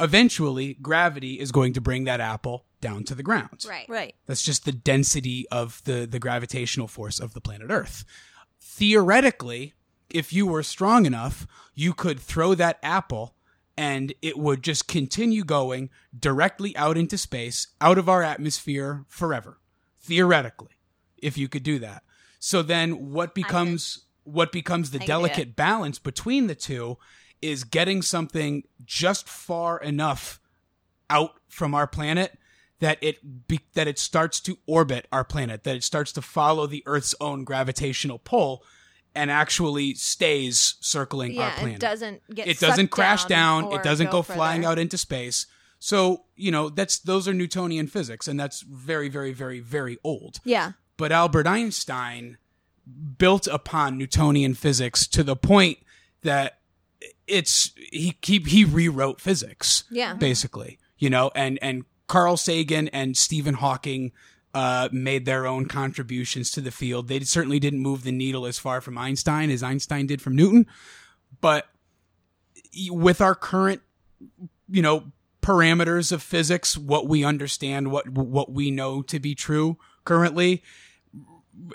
eventually 0.00 0.74
gravity 0.74 1.38
is 1.38 1.52
going 1.52 1.72
to 1.74 1.80
bring 1.80 2.04
that 2.04 2.20
apple 2.20 2.64
down 2.80 3.04
to 3.04 3.14
the 3.14 3.22
ground. 3.22 3.64
Right. 3.68 3.88
Right. 3.88 4.14
That's 4.26 4.42
just 4.42 4.64
the 4.64 4.72
density 4.72 5.46
of 5.50 5.82
the, 5.84 6.06
the 6.06 6.18
gravitational 6.18 6.88
force 6.88 7.20
of 7.20 7.34
the 7.34 7.40
planet 7.40 7.70
Earth. 7.70 8.04
Theoretically, 8.60 9.74
if 10.08 10.32
you 10.32 10.46
were 10.46 10.62
strong 10.62 11.04
enough, 11.04 11.46
you 11.74 11.92
could 11.92 12.18
throw 12.18 12.54
that 12.54 12.78
apple 12.82 13.34
and 13.76 14.12
it 14.22 14.38
would 14.38 14.62
just 14.62 14.88
continue 14.88 15.44
going 15.44 15.90
directly 16.18 16.76
out 16.76 16.96
into 16.96 17.16
space, 17.16 17.68
out 17.80 17.98
of 17.98 18.08
our 18.08 18.22
atmosphere 18.22 19.04
forever. 19.08 19.58
Theoretically, 20.00 20.78
if 21.16 21.36
you 21.36 21.48
could 21.48 21.62
do 21.62 21.78
that. 21.80 22.02
So 22.38 22.62
then 22.62 23.10
what 23.12 23.34
becomes 23.34 24.04
what 24.24 24.52
becomes 24.52 24.90
the 24.90 24.98
I 24.98 25.00
can 25.00 25.06
do 25.06 25.12
delicate 25.12 25.56
balance 25.56 25.98
between 25.98 26.46
the 26.46 26.54
two 26.54 26.98
is 27.40 27.64
getting 27.64 28.02
something 28.02 28.64
just 28.84 29.28
far 29.28 29.78
enough 29.78 30.40
out 31.08 31.32
from 31.48 31.74
our 31.74 31.86
planet 31.86 32.36
that 32.80 32.98
it 33.00 33.48
be, 33.48 33.60
that 33.74 33.88
it 33.88 33.98
starts 33.98 34.38
to 34.40 34.58
orbit 34.66 35.08
our 35.10 35.24
planet, 35.24 35.64
that 35.64 35.76
it 35.76 35.82
starts 35.82 36.12
to 36.12 36.22
follow 36.22 36.66
the 36.66 36.82
Earth's 36.86 37.14
own 37.20 37.44
gravitational 37.44 38.18
pull, 38.18 38.62
and 39.14 39.30
actually 39.30 39.94
stays 39.94 40.76
circling 40.80 41.32
our 41.38 41.48
Yeah, 41.48 41.54
planet. 41.58 41.74
it 41.76 41.80
doesn't 41.80 42.34
get. 42.34 42.46
It 42.46 42.60
doesn't 42.60 42.88
crash 42.88 43.24
down. 43.24 43.64
or 43.64 43.80
It 43.80 43.82
doesn't 43.82 44.10
go, 44.10 44.22
flying 44.22 44.64
out 44.64 44.78
into 44.78 44.96
space. 44.98 45.46
So 45.80 46.24
you 46.36 46.50
know 46.50 46.68
that's 46.68 46.98
those 46.98 47.26
are 47.26 47.34
Newtonian 47.34 47.86
physics, 47.86 48.28
and 48.28 48.38
that's 48.38 48.60
very, 48.60 49.08
very, 49.08 49.32
very, 49.32 49.60
very 49.60 49.98
old. 50.04 50.38
Yeah. 50.44 50.72
But 50.98 51.10
Albert 51.12 51.46
Einstein 51.46 52.36
built 53.16 53.46
upon 53.46 53.96
Newtonian 53.96 54.52
physics 54.54 55.06
to 55.08 55.22
the 55.22 55.36
point 55.36 55.78
that 56.22 56.58
it's 57.26 57.72
he 57.76 58.16
he, 58.22 58.38
he 58.40 58.64
rewrote 58.64 59.20
physics 59.20 59.84
Yeah. 59.90 60.14
basically 60.14 60.78
you 60.96 61.08
know 61.10 61.30
and 61.34 61.58
and 61.62 61.84
carl 62.08 62.36
sagan 62.38 62.88
and 62.88 63.16
stephen 63.16 63.54
hawking 63.54 64.10
uh, 64.54 64.88
made 64.90 65.26
their 65.26 65.46
own 65.46 65.66
contributions 65.66 66.50
to 66.52 66.60
the 66.62 66.70
field 66.70 67.06
they 67.06 67.20
certainly 67.20 67.60
didn't 67.60 67.80
move 67.80 68.02
the 68.02 68.10
needle 68.10 68.46
as 68.46 68.58
far 68.58 68.80
from 68.80 68.96
einstein 68.98 69.50
as 69.50 69.62
einstein 69.62 70.06
did 70.06 70.20
from 70.22 70.34
newton 70.34 70.66
but 71.42 71.68
with 72.90 73.20
our 73.20 73.34
current 73.34 73.82
you 74.68 74.82
know 74.82 75.12
parameters 75.42 76.10
of 76.10 76.22
physics 76.22 76.76
what 76.76 77.06
we 77.06 77.22
understand 77.24 77.92
what 77.92 78.08
what 78.08 78.50
we 78.50 78.70
know 78.70 79.02
to 79.02 79.20
be 79.20 79.34
true 79.34 79.76
currently 80.04 80.62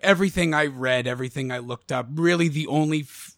everything 0.02 0.54
i 0.54 0.66
read 0.66 1.08
everything 1.08 1.52
i 1.52 1.58
looked 1.60 1.92
up 1.92 2.08
really 2.14 2.48
the 2.48 2.68
only 2.68 3.02
f- 3.02 3.36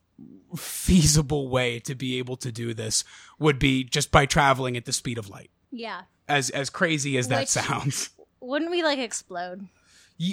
feasible 0.55 1.49
way 1.49 1.79
to 1.79 1.95
be 1.95 2.17
able 2.17 2.35
to 2.37 2.51
do 2.51 2.73
this 2.73 3.03
would 3.39 3.59
be 3.59 3.83
just 3.83 4.11
by 4.11 4.25
traveling 4.25 4.77
at 4.77 4.85
the 4.85 4.93
speed 4.93 5.17
of 5.17 5.29
light 5.29 5.49
Yeah. 5.71 6.01
as 6.27 6.49
as 6.49 6.69
crazy 6.69 7.17
as 7.17 7.27
that 7.29 7.41
Which- 7.41 7.49
sounds 7.49 8.09
Wouldn't 8.41 8.69
we 8.69 8.83
like 8.83 8.99
explode? 8.99 9.67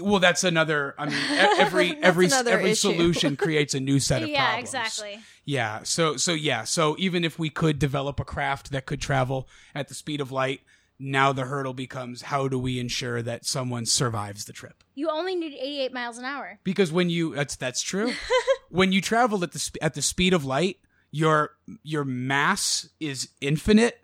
Well 0.02 0.20
that's 0.20 0.44
another 0.44 0.94
i 0.98 1.06
mean 1.06 1.18
every 1.30 1.96
every 2.02 2.28
every 2.32 2.70
issue. 2.72 2.74
solution 2.92 3.36
creates 3.36 3.74
a 3.74 3.80
new 3.80 3.98
set 4.08 4.22
of 4.22 4.28
Yeah, 4.28 4.44
problems 4.50 4.68
exactly. 4.68 5.20
yeah 5.44 5.80
so 5.82 6.16
so 6.16 6.32
yeah 6.34 6.64
so 6.64 6.94
even 6.98 7.24
if 7.24 7.38
we 7.38 7.48
could 7.50 7.78
develop 7.78 8.20
a 8.20 8.24
craft 8.24 8.70
that 8.70 8.86
could 8.86 9.00
travel 9.00 9.48
at 9.74 9.88
the 9.88 9.94
speed 9.94 10.20
of 10.20 10.30
light 10.30 10.60
now 11.04 11.32
the 11.32 11.44
hurdle 11.44 11.74
becomes 11.74 12.22
how 12.22 12.46
do 12.46 12.58
we 12.58 12.78
ensure 12.78 13.22
that 13.22 13.44
someone 13.44 13.84
survives 13.84 14.44
the 14.44 14.52
trip 14.52 14.84
You 14.94 15.10
only 15.10 15.34
need 15.34 15.54
88 15.54 15.92
miles 15.92 16.16
an 16.18 16.24
hour. 16.24 16.58
because 16.64 16.92
when 16.92 17.10
you 17.10 17.34
that's 17.34 17.56
that's 17.56 17.82
true 17.82 18.12
when 18.70 18.92
you 18.92 19.00
travel 19.00 19.42
at 19.42 19.52
the 19.52 19.58
sp- 19.58 19.82
at 19.82 19.94
the 19.94 20.02
speed 20.02 20.32
of 20.32 20.44
light 20.44 20.76
your 21.10 21.50
your 21.82 22.04
mass 22.04 22.88
is 23.00 23.28
infinite 23.40 23.98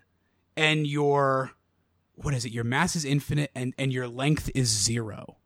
and 0.57 0.87
your 0.87 1.53
what 2.17 2.35
is 2.35 2.45
it 2.45 2.53
your 2.53 2.65
mass 2.65 2.97
is 2.97 3.05
infinite 3.05 3.51
and 3.55 3.75
and 3.79 3.93
your 3.93 4.09
length 4.09 4.51
is 4.55 4.69
zero 4.69 5.37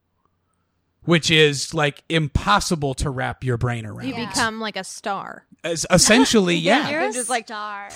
which 1.05 1.31
is 1.31 1.75
like 1.75 2.03
impossible 2.09 2.95
to 2.95 3.11
wrap 3.11 3.43
your 3.45 3.59
brain 3.59 3.85
around 3.85 4.07
You 4.09 4.15
become 4.15 4.61
like 4.61 4.77
a 4.77 4.85
star. 4.85 5.47
As- 5.65 5.85
essentially 5.91 6.55
yeah 6.71 6.91
You're 6.91 7.09
a 7.09 7.13
just 7.13 7.29
like- 7.29 7.47
star. 7.47 7.89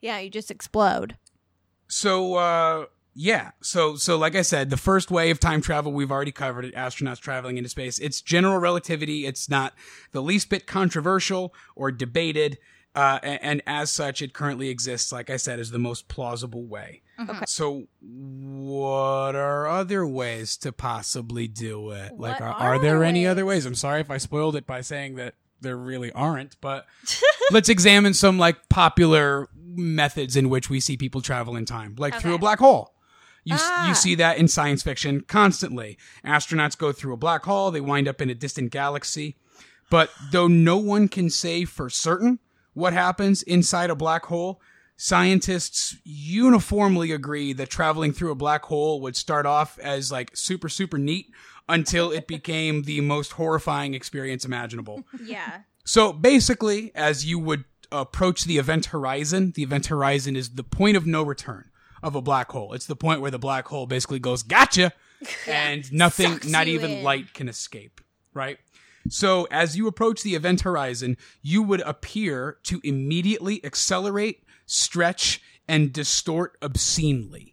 Yeah, 0.00 0.18
you 0.18 0.30
just 0.30 0.50
explode. 0.50 1.16
So 1.92 2.34
uh 2.36 2.86
yeah, 3.14 3.50
so 3.60 3.96
so 3.96 4.16
like 4.16 4.34
I 4.34 4.40
said, 4.40 4.70
the 4.70 4.78
first 4.78 5.10
way 5.10 5.30
of 5.30 5.38
time 5.38 5.60
travel 5.60 5.92
we've 5.92 6.10
already 6.10 6.32
covered 6.32 6.64
it, 6.64 6.74
astronauts 6.74 7.20
traveling 7.20 7.58
into 7.58 7.68
space. 7.68 7.98
It's 7.98 8.22
general 8.22 8.58
relativity. 8.58 9.26
It's 9.26 9.50
not 9.50 9.74
the 10.12 10.22
least 10.22 10.48
bit 10.48 10.66
controversial 10.66 11.54
or 11.76 11.92
debated. 11.92 12.56
Uh, 12.94 13.18
a- 13.22 13.42
and, 13.42 13.62
as 13.66 13.90
such, 13.90 14.20
it 14.20 14.34
currently 14.34 14.68
exists, 14.68 15.12
like 15.12 15.30
I 15.30 15.38
said, 15.38 15.58
as 15.58 15.70
the 15.70 15.78
most 15.78 16.08
plausible 16.08 16.64
way. 16.66 17.00
Okay. 17.18 17.38
So, 17.46 17.84
what 18.02 19.34
are 19.34 19.66
other 19.66 20.06
ways 20.06 20.58
to 20.58 20.72
possibly 20.72 21.48
do 21.48 21.90
it? 21.92 22.18
Like, 22.18 22.40
are, 22.42 22.48
are 22.48 22.74
are 22.74 22.78
there 22.78 22.96
other 22.96 23.04
any 23.04 23.26
other 23.26 23.46
ways? 23.46 23.64
I'm 23.64 23.74
sorry 23.74 24.00
if 24.02 24.10
I 24.10 24.18
spoiled 24.18 24.56
it 24.56 24.66
by 24.66 24.82
saying 24.82 25.14
that 25.16 25.34
there 25.62 25.76
really 25.76 26.12
aren't, 26.12 26.60
but 26.60 26.86
let's 27.50 27.68
examine 27.70 28.12
some 28.14 28.38
like 28.38 28.68
popular 28.68 29.48
methods 29.76 30.36
in 30.36 30.48
which 30.48 30.68
we 30.70 30.80
see 30.80 30.96
people 30.96 31.20
travel 31.20 31.56
in 31.56 31.64
time, 31.64 31.94
like 31.98 32.20
through 32.20 32.34
a 32.34 32.38
black 32.38 32.58
hole. 32.58 32.94
You, 33.44 33.56
Ah. 33.58 33.88
you 33.88 33.94
see 33.94 34.14
that 34.16 34.38
in 34.38 34.46
science 34.48 34.82
fiction 34.82 35.22
constantly. 35.26 35.98
Astronauts 36.24 36.78
go 36.78 36.92
through 36.92 37.12
a 37.14 37.16
black 37.16 37.44
hole, 37.44 37.70
they 37.72 37.80
wind 37.80 38.06
up 38.06 38.20
in 38.20 38.30
a 38.30 38.34
distant 38.34 38.70
galaxy. 38.70 39.36
But 39.90 40.10
though 40.30 40.46
no 40.48 40.76
one 40.76 41.08
can 41.08 41.28
say 41.28 41.64
for 41.64 41.90
certain 41.90 42.38
what 42.72 42.92
happens 42.92 43.42
inside 43.42 43.90
a 43.90 43.94
black 43.96 44.26
hole, 44.26 44.60
scientists 44.96 45.96
uniformly 46.04 47.12
agree 47.12 47.52
that 47.52 47.68
traveling 47.68 48.12
through 48.12 48.30
a 48.30 48.36
black 48.36 48.64
hole 48.64 49.00
would 49.02 49.16
start 49.16 49.44
off 49.44 49.78
as 49.80 50.10
like 50.10 50.30
super, 50.36 50.68
super 50.68 50.96
neat 50.96 51.26
until 51.68 52.10
it 52.10 52.26
became 52.36 52.82
the 52.84 53.00
most 53.02 53.32
horrifying 53.32 53.92
experience 53.94 54.44
imaginable. 54.44 55.04
Yeah. 55.22 55.60
So 55.84 56.12
basically, 56.12 56.92
as 56.94 57.26
you 57.26 57.38
would 57.40 57.64
approach 57.92 58.44
the 58.44 58.58
event 58.58 58.86
horizon, 58.86 59.52
the 59.54 59.62
event 59.62 59.86
horizon 59.86 60.36
is 60.36 60.50
the 60.50 60.64
point 60.64 60.96
of 60.96 61.06
no 61.06 61.22
return 61.22 61.70
of 62.02 62.14
a 62.14 62.22
black 62.22 62.50
hole. 62.50 62.72
It's 62.72 62.86
the 62.86 62.96
point 62.96 63.20
where 63.20 63.30
the 63.30 63.38
black 63.38 63.68
hole 63.68 63.86
basically 63.86 64.18
goes, 64.18 64.42
gotcha, 64.42 64.92
and 65.46 65.90
nothing, 65.92 66.40
not 66.46 66.66
even 66.66 66.90
in. 66.90 67.04
light 67.04 67.32
can 67.34 67.48
escape, 67.48 68.00
right? 68.34 68.58
So 69.08 69.46
as 69.50 69.76
you 69.76 69.86
approach 69.86 70.22
the 70.22 70.34
event 70.34 70.62
horizon, 70.62 71.16
you 71.42 71.62
would 71.62 71.80
appear 71.80 72.58
to 72.64 72.80
immediately 72.84 73.64
accelerate, 73.64 74.44
stretch, 74.66 75.40
and 75.68 75.92
distort 75.92 76.56
obscenely. 76.62 77.51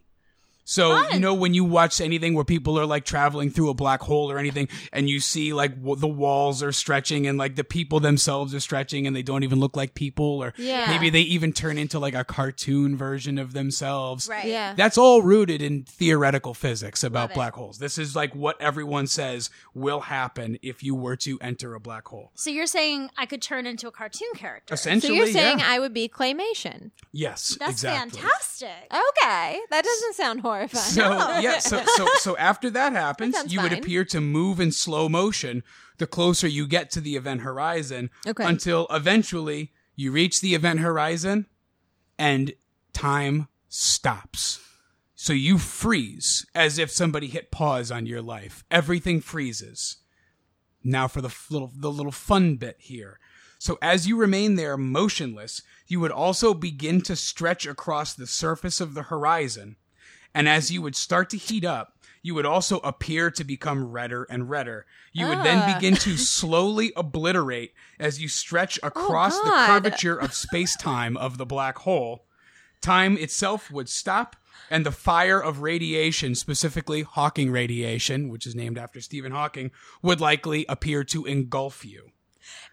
So 0.70 1.08
you 1.10 1.18
know 1.18 1.34
when 1.34 1.52
you 1.52 1.64
watch 1.64 2.00
anything 2.00 2.34
where 2.34 2.44
people 2.44 2.78
are 2.78 2.86
like 2.86 3.04
traveling 3.04 3.50
through 3.50 3.70
a 3.70 3.74
black 3.74 4.00
hole 4.02 4.30
or 4.30 4.38
anything, 4.38 4.68
and 4.92 5.08
you 5.08 5.18
see 5.18 5.52
like 5.52 5.74
w- 5.74 5.96
the 5.96 6.06
walls 6.06 6.62
are 6.62 6.70
stretching 6.70 7.26
and 7.26 7.36
like 7.36 7.56
the 7.56 7.64
people 7.64 7.98
themselves 7.98 8.54
are 8.54 8.60
stretching 8.60 9.04
and 9.04 9.16
they 9.16 9.22
don't 9.22 9.42
even 9.42 9.58
look 9.58 9.76
like 9.76 9.94
people, 9.94 10.24
or 10.44 10.54
Yeah. 10.56 10.86
maybe 10.88 11.10
they 11.10 11.22
even 11.22 11.52
turn 11.52 11.76
into 11.76 11.98
like 11.98 12.14
a 12.14 12.22
cartoon 12.22 12.96
version 12.96 13.36
of 13.36 13.52
themselves. 13.52 14.28
Right. 14.28 14.44
Yeah. 14.44 14.74
That's 14.76 14.96
all 14.96 15.22
rooted 15.22 15.60
in 15.60 15.82
theoretical 15.82 16.54
physics 16.54 17.02
about 17.02 17.20
Love 17.22 17.30
it. 17.32 17.34
black 17.34 17.54
holes. 17.54 17.78
This 17.78 17.98
is 17.98 18.14
like 18.14 18.32
what 18.36 18.60
everyone 18.60 19.08
says 19.08 19.50
will 19.74 20.00
happen 20.02 20.56
if 20.62 20.84
you 20.84 20.94
were 20.94 21.16
to 21.16 21.36
enter 21.40 21.74
a 21.74 21.80
black 21.80 22.06
hole. 22.06 22.30
So 22.36 22.48
you're 22.48 22.66
saying 22.68 23.10
I 23.18 23.26
could 23.26 23.42
turn 23.42 23.66
into 23.66 23.88
a 23.88 23.90
cartoon 23.90 24.28
character? 24.36 24.72
Essentially, 24.74 25.00
So 25.00 25.14
Essentially, 25.14 25.16
you're 25.16 25.44
saying 25.48 25.58
yeah. 25.58 25.66
I 25.68 25.80
would 25.80 25.92
be 25.92 26.08
claymation? 26.08 26.92
yes, 27.12 27.56
That's 27.58 27.72
exactly. 27.72 28.20
fantastic. 28.20 28.68
Okay, 28.92 29.58
that 29.70 29.82
doesn't 29.84 30.14
sound 30.14 30.40
horrifying. 30.68 30.84
So 30.84 31.10
yeah, 31.40 31.58
so 31.58 31.82
so 31.96 32.06
so 32.18 32.36
after 32.36 32.70
that 32.70 32.92
happens, 32.92 33.34
sounds 33.34 33.52
you 33.52 33.60
would 33.62 33.72
fine. 33.72 33.80
appear 33.80 34.04
to 34.06 34.20
move 34.20 34.60
in 34.60 34.72
slow 34.72 35.08
motion 35.08 35.62
the 35.98 36.06
closer 36.06 36.46
you 36.48 36.66
get 36.66 36.90
to 36.92 37.00
the 37.00 37.16
event 37.16 37.42
horizon 37.42 38.10
Okay. 38.26 38.44
until 38.44 38.86
eventually 38.90 39.72
you 39.96 40.12
reach 40.12 40.40
the 40.40 40.54
event 40.54 40.80
horizon 40.80 41.46
and 42.18 42.52
time 42.92 43.48
stops. 43.68 44.60
So 45.14 45.32
you 45.34 45.58
freeze 45.58 46.46
as 46.54 46.78
if 46.78 46.90
somebody 46.90 47.26
hit 47.26 47.50
pause 47.50 47.90
on 47.90 48.06
your 48.06 48.22
life. 48.22 48.64
Everything 48.70 49.20
freezes. 49.20 49.98
Now 50.82 51.08
for 51.08 51.20
the 51.20 51.28
f- 51.28 51.48
little 51.50 51.70
the 51.76 51.90
little 51.90 52.12
fun 52.12 52.56
bit 52.56 52.76
here. 52.78 53.18
So 53.58 53.76
as 53.82 54.08
you 54.08 54.16
remain 54.16 54.54
there 54.54 54.78
motionless, 54.78 55.60
you 55.86 56.00
would 56.00 56.10
also 56.10 56.54
begin 56.54 57.02
to 57.02 57.14
stretch 57.14 57.66
across 57.66 58.14
the 58.14 58.26
surface 58.26 58.80
of 58.80 58.94
the 58.94 59.02
horizon. 59.04 59.76
And 60.34 60.48
as 60.48 60.70
you 60.70 60.82
would 60.82 60.96
start 60.96 61.30
to 61.30 61.36
heat 61.36 61.64
up, 61.64 61.96
you 62.22 62.34
would 62.34 62.46
also 62.46 62.78
appear 62.80 63.30
to 63.30 63.44
become 63.44 63.90
redder 63.90 64.24
and 64.24 64.50
redder. 64.50 64.86
You 65.12 65.26
would 65.28 65.38
then 65.42 65.62
Ah. 65.66 65.74
begin 65.74 65.96
to 65.96 66.16
slowly 66.18 66.92
obliterate 66.94 67.72
as 67.98 68.20
you 68.20 68.28
stretch 68.28 68.78
across 68.82 69.38
the 69.40 69.50
curvature 69.50 70.16
of 70.16 70.34
space-time 70.34 71.16
of 71.16 71.38
the 71.38 71.46
black 71.46 71.78
hole. 71.78 72.26
Time 72.82 73.16
itself 73.16 73.70
would 73.70 73.88
stop, 73.88 74.36
and 74.70 74.84
the 74.86 74.92
fire 74.92 75.42
of 75.42 75.60
radiation, 75.62 76.34
specifically 76.34 77.02
Hawking 77.02 77.50
radiation, 77.50 78.28
which 78.28 78.46
is 78.46 78.54
named 78.54 78.76
after 78.78 79.00
Stephen 79.00 79.32
Hawking, 79.32 79.70
would 80.02 80.20
likely 80.20 80.64
appear 80.68 81.02
to 81.04 81.24
engulf 81.24 81.84
you. 81.84 82.10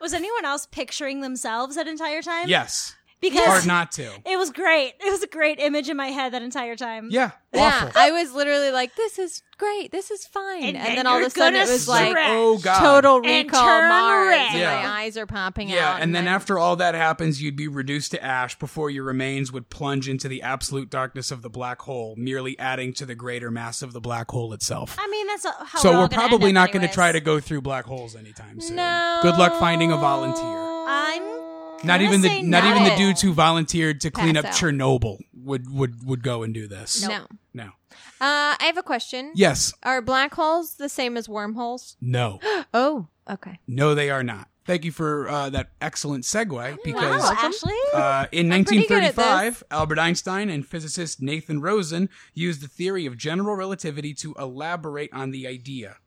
Was 0.01 0.13
anyone 0.13 0.43
else 0.45 0.65
picturing 0.65 1.21
themselves 1.21 1.75
that 1.75 1.87
entire 1.87 2.21
time? 2.21 2.47
Yes. 2.49 2.95
Because 3.19 3.45
Hard 3.47 3.65
not 3.67 3.91
to. 3.93 4.03
it 4.25 4.37
was 4.37 4.51
great. 4.51 4.93
It 4.99 5.09
was 5.11 5.23
a 5.23 5.27
great 5.27 5.59
image 5.59 5.89
in 5.89 5.97
my 5.97 6.07
head 6.09 6.33
that 6.33 6.43
entire 6.43 6.75
time. 6.75 7.07
Yeah. 7.09 7.31
yeah, 7.53 7.91
I 7.95 8.11
was 8.11 8.31
literally 8.33 8.69
like, 8.71 8.95
"This 8.95 9.17
is 9.17 9.41
great. 9.57 9.91
This 9.91 10.11
is 10.11 10.25
fine," 10.27 10.63
and, 10.63 10.77
And 10.77 10.85
then 10.85 10.95
then 10.97 11.07
all 11.07 11.17
of 11.19 11.25
a 11.25 11.29
sudden 11.31 11.55
it 11.55 11.63
gonna 11.63 11.71
was 11.71 11.87
like 11.87 12.15
oh 12.19 12.59
god. 12.59 12.79
total 12.79 13.15
And 13.25 13.47
recall 13.47 13.65
turn 13.65 13.89
Mars, 13.89 14.27
red. 14.29 14.47
and 14.51 14.59
Yeah. 14.59 14.75
my 14.83 14.87
eyes 15.01 15.17
are 15.17 15.25
popping 15.25 15.71
out. 15.71 15.75
Yeah, 15.75 15.93
out. 15.95 16.01
and 16.01 16.13
then 16.13 16.27
I'm- 16.27 16.35
after 16.35 16.59
all 16.59 16.75
that 16.75 16.93
happens, 16.93 17.41
you'd 17.41 17.55
be 17.55 17.67
reduced 17.67 18.11
to 18.11 18.23
ash 18.23 18.59
before 18.59 18.91
your 18.91 19.03
remains 19.05 19.51
would 19.51 19.69
plunge 19.71 20.07
into 20.07 20.27
the 20.27 20.43
absolute 20.43 20.91
darkness 20.91 21.31
of 21.31 21.41
the 21.41 21.49
black 21.49 21.81
hole, 21.81 22.13
merely 22.17 22.57
adding 22.59 22.93
to 22.93 23.05
the 23.07 23.15
greater 23.15 23.49
mass 23.49 23.81
of 23.81 23.93
the 23.93 24.01
black 24.01 24.29
hole 24.29 24.53
itself. 24.53 24.95
I 24.99 25.07
mean, 25.07 25.25
that's 25.25 25.45
a- 25.45 25.55
how 25.65 25.79
so 25.79 25.89
we're, 25.89 25.97
we're 26.01 26.07
gonna 26.09 26.21
probably 26.27 26.49
end 26.49 26.57
up 26.59 26.67
not 26.67 26.73
going 26.73 26.87
to 26.87 26.93
try 26.93 27.11
to 27.11 27.19
go 27.19 27.39
through 27.39 27.61
black 27.61 27.85
holes 27.85 28.15
anytime 28.15 28.61
soon. 28.61 28.75
no, 28.75 29.19
Good 29.23 29.37
luck 29.37 29.57
finding 29.59 29.91
a 29.91 29.97
volunteer. 29.97 30.43
I'm 30.87 31.46
Not 31.83 32.01
even 32.01 32.21
the 32.21 32.29
say 32.29 32.41
not 32.41 32.63
no. 32.63 32.71
even 32.71 32.83
the 32.83 32.95
dudes 32.95 33.21
who 33.21 33.33
volunteered 33.33 34.01
to 34.01 34.11
clean 34.11 34.35
Pass 34.35 34.43
up 34.43 34.51
out. 34.51 34.55
Chernobyl 34.55 35.19
would 35.33 35.71
would 35.71 36.05
would 36.05 36.23
go 36.23 36.43
and 36.43 36.53
do 36.53 36.67
this. 36.67 37.07
no. 37.07 37.25
No. 37.53 37.71
Uh, 38.19 38.57
I 38.59 38.63
have 38.65 38.77
a 38.77 38.83
question. 38.83 39.31
Yes. 39.35 39.73
Are 39.83 40.01
black 40.01 40.33
holes 40.33 40.75
the 40.75 40.89
same 40.89 41.17
as 41.17 41.27
wormholes? 41.29 41.97
No. 42.01 42.39
Oh, 42.73 43.07
okay. 43.29 43.59
No, 43.67 43.95
they 43.95 44.09
are 44.09 44.23
not. 44.23 44.49
Thank 44.65 44.83
you 44.83 44.91
for 44.91 45.29
uh, 45.29 45.49
that 45.51 45.71
excellent 45.79 46.25
segue 46.25 46.77
because 46.83 47.21
Wow, 47.21 47.33
Ashley. 47.37 47.73
Uh, 47.93 48.25
in 48.33 48.51
I'm 48.51 48.65
pretty 48.65 48.85
good 48.85 49.03
at 49.03 49.15
1935, 49.15 49.63
Albert 49.71 49.99
Einstein 49.99 50.49
and 50.49 50.67
physicist 50.67 51.21
Nathan 51.21 51.61
Rosen 51.61 52.09
used 52.33 52.61
the 52.61 52.67
theory 52.67 53.05
of 53.05 53.15
general 53.17 53.55
relativity 53.55 54.13
to 54.15 54.33
elaborate 54.37 55.11
on 55.13 55.31
the 55.31 55.47
idea, 55.47 55.97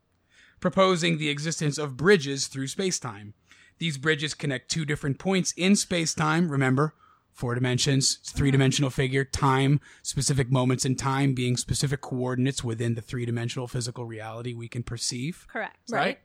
proposing 0.61 1.17
the 1.17 1.31
existence 1.31 1.79
of 1.79 1.97
bridges 1.97 2.49
through 2.49 2.67
spacetime. 2.67 3.33
These 3.81 3.97
bridges 3.99 4.35
connect 4.35 4.71
two 4.71 4.85
different 4.85 5.19
points 5.19 5.53
in 5.57 5.75
space 5.75 6.15
time, 6.15 6.51
Remember, 6.51 6.95
four 7.33 7.55
dimensions, 7.55 8.17
three 8.23 8.51
dimensional 8.51 8.91
figure, 8.91 9.25
time, 9.25 9.81
specific 10.03 10.53
moments 10.53 10.85
in 10.85 10.97
time 10.97 11.33
being 11.33 11.57
specific 11.57 12.03
coordinates 12.03 12.63
within 12.63 12.95
the 12.95 13.01
three 13.01 13.25
dimensional 13.25 13.67
physical 13.67 14.05
reality 14.05 14.53
we 14.53 14.69
can 14.69 14.83
perceive 14.83 15.47
Correct. 15.49 15.79
right? 15.91 16.19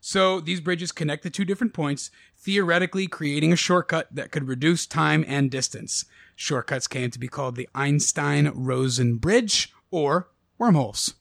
So 0.00 0.40
these 0.40 0.60
bridges 0.60 0.90
connect 0.90 1.22
the 1.22 1.30
two 1.30 1.44
different 1.44 1.74
points, 1.74 2.10
theoretically 2.36 3.06
creating 3.06 3.52
a 3.52 3.56
shortcut 3.56 4.08
that 4.12 4.32
could 4.32 4.48
reduce 4.48 4.84
time 4.84 5.24
and 5.28 5.48
distance. 5.48 6.06
Shortcuts 6.34 6.88
came 6.88 7.12
to 7.12 7.18
be 7.20 7.28
called 7.28 7.54
the 7.54 7.68
Einstein 7.72 8.50
Rosen 8.52 9.18
Bridge 9.18 9.72
or 9.92 10.30
wormholes. 10.58 11.14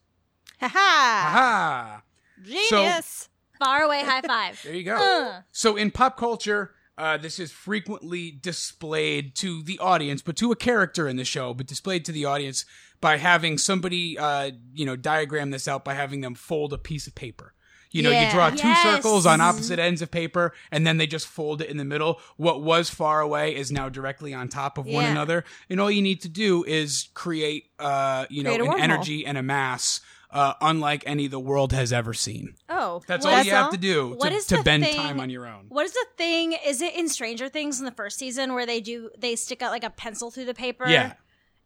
Ha 0.62 0.68
ha! 0.68 1.24
Aha! 1.28 2.04
Genius. 2.42 3.29
Far 3.60 3.84
away 3.84 4.04
high 4.04 4.22
five. 4.22 4.62
There 4.64 4.74
you 4.74 4.84
go. 4.84 4.96
Uh. 4.96 5.42
So 5.52 5.76
in 5.76 5.92
pop 5.92 6.18
culture, 6.18 6.72
uh, 6.98 7.18
this 7.18 7.40
is 7.40 7.52
frequently 7.52 8.32
displayed 8.32 9.36
to 9.36 9.64
the 9.64 9.80
audience, 9.80 10.22
but 10.22 10.36
to 10.38 10.52
a 10.52 10.56
character 10.56 11.08
in 11.08 11.16
the 11.16 11.26
show, 11.26 11.54
but 11.54 11.66
displayed 11.66 12.06
to 12.06 12.12
the 12.12 12.26
audience 12.26 12.66
by 13.02 13.18
having 13.18 13.58
somebody, 13.58 14.18
uh, 14.18 14.52
you 14.74 14.86
know, 14.86 14.96
diagram 14.96 15.52
this 15.52 15.68
out 15.68 15.86
by 15.86 15.94
having 15.94 16.22
them 16.22 16.36
fold 16.36 16.74
a 16.74 16.78
piece 16.78 17.08
of 17.08 17.16
paper. 17.16 17.54
You 17.92 18.04
know, 18.04 18.12
you 18.12 18.30
draw 18.30 18.52
two 18.52 18.68
Yes. 18.68 18.84
circles 18.84 19.26
on 19.26 19.42
opposite 19.42 19.80
ends 19.80 20.02
of 20.04 20.12
paper, 20.12 20.54
and 20.72 20.86
then 20.86 20.98
they 20.98 21.08
just 21.08 21.26
fold 21.28 21.62
it 21.62 21.70
in 21.70 21.78
the 21.78 21.86
middle. 21.86 22.22
What 22.38 22.62
was 22.62 22.90
far 22.90 23.20
away 23.22 23.56
is 23.56 23.72
now 23.72 23.90
directly 23.90 24.34
on 24.34 24.48
top 24.48 24.78
of 24.78 24.86
one 24.86 25.06
another, 25.06 25.44
and 25.70 25.80
all 25.82 25.90
you 25.90 26.02
need 26.04 26.22
to 26.22 26.30
do 26.30 26.64
is 26.66 27.10
create, 27.16 27.72
uh, 27.80 28.26
you 28.30 28.44
know, 28.44 28.56
Create 28.56 28.70
a 28.70 28.74
an 28.74 28.80
energy 28.80 29.26
and 29.26 29.38
a 29.40 29.42
mass, 29.44 30.02
uh, 30.32 30.54
unlike 30.62 31.04
any 31.08 31.26
the 31.28 31.40
world 31.40 31.74
has 31.74 31.92
ever 31.92 32.14
seen. 32.14 32.54
Oh, 32.70 33.02
That's 33.08 33.26
all 33.26 33.36
is 33.40 33.48
you 33.48 33.54
have 33.54 33.66
all? 33.66 33.72
to 33.72 33.78
do 33.78 34.10
What 34.16 34.30
to, 34.30 34.36
is 34.36 34.46
to 34.48 34.62
bend 34.62 34.84
thing- 34.84 34.96
time 34.96 35.20
on 35.20 35.32
your 35.32 35.48
own. 35.48 35.66
What 35.70 35.86
is 35.86 35.94
the 35.94 36.06
thing? 36.16 36.54
Is 36.64 36.84
it 36.84 36.94
in 36.96 37.10
Stranger 37.10 37.50
Things 37.50 37.80
in 37.80 37.86
the 37.86 37.92
first 37.92 38.20
season 38.20 38.54
where 38.54 38.68
they 38.68 38.82
do 38.82 39.10
they 39.18 39.36
stick 39.36 39.64
out 39.64 39.72
like 39.72 39.84
a 39.84 39.90
pencil 39.90 40.30
through 40.30 40.46
the 40.46 40.54
paper? 40.54 40.88
Yeah, 40.88 41.14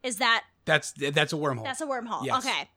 Is 0.03 0.17
that 0.19 0.45
that's 0.63 0.93
that's 0.93 1.33
a 1.33 1.35
wormhole. 1.35 1.65
that's 1.65 1.81
a 1.81 1.85
wormhole? 1.85 2.25
Yes. 2.25 2.45
Okay. 2.45 2.69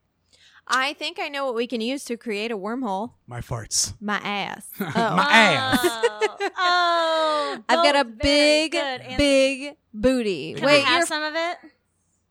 I 0.69 0.95
think 0.95 1.19
I 1.21 1.29
know 1.29 1.47
what 1.47 1.55
we 1.55 1.67
can 1.67 1.81
use 1.81 2.05
to 2.07 2.17
create 2.17 2.51
a 2.51 2.57
wormhole. 2.59 3.13
My 3.27 3.41
farts. 3.41 3.95
My 4.01 4.17
ass. 4.19 4.69
Oh. 4.81 5.17
My 5.17 5.25
ass. 5.31 5.79
Oh, 6.59 7.57
oh 7.59 7.65
I've 7.69 7.85
got 7.85 7.97
a 7.97 8.05
big, 8.05 8.73
good 8.73 9.03
big 9.17 9.77
booty. 9.93 10.53
Can 10.53 10.61
Can 10.61 10.67
Wait, 10.67 10.83
I 10.83 10.87
have 10.87 10.99
you're 10.99 11.07
some 11.07 11.23
of 11.23 11.35
it? 11.35 11.59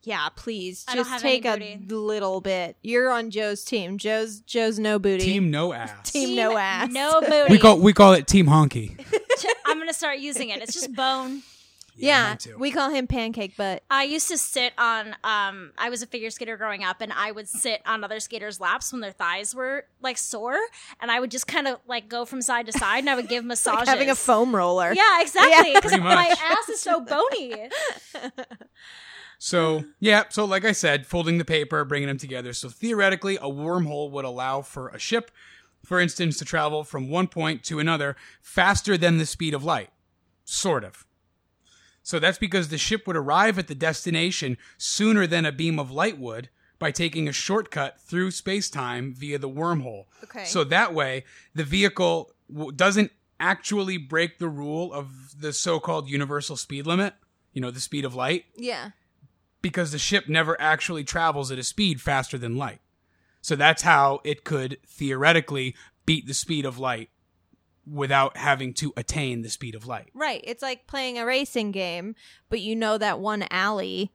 yeah, 0.03 0.29
please 0.35 0.85
I 0.87 0.95
just 0.95 1.19
take 1.21 1.45
a 1.45 1.79
little 1.87 2.41
bit. 2.41 2.75
You're 2.81 3.09
on 3.09 3.29
Joe's 3.29 3.63
team. 3.63 3.97
Joe's 3.97 4.39
Joe's 4.41 4.79
no 4.79 4.99
booty. 4.99 5.23
Team 5.25 5.51
no 5.51 5.73
ass. 5.73 6.11
Team 6.11 6.35
no 6.35 6.57
ass. 6.57 6.91
No 6.91 7.21
booty. 7.21 7.51
We 7.51 7.59
call 7.59 7.79
we 7.79 7.93
call 7.93 8.13
it 8.13 8.27
Team 8.27 8.47
Honky. 8.47 8.99
I'm 9.65 9.77
gonna 9.77 9.93
start 9.93 10.19
using 10.19 10.49
it. 10.49 10.61
It's 10.61 10.73
just 10.73 10.93
bone. 10.93 11.41
Yeah, 11.97 12.23
mine 12.29 12.37
too. 12.37 12.57
we 12.57 12.71
call 12.71 12.89
him 12.89 13.07
Pancake 13.07 13.55
Butt. 13.55 13.83
I 13.89 14.03
used 14.03 14.27
to 14.29 14.37
sit 14.37 14.73
on. 14.77 15.15
Um, 15.23 15.71
I 15.77 15.89
was 15.89 16.01
a 16.01 16.07
figure 16.07 16.29
skater 16.29 16.57
growing 16.57 16.83
up, 16.83 17.01
and 17.01 17.13
I 17.13 17.31
would 17.31 17.47
sit 17.47 17.81
on 17.85 18.03
other 18.03 18.19
skaters' 18.19 18.59
laps 18.59 18.91
when 18.91 19.01
their 19.01 19.11
thighs 19.11 19.55
were 19.55 19.85
like 20.01 20.17
sore, 20.17 20.57
and 20.99 21.09
I 21.09 21.19
would 21.19 21.31
just 21.31 21.47
kind 21.47 21.67
of 21.67 21.79
like 21.87 22.09
go 22.09 22.25
from 22.25 22.41
side 22.41 22.65
to 22.65 22.71
side, 22.71 22.99
and 22.99 23.09
I 23.09 23.15
would 23.15 23.29
give 23.29 23.45
massages. 23.45 23.87
Having 23.87 24.09
a 24.09 24.15
foam 24.15 24.55
roller. 24.55 24.93
Yeah, 24.93 25.21
exactly. 25.21 25.73
Because 25.73 25.91
Pretty 25.91 26.03
my 26.03 26.33
ass 26.41 26.69
is 26.69 26.81
so 26.81 26.99
bony. 26.99 27.69
So, 29.37 29.83
yeah, 29.99 30.23
so 30.29 30.45
like 30.45 30.65
I 30.65 30.71
said, 30.71 31.05
folding 31.05 31.37
the 31.37 31.45
paper, 31.45 31.83
bringing 31.85 32.07
them 32.07 32.17
together. 32.17 32.53
So 32.53 32.69
theoretically, 32.69 33.35
a 33.35 33.41
wormhole 33.41 34.09
would 34.11 34.25
allow 34.25 34.61
for 34.61 34.87
a 34.89 34.97
ship, 34.99 35.29
for 35.83 35.99
instance, 35.99 36.37
to 36.39 36.45
travel 36.45 36.83
from 36.83 37.09
one 37.09 37.27
point 37.27 37.63
to 37.65 37.79
another 37.79 38.15
faster 38.41 38.97
than 38.97 39.17
the 39.17 39.25
speed 39.25 39.53
of 39.53 39.63
light. 39.63 39.89
Sort 40.45 40.83
of. 40.83 41.04
So 42.05 42.19
that's 42.19 42.37
because 42.37 42.69
the 42.69 42.77
ship 42.77 43.07
would 43.07 43.15
arrive 43.17 43.57
at 43.57 43.67
the 43.67 43.73
destination 43.73 44.59
sooner 44.77 45.25
than 45.25 45.43
a 45.43 45.51
beam 45.51 45.79
of 45.79 45.89
light 45.89 46.19
would 46.19 46.49
by 46.77 46.91
taking 46.91 47.27
a 47.27 47.31
shortcut 47.33 47.99
through 47.99 48.29
space-time 48.29 49.11
via 49.11 49.39
the 49.39 49.49
wormhole. 49.49 50.05
Okay. 50.23 50.45
So 50.45 50.63
that 50.65 50.93
way, 50.93 51.23
the 51.55 51.63
vehicle 51.63 52.31
w- 52.53 52.71
doesn't 52.71 53.11
actually 53.39 53.97
break 53.97 54.37
the 54.37 54.47
rule 54.47 54.93
of 54.93 55.41
the 55.41 55.51
so-called 55.51 56.07
universal 56.07 56.55
speed 56.55 56.85
limit, 56.85 57.15
you 57.53 57.59
know, 57.61 57.71
the 57.71 57.79
speed 57.79 58.05
of 58.05 58.13
light 58.13 58.45
Yeah. 58.55 58.91
because 59.63 59.91
the 59.91 59.97
ship 59.97 60.29
never 60.29 60.61
actually 60.61 61.03
travels 61.05 61.51
at 61.51 61.57
a 61.57 61.63
speed 61.63 62.01
faster 62.01 62.37
than 62.37 62.55
light. 62.55 62.81
So 63.41 63.55
that's 63.55 63.81
how 63.81 64.21
it 64.23 64.43
could 64.43 64.77
theoretically 64.85 65.75
beat 66.05 66.27
the 66.27 66.35
speed 66.35 66.65
of 66.65 66.77
light 66.77 67.09
without 67.89 68.37
having 68.37 68.73
to 68.73 68.91
attain 68.97 69.41
the 69.41 69.49
speed 69.49 69.75
of 69.75 69.85
light. 69.85 70.09
Right. 70.13 70.41
It's 70.43 70.61
like 70.63 70.87
playing 70.87 71.17
a 71.19 71.25
racing 71.25 71.71
game, 71.71 72.15
but 72.49 72.59
you 72.61 72.75
know 72.75 72.97
that 72.97 73.19
one 73.19 73.45
alley 73.51 74.11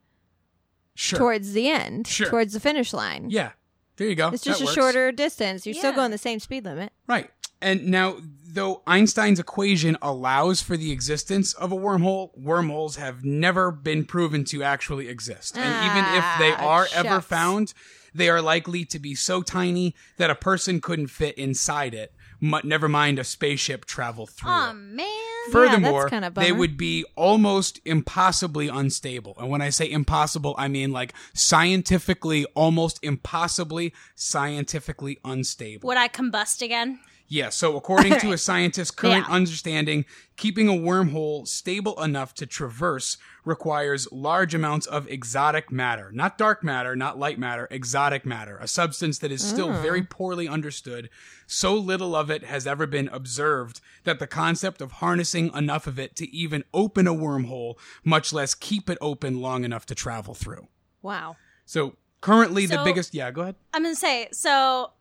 Sure. 0.95 1.19
towards 1.19 1.53
the 1.53 1.69
end, 1.69 2.05
Sure. 2.07 2.29
towards 2.29 2.53
the 2.53 2.59
finish 2.59 2.93
line. 2.93 3.29
yeah. 3.29 3.51
There 3.97 4.07
you 4.09 4.15
go. 4.15 4.29
It's 4.29 4.43
just 4.43 4.59
That 4.59 4.63
a 4.63 4.67
works. 4.67 4.75
shorter 4.75 5.11
distance. 5.11 5.65
You're 5.65 5.75
still 5.75 5.93
going 5.93 6.09
the 6.11 6.17
same 6.17 6.39
speed 6.39 6.65
limit. 6.65 6.91
Right. 7.07 7.29
And 7.61 7.87
now, 7.87 8.17
though 8.47 8.81
Einstein's 8.87 9.39
equation 9.39 9.95
allows 10.01 10.59
for 10.61 10.75
the 10.75 10.91
existence 10.91 11.53
of 11.53 11.71
a 11.71 11.75
wormhole, 11.75 12.35
wormholes 12.35 12.95
have 12.95 13.23
never 13.23 13.69
been 13.71 14.03
proven 14.05 14.43
to 14.45 14.63
actually 14.63 15.07
exist. 15.07 15.55
And 15.55 15.85
even 15.85 16.05
if 16.15 16.23
they 16.39 16.51
Ah, 16.53 16.67
are 16.67 16.87
ever 16.93 17.21
found, 17.21 17.73
they 18.15 18.27
are 18.29 18.41
likely 18.41 18.85
to 18.85 18.97
be 18.97 19.13
so 19.13 19.43
tiny 19.43 19.93
that 20.17 20.31
a 20.31 20.35
person 20.35 20.81
couldn't 20.81 21.07
fit 21.07 21.37
inside 21.37 21.93
it. 21.93 22.11
Mu- 22.41 22.59
Never 22.65 22.89
mind 22.89 23.19
a 23.19 23.23
spaceship 23.23 23.85
travel 23.85 24.25
through 24.27 24.51
Oh 24.51 24.69
it. 24.71 24.73
man. 24.73 25.07
Furthermore, 25.51 26.09
kinda 26.09 26.29
they 26.35 26.51
would 26.51 26.77
be 26.77 27.03
almost 27.15 27.79
impossibly 27.85 28.67
unstable. 28.67 29.35
And 29.39 29.49
when 29.49 29.61
I 29.61 29.69
say 29.69 29.89
impossible, 29.89 30.53
I 30.57 30.67
mean 30.67 30.91
like 30.91 31.13
scientifically, 31.33 32.45
almost 32.55 32.99
impossibly 33.03 33.93
scientifically 34.15 35.19
unstable. 35.23 35.87
Would 35.87 35.97
I 35.97 36.07
combust 36.07 36.61
again? 36.61 36.99
Yeah, 37.31 37.47
so 37.47 37.77
according 37.77 38.19
to 38.19 38.33
a 38.33 38.37
scientist's 38.49 38.91
current 38.91 39.25
Yeah. 39.29 39.33
understanding, 39.33 40.03
keeping 40.35 40.67
a 40.67 40.73
wormhole 40.73 41.47
stable 41.47 41.97
enough 42.03 42.33
to 42.33 42.45
traverse 42.45 43.15
requires 43.45 44.11
large 44.11 44.53
amounts 44.53 44.85
of 44.85 45.07
exotic 45.07 45.71
matter. 45.71 46.11
Not 46.11 46.37
dark 46.37 46.61
matter, 46.61 46.93
not 46.93 47.17
light 47.17 47.39
matter, 47.39 47.69
exotic 47.71 48.25
matter, 48.25 48.57
a 48.57 48.67
substance 48.67 49.17
that 49.19 49.31
is 49.31 49.41
still 49.41 49.69
mm. 49.69 49.81
very 49.81 50.03
poorly 50.03 50.45
understood. 50.45 51.09
So 51.47 51.73
little 51.73 52.17
of 52.17 52.29
it 52.29 52.43
has 52.43 52.67
ever 52.67 52.85
been 52.85 53.07
observed 53.07 53.79
that 54.03 54.19
the 54.19 54.27
concept 54.27 54.81
of 54.81 54.91
harnessing 54.93 55.53
enough 55.55 55.87
of 55.87 55.97
it 55.97 56.17
to 56.17 56.29
even 56.35 56.65
open 56.73 57.07
a 57.07 57.15
wormhole, 57.15 57.75
much 58.03 58.33
less 58.33 58.53
keep 58.53 58.89
it 58.89 58.97
open 58.99 59.39
long 59.39 59.63
enough 59.63 59.85
to 59.85 59.95
travel 59.95 60.33
through. 60.33 60.67
Wow. 61.01 61.37
So 61.65 61.95
currently 62.19 62.65
the 62.65 62.81
biggest, 62.83 63.13
yeah, 63.13 63.31
go 63.31 63.43
ahead. 63.43 63.55
I'm 63.73 63.83
gonna 63.83 63.95
say. 63.95 64.27
So, 64.33 64.91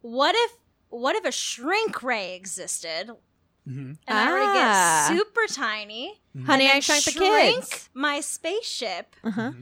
what 0.00 0.34
if 0.34 0.52
what 1.00 1.16
if 1.16 1.24
a 1.24 1.32
shrink 1.32 2.02
ray 2.02 2.34
existed, 2.36 3.10
and 3.66 3.98
I 4.06 4.30
were 4.30 4.38
to 4.38 4.44
Ah. 4.46 5.06
get 5.08 5.16
super 5.18 5.46
tiny, 5.52 6.20
Honey, 6.46 6.68
I 6.68 6.74
and 6.74 6.84
shrunk 6.84 7.04
the 7.04 7.12
kids. 7.12 7.88
my 7.94 8.20
spaceship, 8.20 9.16
Uh-huh. 9.24 9.52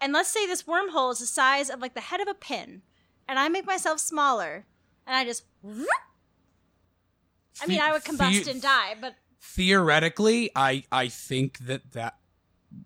and 0.00 0.12
let's 0.12 0.28
say 0.28 0.46
this 0.46 0.62
wormhole 0.64 1.12
is 1.12 1.18
the 1.20 1.26
size 1.26 1.70
of 1.70 1.80
like 1.80 1.94
the 1.94 2.00
head 2.02 2.20
of 2.20 2.28
a 2.28 2.34
pin, 2.34 2.82
and 3.28 3.38
I 3.38 3.48
make 3.48 3.64
myself 3.66 3.98
smaller, 4.00 4.66
and 5.06 5.16
I 5.16 5.24
just. 5.24 5.44
I 7.62 7.66
mean, 7.66 7.80
I 7.80 7.92
would 7.92 8.04
combust 8.04 8.44
The- 8.44 8.50
and 8.50 8.62
die, 8.62 8.96
but 9.00 9.14
theoretically, 9.40 10.50
I 10.54 10.84
I 10.92 11.08
think 11.08 11.58
that 11.66 11.92
that 11.92 12.18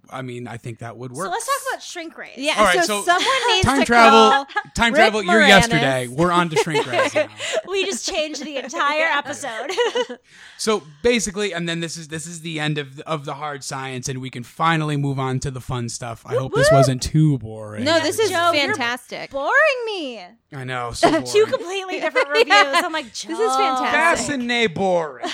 I 0.09 0.23
mean 0.23 0.47
I 0.49 0.57
think 0.57 0.79
that 0.79 0.97
would 0.97 1.13
work. 1.13 1.27
so 1.27 1.31
let's 1.31 1.47
talk 1.47 1.73
about 1.73 1.83
shrink 1.83 2.17
rays. 2.19 2.33
Yeah, 2.37 2.55
All 2.59 2.65
right, 2.65 2.85
so, 2.85 3.03
so 3.03 3.03
someone 3.03 3.49
needs 3.49 3.65
time 3.65 3.81
to 3.81 3.85
travel, 3.87 4.31
call 4.31 4.47
time 4.75 4.93
Rick 4.93 5.01
travel. 5.01 5.23
You're 5.23 5.41
Moranis. 5.43 5.49
yesterday. 5.49 6.09
We're 6.09 6.33
on 6.33 6.49
to 6.51 6.57
shrink 6.57 6.87
rays 6.87 7.15
now. 7.15 7.29
we 7.69 7.85
just 7.85 8.09
changed 8.09 8.45
the 8.45 8.57
entire 8.57 9.07
episode. 9.07 9.71
So 10.59 10.83
basically, 11.03 11.55
and 11.55 11.67
then 11.67 11.81
this 11.81 11.97
is 11.97 12.09
this 12.09 12.27
is 12.27 12.43
the 12.43 12.61
end 12.61 12.77
of 12.77 12.97
the, 12.97 13.09
of 13.09 13.25
the 13.25 13.33
hard 13.35 13.65
science, 13.65 14.11
and 14.11 14.21
we 14.21 14.29
can 14.29 14.43
finally 14.43 14.99
move 14.99 15.19
on 15.19 15.39
to 15.41 15.51
the 15.51 15.61
fun 15.61 15.89
stuff. 15.89 16.23
I 16.27 16.35
hope 16.35 16.53
this 16.55 16.71
wasn't 16.71 17.01
too 17.03 17.39
boring. 17.39 17.85
No, 17.85 17.99
this 17.99 18.19
is 18.19 18.29
Joe, 18.29 18.53
you're 18.53 18.67
fantastic. 18.67 19.31
Boring 19.31 19.51
me. 19.87 20.23
I 20.53 20.65
know. 20.65 20.93
So. 20.93 21.23
Two 21.23 21.47
completely 21.47 21.99
different 22.01 22.29
reviews. 22.29 22.53
I'm 22.53 22.93
like, 22.93 23.13
Joe. 23.15 23.29
This 23.29 23.41
is 23.41 23.57
fantastic. 23.57 23.91
Fascinating 24.27 24.75
boring. 24.75 25.25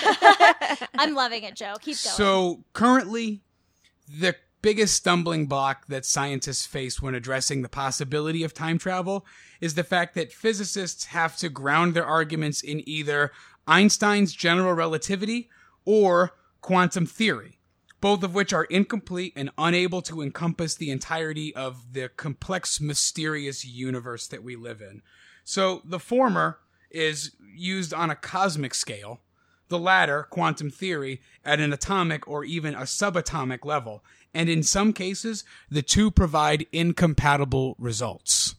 I'm 0.97 1.13
loving 1.13 1.43
it, 1.43 1.55
Joe. 1.55 1.73
Keep 1.81 1.97
going. 2.03 2.15
So 2.15 2.63
currently, 2.71 3.41
the 4.07 4.33
biggest 4.61 4.95
stumbling 4.95 5.45
block 5.45 5.87
that 5.87 6.05
scientists 6.05 6.65
face 6.65 7.01
when 7.01 7.15
addressing 7.15 7.61
the 7.61 7.69
possibility 7.69 8.43
of 8.43 8.53
time 8.53 8.77
travel 8.77 9.25
is 9.61 9.75
the 9.75 9.83
fact 9.83 10.15
that 10.15 10.33
physicists 10.33 11.05
have 11.05 11.37
to 11.37 11.49
ground 11.49 11.93
their 11.93 12.05
arguments 12.05 12.61
in 12.61 12.87
either 12.87 13.31
Einstein's 13.67 14.33
general 14.33 14.73
relativity 14.73 15.49
or 15.85 16.33
quantum 16.61 17.05
theory, 17.05 17.59
both 18.01 18.23
of 18.23 18.33
which 18.33 18.53
are 18.53 18.65
incomplete 18.65 19.33
and 19.35 19.51
unable 19.57 20.01
to 20.01 20.21
encompass 20.21 20.75
the 20.75 20.91
entirety 20.91 21.55
of 21.55 21.93
the 21.93 22.09
complex, 22.09 22.81
mysterious 22.81 23.65
universe 23.65 24.27
that 24.27 24.43
we 24.43 24.55
live 24.55 24.81
in. 24.81 25.01
So 25.43 25.81
the 25.85 25.99
former 25.99 26.59
is 26.89 27.31
used 27.55 27.93
on 27.93 28.09
a 28.09 28.15
cosmic 28.15 28.73
scale, 28.73 29.21
the 29.69 29.79
latter, 29.79 30.23
quantum 30.23 30.69
theory, 30.69 31.21
at 31.43 31.59
an 31.59 31.73
atomic 31.73 32.27
or 32.27 32.43
even 32.43 32.73
a 32.73 32.81
subatomic 32.81 33.65
level. 33.65 34.03
And 34.33 34.49
in 34.49 34.63
some 34.63 34.93
cases, 34.93 35.43
the 35.69 35.81
two 35.81 36.11
provide 36.11 36.67
incompatible 36.71 37.75
results. 37.79 38.55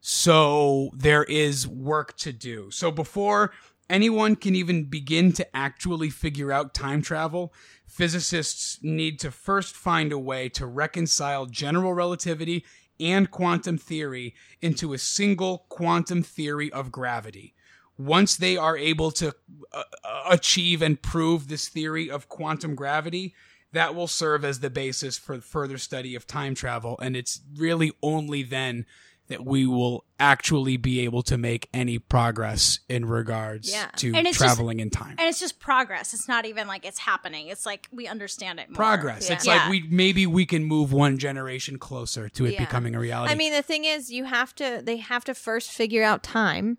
So 0.00 0.90
there 0.94 1.24
is 1.24 1.68
work 1.68 2.16
to 2.18 2.32
do. 2.32 2.70
So 2.70 2.90
before 2.90 3.52
anyone 3.88 4.36
can 4.36 4.56
even 4.56 4.84
begin 4.84 5.32
to 5.32 5.56
actually 5.56 6.10
figure 6.10 6.50
out 6.50 6.74
time 6.74 7.02
travel, 7.02 7.54
physicists 7.86 8.78
need 8.82 9.20
to 9.20 9.30
first 9.30 9.76
find 9.76 10.10
a 10.10 10.18
way 10.18 10.48
to 10.48 10.66
reconcile 10.66 11.46
general 11.46 11.94
relativity 11.94 12.64
and 12.98 13.30
quantum 13.30 13.78
theory 13.78 14.34
into 14.60 14.92
a 14.92 14.98
single 14.98 15.66
quantum 15.68 16.22
theory 16.22 16.72
of 16.72 16.90
gravity. 16.90 17.54
Once 17.98 18.36
they 18.36 18.56
are 18.56 18.76
able 18.76 19.10
to 19.10 19.34
uh, 19.72 19.82
uh, 20.02 20.22
achieve 20.30 20.82
and 20.82 21.02
prove 21.02 21.46
this 21.46 21.68
theory 21.68 22.10
of 22.10 22.28
quantum 22.28 22.74
gravity, 22.74 23.34
that 23.72 23.94
will 23.94 24.08
serve 24.08 24.44
as 24.44 24.60
the 24.60 24.70
basis 24.70 25.18
for 25.18 25.40
further 25.40 25.78
study 25.78 26.14
of 26.14 26.26
time 26.26 26.54
travel. 26.54 26.98
And 27.02 27.16
it's 27.16 27.40
really 27.56 27.92
only 28.02 28.42
then 28.42 28.86
that 29.28 29.46
we 29.46 29.66
will 29.66 30.04
actually 30.18 30.76
be 30.76 31.00
able 31.00 31.22
to 31.22 31.38
make 31.38 31.68
any 31.72 31.98
progress 31.98 32.80
in 32.88 33.06
regards 33.06 33.70
Yeah. 33.72 33.86
to 33.96 34.08
And 34.08 34.26
it's 34.26 34.36
just- 34.36 34.40
traveling 34.56 34.80
in 34.80 34.90
time. 34.90 35.14
and 35.18 35.26
it's 35.28 35.40
just 35.40 35.58
progress. 35.58 36.12
It's 36.12 36.28
not 36.28 36.44
even 36.44 36.66
like 36.66 36.84
it's 36.84 36.98
happening. 36.98 37.46
It's 37.48 37.64
like 37.64 37.88
we 37.92 38.06
understand 38.06 38.60
it 38.60 38.68
more. 38.68 38.76
Progress. 38.76 39.28
Yeah. 39.28 39.36
It's 39.36 39.46
Yeah. 39.46 39.56
like 39.56 39.70
we 39.70 39.82
maybe 39.88 40.26
we 40.26 40.44
can 40.44 40.64
move 40.64 40.92
one 40.92 41.16
generation 41.18 41.78
closer 41.78 42.28
to 42.30 42.44
it 42.46 42.54
Yeah. 42.54 42.60
becoming 42.64 42.94
a 42.94 42.98
reality. 43.00 43.32
I 43.32 43.36
mean, 43.36 43.52
the 43.52 43.62
thing 43.62 43.84
is, 43.84 44.10
you 44.10 44.24
have 44.24 44.54
to. 44.56 44.82
They 44.84 44.98
have 44.98 45.24
to 45.24 45.34
first 45.34 45.70
figure 45.70 46.02
out 46.02 46.22
time, 46.22 46.76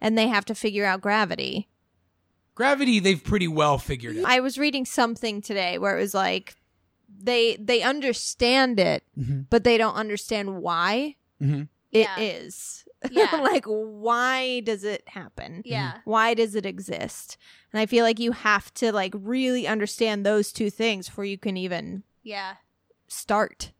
and 0.00 0.16
they 0.16 0.28
have 0.28 0.44
to 0.44 0.54
figure 0.54 0.84
out 0.84 1.00
gravity. 1.00 1.66
Gravity 2.60 3.00
they've 3.00 3.22
pretty 3.24 3.48
well 3.48 3.78
figured 3.78 4.18
out. 4.18 4.24
I 4.26 4.40
was 4.40 4.58
reading 4.58 4.84
something 4.84 5.40
today 5.40 5.78
where 5.78 5.96
it 5.96 6.00
was 6.02 6.14
like 6.14 6.56
they 7.08 7.56
they 7.56 7.82
understand 7.82 8.78
it, 8.78 9.02
Mhm. 9.18 9.46
but 9.50 9.64
they 9.64 9.76
don't 9.78 9.94
understand 9.94 10.60
why 10.62 11.16
Mhm. 11.42 11.68
it 11.90 12.06
Yeah. 12.06 12.18
is. 12.20 12.84
Yeah. 13.10 13.34
like 13.36 13.64
why 13.66 14.60
does 14.60 14.84
it 14.84 15.02
happen? 15.08 15.62
Yeah. 15.64 15.98
Why 16.04 16.34
does 16.34 16.54
it 16.54 16.66
exist? 16.66 17.38
And 17.72 17.80
I 17.80 17.86
feel 17.86 18.04
like 18.04 18.20
you 18.20 18.32
have 18.32 18.72
to 18.74 18.92
like 18.92 19.14
really 19.16 19.66
understand 19.66 20.24
those 20.26 20.52
two 20.52 20.68
things 20.70 21.08
before 21.08 21.24
you 21.24 21.38
can 21.38 21.56
even 21.56 22.02
Yeah. 22.22 22.56
start. 23.08 23.72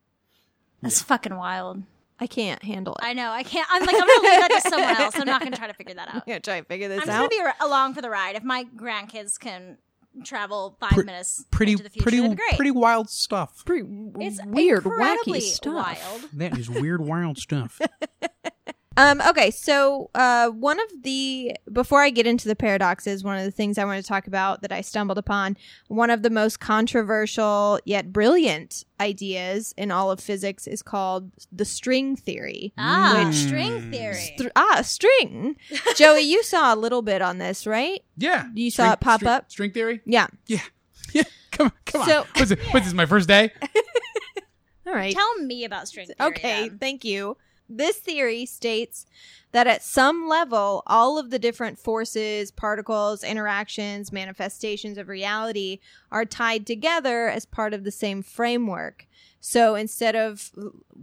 That's 0.80 1.02
fucking 1.02 1.36
wild. 1.36 1.82
I 2.20 2.26
can't 2.26 2.62
handle 2.62 2.94
it. 2.94 3.04
I 3.04 3.14
know. 3.14 3.30
I 3.30 3.42
can't. 3.42 3.66
I'm 3.70 3.80
like, 3.84 3.94
I'm 3.94 4.06
going 4.06 4.20
to 4.20 4.28
leave 4.28 4.40
that 4.40 4.60
to 4.62 4.68
someone 4.70 4.96
else. 4.96 5.16
I'm 5.18 5.26
not 5.26 5.40
going 5.40 5.52
to 5.52 5.58
try 5.58 5.66
to 5.66 5.72
figure 5.74 5.94
that 5.94 6.08
out. 6.08 6.14
I'm 6.16 6.22
gonna 6.26 6.40
try 6.40 6.56
and 6.56 6.66
figure 6.66 6.88
this 6.88 7.00
out. 7.02 7.08
I'm 7.08 7.18
going 7.20 7.30
to 7.30 7.36
be 7.36 7.40
ar- 7.42 7.54
along 7.60 7.94
for 7.94 8.02
the 8.02 8.10
ride. 8.10 8.36
If 8.36 8.42
my 8.44 8.64
grandkids 8.76 9.38
can 9.38 9.78
travel 10.24 10.76
five 10.80 10.90
Pre- 10.90 11.04
minutes 11.04 11.44
pretty 11.50 11.72
into 11.72 11.84
the 11.84 11.90
future. 11.90 12.02
pretty 12.02 12.18
That'd 12.20 12.36
be 12.36 12.42
great. 12.42 12.56
pretty 12.56 12.70
wild 12.72 13.08
stuff. 13.08 13.64
Pretty 13.64 13.86
it's 14.18 14.44
weird, 14.44 14.84
wacky 14.84 15.40
stuff. 15.40 15.74
Wild. 16.12 16.28
That 16.34 16.58
is 16.58 16.68
weird, 16.68 17.00
wild 17.00 17.38
stuff. 17.38 17.80
Um, 19.01 19.22
okay, 19.28 19.51
so 19.51 20.11
uh, 20.14 20.48
one 20.51 20.78
of 20.78 21.03
the 21.03 21.57
before 21.72 22.03
I 22.03 22.11
get 22.11 22.26
into 22.26 22.48
the 22.48 22.55
paradoxes, 22.57 23.24
one 23.24 23.38
of 23.38 23.44
the 23.44 23.51
things 23.51 23.78
I 23.78 23.84
want 23.86 24.03
to 24.03 24.07
talk 24.07 24.26
about 24.26 24.61
that 24.61 24.72
I 24.72 24.82
stumbled 24.82 25.16
upon, 25.16 25.57
one 25.88 26.11
of 26.11 26.22
the 26.22 26.28
most 26.28 26.61
controversial 26.61 27.80
yet 27.86 28.12
brilliant 28.12 28.84
ideas 29.01 29.72
in 29.78 29.90
all 29.90 30.11
of 30.11 30.20
physics 30.20 30.66
is 30.66 30.82
called 30.82 31.30
the 31.51 31.64
string 31.64 32.14
theory. 32.14 32.74
Ah, 32.76 33.24
Which- 33.26 33.36
string 33.36 33.90
theory. 33.90 34.32
Str- 34.36 34.48
ah, 34.55 34.82
string. 34.82 35.57
Joey, 35.96 36.20
you 36.20 36.42
saw 36.42 36.74
a 36.74 36.76
little 36.76 37.01
bit 37.01 37.22
on 37.22 37.38
this, 37.38 37.66
right? 37.66 38.03
Yeah. 38.18 38.48
You 38.55 38.70
saw 38.70 38.92
it 38.92 39.01
pop 39.01 39.20
string, 39.20 39.32
up? 39.32 39.51
String 39.51 39.70
theory? 39.72 40.01
Yeah. 40.05 40.26
Yeah. 40.46 40.61
Yeah. 41.12 41.24
Come 41.51 41.66
on. 41.68 41.72
Come 41.86 42.05
So- 42.07 42.20
on. 42.20 42.26
What's, 42.36 42.51
it, 42.53 42.59
what's 42.70 42.84
this, 42.86 42.94
my 42.94 43.07
first 43.07 43.26
day? 43.28 43.51
All 44.86 44.92
right. 44.92 45.14
Tell 45.14 45.38
me 45.38 45.64
about 45.64 45.88
string 45.88 46.07
theory. 46.07 46.30
Okay, 46.30 46.68
then. 46.68 46.78
thank 46.78 47.05
you. 47.05 47.36
This 47.70 47.96
theory 47.98 48.46
states 48.46 49.06
that 49.52 49.66
at 49.66 49.82
some 49.82 50.28
level, 50.28 50.82
all 50.86 51.18
of 51.18 51.30
the 51.30 51.38
different 51.38 51.78
forces, 51.78 52.50
particles, 52.50 53.22
interactions, 53.24 54.12
manifestations 54.12 54.98
of 54.98 55.08
reality 55.08 55.78
are 56.10 56.24
tied 56.24 56.66
together 56.66 57.28
as 57.28 57.46
part 57.46 57.72
of 57.72 57.84
the 57.84 57.90
same 57.90 58.22
framework. 58.22 59.06
So 59.40 59.74
instead 59.74 60.16
of 60.16 60.50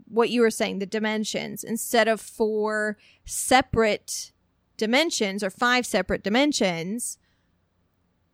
what 0.08 0.30
you 0.30 0.42
were 0.42 0.52
saying, 0.52 0.80
the 0.80 0.86
dimensions, 0.86 1.64
instead 1.64 2.08
of 2.08 2.22
four 2.22 2.98
separate 3.26 4.32
dimensions 4.78 5.44
or 5.44 5.50
five 5.50 5.86
separate 5.86 6.24
dimensions, 6.24 7.18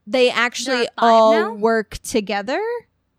they 0.05 0.29
actually 0.29 0.75
There 0.75 0.83
are 0.97 1.01
five 1.01 1.11
all 1.13 1.33
now? 1.33 1.53
work 1.53 1.99
together 1.99 2.61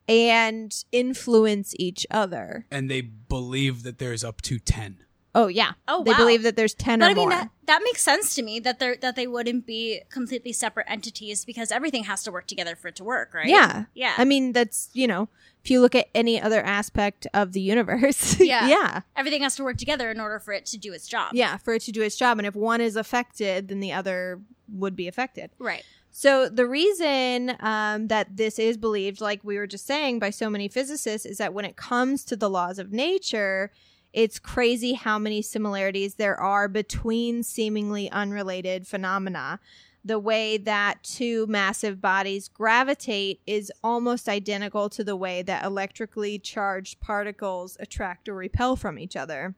and 0.07 0.75
influence 0.93 1.75
each 1.79 2.07
other. 2.11 2.67
And 2.71 2.91
they 2.91 3.01
believe 3.01 3.83
that 3.85 3.99
there's 3.99 4.23
up 4.23 4.43
to 4.43 4.59
10. 4.59 4.99
Oh 5.35 5.49
yeah. 5.49 5.73
Oh, 5.89 6.05
They 6.05 6.13
wow. 6.13 6.17
believe 6.19 6.43
that 6.45 6.55
there's 6.57 6.75
ten 6.75 7.01
But 7.01 7.07
or 7.07 7.11
I 7.11 7.15
mean 7.15 7.29
more. 7.29 7.31
that 7.31 7.51
that 7.67 7.81
makes 7.85 8.03
sense 8.03 8.35
to 8.37 8.43
me 8.43 8.61
that 8.61 8.79
they 8.79 8.97
that 8.97 9.17
they 9.17 9.27
wouldn't 9.27 9.67
be 9.67 10.01
completely 10.11 10.53
separate 10.53 10.87
entities 10.89 11.45
because 11.45 11.73
everything 11.73 12.05
has 12.05 12.23
to 12.25 12.33
work 12.33 12.47
together 12.47 12.77
for 12.77 12.89
it 12.89 12.97
to 12.97 13.05
work, 13.05 13.35
right? 13.35 13.47
Yeah. 13.49 13.85
Yeah. 13.95 14.15
I 14.17 14.25
mean, 14.25 14.53
that's 14.53 14.91
you 14.93 15.07
know, 15.09 15.29
if 15.65 15.71
you 15.71 15.81
look 15.81 15.95
at 15.95 16.09
any 16.15 16.41
other 16.41 16.63
aspect 16.63 17.27
of 17.35 17.53
the 17.53 17.61
universe, 17.61 18.39
Yeah. 18.41 18.69
yeah, 18.69 19.01
everything 19.17 19.43
has 19.43 19.57
to 19.57 19.65
work 19.65 19.77
together 19.79 20.11
in 20.11 20.21
order 20.21 20.39
for 20.39 20.53
it 20.53 20.67
to 20.67 20.79
do 20.79 20.93
its 20.93 21.09
job. 21.09 21.31
yeah, 21.35 21.57
for 21.57 21.75
it 21.75 21.83
to 21.83 21.93
do 21.93 22.03
its 22.03 22.17
job, 22.17 22.39
and 22.39 22.47
if 22.47 22.55
one 22.55 22.81
is 22.81 22.95
affected, 22.97 23.69
then 23.69 23.81
the 23.81 23.93
other 23.93 24.41
would 24.73 24.95
be 24.95 25.09
affected. 25.09 25.51
Right. 25.59 25.85
So 26.17 26.49
the 26.49 26.67
reason 26.67 27.57
um, 27.59 28.07
that 28.07 28.37
this 28.37 28.61
is 28.61 28.77
believed, 28.77 29.21
like 29.21 29.43
we 29.43 29.57
were 29.59 29.67
just 29.67 29.85
saying, 29.85 30.21
by 30.21 30.31
so 30.31 30.49
many 30.49 30.69
physicists, 30.69 31.27
is 31.27 31.39
that 31.39 31.53
when 31.53 31.65
it 31.65 31.75
comes 31.75 32.25
to 32.27 32.37
the 32.37 32.49
laws 32.49 32.79
of 32.79 32.93
nature, 32.93 33.73
it's 34.15 34.39
crazy 34.39 34.93
how 34.93 35.19
many 35.19 35.43
similarities 35.43 36.15
there 36.15 36.41
are 36.41 36.69
between 36.69 37.43
seemingly 37.43 38.09
unrelated 38.11 38.87
phenomena. 38.87 39.59
The 40.05 40.21
way 40.21 40.57
that 40.57 41.03
two 41.03 41.47
massive 41.49 42.01
bodies 42.01 42.49
gravitate 42.49 43.41
is 43.45 43.73
almost 43.83 44.29
identical 44.29 44.89
to 44.91 45.03
the 45.03 45.17
way 45.17 45.43
that 45.43 45.65
electrically 45.65 46.39
charged 46.39 47.01
particles 47.01 47.77
attract 47.81 48.29
or 48.29 48.35
repel 48.35 48.77
from 48.77 48.99
each 48.99 49.17
other. 49.17 49.57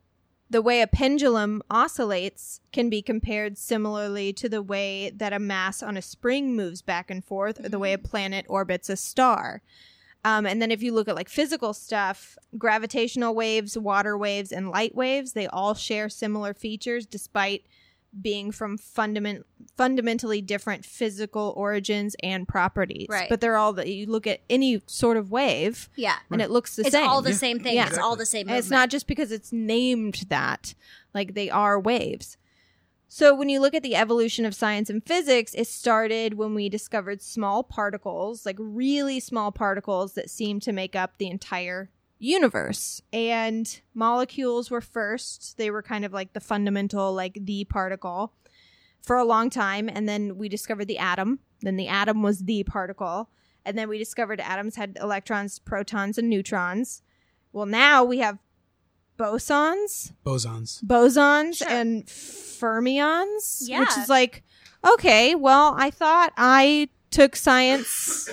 The 0.48 0.62
way 0.62 0.80
a 0.80 0.86
pendulum 0.86 1.62
oscillates 1.68 2.60
can 2.72 2.88
be 2.88 3.02
compared 3.02 3.58
similarly 3.58 4.32
to 4.34 4.48
the 4.48 4.62
way 4.62 5.10
that 5.10 5.32
a 5.32 5.40
mass 5.40 5.82
on 5.82 5.96
a 5.96 6.02
spring 6.02 6.54
moves 6.56 6.80
back 6.80 7.10
and 7.10 7.22
forth, 7.22 7.62
or 7.62 7.68
the 7.68 7.80
way 7.80 7.92
a 7.92 7.98
mm-hmm. 7.98 8.06
planet 8.06 8.46
orbits 8.48 8.88
a 8.88 8.96
star. 8.96 9.60
Um, 10.26 10.44
and 10.44 10.60
then 10.60 10.72
if 10.72 10.82
you 10.82 10.92
look 10.92 11.06
at 11.06 11.14
like 11.14 11.28
physical 11.28 11.72
stuff, 11.72 12.36
gravitational 12.58 13.32
waves, 13.32 13.78
water 13.78 14.18
waves, 14.18 14.50
and 14.50 14.70
light 14.70 14.92
waves, 14.92 15.34
they 15.34 15.46
all 15.46 15.74
share 15.74 16.08
similar 16.08 16.52
features 16.52 17.06
despite 17.06 17.64
being 18.20 18.50
from 18.50 18.76
fundament 18.76 19.46
fundamentally 19.76 20.40
different 20.42 20.84
physical 20.84 21.52
origins 21.56 22.16
and 22.24 22.48
properties. 22.48 23.06
Right. 23.08 23.28
But 23.28 23.40
they're 23.40 23.56
all 23.56 23.74
that 23.74 23.86
you 23.88 24.06
look 24.06 24.26
at 24.26 24.40
any 24.50 24.82
sort 24.86 25.16
of 25.16 25.30
wave 25.30 25.88
Yeah. 25.96 26.16
and 26.30 26.40
it 26.42 26.50
looks 26.50 26.74
the 26.74 26.82
It's 26.82 26.90
same. 26.92 27.04
It's 27.04 27.08
all 27.08 27.22
the 27.22 27.30
Yeah. 27.30 27.36
same 27.36 27.60
thing. 27.60 27.74
Yeah. 27.76 27.86
It's 27.88 27.98
all 27.98 28.16
the 28.16 28.26
same. 28.26 28.48
And 28.48 28.56
it's 28.56 28.70
not 28.70 28.88
just 28.90 29.06
because 29.06 29.30
it's 29.30 29.52
named 29.52 30.24
that, 30.28 30.74
like 31.14 31.34
they 31.34 31.50
are 31.50 31.78
waves. 31.78 32.36
So 33.18 33.34
when 33.34 33.48
you 33.48 33.60
look 33.60 33.72
at 33.72 33.82
the 33.82 33.96
evolution 33.96 34.44
of 34.44 34.54
science 34.54 34.90
and 34.90 35.02
physics, 35.02 35.54
it 35.54 35.68
started 35.68 36.34
when 36.34 36.54
we 36.54 36.68
discovered 36.68 37.22
small 37.22 37.62
particles, 37.62 38.44
like 38.44 38.58
really 38.58 39.20
small 39.20 39.50
particles 39.50 40.12
that 40.12 40.28
seem 40.28 40.60
to 40.60 40.70
make 40.70 40.94
up 40.94 41.14
the 41.16 41.28
entire 41.28 41.88
universe. 42.18 43.00
And 43.14 43.80
molecules 43.94 44.70
were 44.70 44.82
first. 44.82 45.56
They 45.56 45.70
were 45.70 45.80
kind 45.80 46.04
of 46.04 46.12
like 46.12 46.34
the 46.34 46.40
fundamental, 46.40 47.10
like 47.14 47.38
the 47.40 47.64
particle 47.64 48.34
for 49.00 49.16
a 49.16 49.24
long 49.24 49.48
time. 49.48 49.88
And 49.88 50.06
then 50.06 50.36
we 50.36 50.50
discovered 50.50 50.84
the 50.84 50.98
atom. 50.98 51.38
Then 51.62 51.76
the 51.76 51.88
atom 51.88 52.20
was 52.20 52.40
the 52.40 52.64
particle. 52.64 53.30
And 53.64 53.78
then 53.78 53.88
we 53.88 53.96
discovered 53.96 54.40
atoms 54.40 54.76
had 54.76 54.98
electrons, 55.00 55.58
protons, 55.58 56.18
and 56.18 56.28
neutrons. 56.28 57.00
Well, 57.50 57.64
now 57.64 58.04
we 58.04 58.18
have 58.18 58.36
bosons, 59.18 60.12
Bosons. 60.24 60.82
bosons, 60.84 61.56
Sure. 61.56 61.68
and 61.68 62.06
fermions, 62.06 63.68
which 63.80 63.96
is 63.98 64.08
like, 64.08 64.42
okay, 64.86 65.34
well, 65.34 65.74
I 65.76 65.90
thought 65.90 66.32
I 66.36 66.88
took 67.10 67.36
science 67.36 68.28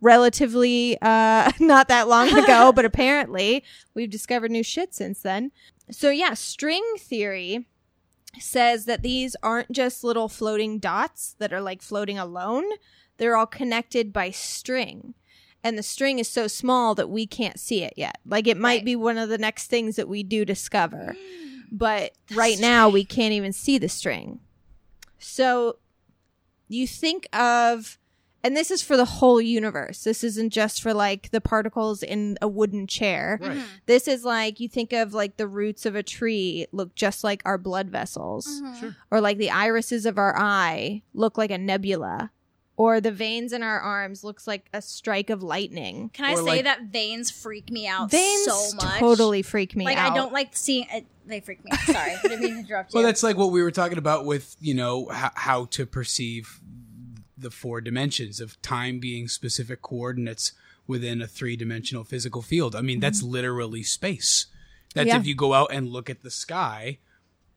relatively 0.00 0.96
uh 1.02 1.50
not 1.60 1.88
that 1.88 2.08
long 2.08 2.28
ago, 2.38 2.72
but 2.76 2.84
apparently 2.84 3.64
we've 3.94 4.10
discovered 4.10 4.50
new 4.50 4.62
shit 4.62 4.94
since 4.94 5.20
then. 5.20 5.50
So 5.90 6.10
yeah, 6.10 6.34
string 6.34 6.84
theory 6.98 7.66
says 8.38 8.84
that 8.84 9.02
these 9.02 9.34
aren't 9.42 9.72
just 9.72 10.04
little 10.04 10.28
floating 10.28 10.78
dots 10.78 11.34
that 11.38 11.52
are 11.52 11.60
like 11.60 11.82
floating 11.82 12.18
alone. 12.18 12.64
They're 13.16 13.36
all 13.36 13.46
connected 13.46 14.12
by 14.12 14.30
string. 14.30 15.14
And 15.64 15.76
the 15.76 15.82
string 15.82 16.18
is 16.18 16.28
so 16.28 16.46
small 16.46 16.94
that 16.94 17.10
we 17.10 17.26
can't 17.26 17.58
see 17.58 17.82
it 17.82 17.94
yet. 17.96 18.18
Like 18.24 18.46
it 18.46 18.56
might 18.56 18.76
Right. 18.78 18.84
be 18.84 18.96
one 18.96 19.18
of 19.18 19.28
the 19.28 19.38
next 19.38 19.66
things 19.66 19.96
that 19.96 20.08
we 20.08 20.22
do 20.22 20.44
discover. 20.44 21.16
But 21.70 22.12
right 22.34 22.58
now 22.58 22.88
we 22.88 23.04
can't 23.04 23.34
even 23.34 23.52
see 23.52 23.76
the 23.76 23.90
string. 23.90 24.40
So 25.18 25.76
you 26.68 26.86
think 26.86 27.28
of 27.36 27.98
and 28.44 28.56
this 28.56 28.70
is 28.70 28.80
for 28.82 28.96
the 28.96 29.04
whole 29.04 29.40
universe. 29.40 30.04
This 30.04 30.22
isn't 30.24 30.50
just 30.50 30.80
for 30.80 30.94
like 30.94 31.30
the 31.32 31.40
particles 31.40 32.02
in 32.04 32.38
a 32.40 32.46
wooden 32.48 32.86
chair. 32.86 33.38
Right. 33.42 33.60
This 33.86 34.06
is 34.08 34.24
like 34.24 34.60
you 34.60 34.68
think 34.68 34.92
of 34.94 35.12
like 35.12 35.36
the 35.36 35.48
roots 35.48 35.84
of 35.84 35.94
a 35.96 36.02
tree 36.04 36.66
look 36.72 36.94
just 36.94 37.22
like 37.24 37.42
our 37.44 37.58
blood 37.58 37.90
vessels, 37.90 38.46
Mm-hmm. 38.46 38.80
Sure. 38.80 38.96
or 39.10 39.20
like 39.20 39.36
the 39.38 39.50
irises 39.50 40.06
of 40.06 40.16
our 40.18 40.34
eye 40.38 41.02
look 41.12 41.36
like 41.36 41.50
a 41.50 41.58
nebula, 41.58 42.30
or 42.78 43.00
the 43.00 43.10
veins 43.10 43.52
in 43.52 43.62
our 43.62 43.80
arms 43.80 44.22
looks 44.22 44.46
like 44.46 44.68
a 44.72 44.80
strike 44.80 45.30
of 45.30 45.42
lightning. 45.42 46.08
Can 46.14 46.24
I 46.24 46.32
Or 46.34 46.36
say 46.36 46.42
like- 46.42 46.64
that 46.64 46.84
veins 46.84 47.28
freak 47.30 47.70
me 47.70 47.86
out 47.88 48.08
Veins 48.10 48.44
so 48.44 48.76
much? 48.76 48.98
totally 49.00 49.42
freak 49.42 49.74
me 49.76 49.84
out. 49.84 49.88
like 49.88 49.98
out. 49.98 50.12
I 50.12 50.14
don't 50.14 50.32
like 50.32 50.56
seeing 50.56 50.86
it. 50.92 51.04
They 51.26 51.40
freak 51.40 51.62
me 51.64 51.72
out. 51.72 51.80
Sorry, 51.80 52.12
I 52.12 52.22
didn't 52.22 52.40
mean 52.40 52.52
to 52.54 52.58
interrupt 52.60 52.90
you. 52.94 52.98
Well, 52.98 53.04
that's 53.04 53.22
like 53.24 53.36
what 53.36 53.50
we 53.50 53.62
were 53.62 53.72
talking 53.72 53.98
about 53.98 54.24
with, 54.24 54.56
you 54.60 54.74
know, 54.74 55.10
h- 55.12 55.32
how 55.34 55.66
to 55.66 55.84
perceive 55.84 56.60
the 57.36 57.50
four 57.50 57.80
dimensions 57.80 58.40
of 58.40 58.60
time 58.62 58.98
being 59.00 59.26
specific 59.28 59.82
coordinates 59.82 60.52
within 60.86 61.20
a 61.20 61.26
three 61.26 61.56
dimensional 61.56 62.04
physical 62.04 62.42
field. 62.42 62.74
I 62.76 62.80
mean, 62.80 63.00
that's 63.00 63.20
mm-hmm. 63.22 63.32
literally 63.32 63.82
space. 63.82 64.46
That's 64.94 65.08
Yeah. 65.08 65.18
if 65.18 65.26
you 65.26 65.34
go 65.34 65.52
out 65.52 65.70
and 65.72 65.88
look 65.88 66.08
at 66.08 66.22
the 66.22 66.30
sky, 66.30 66.98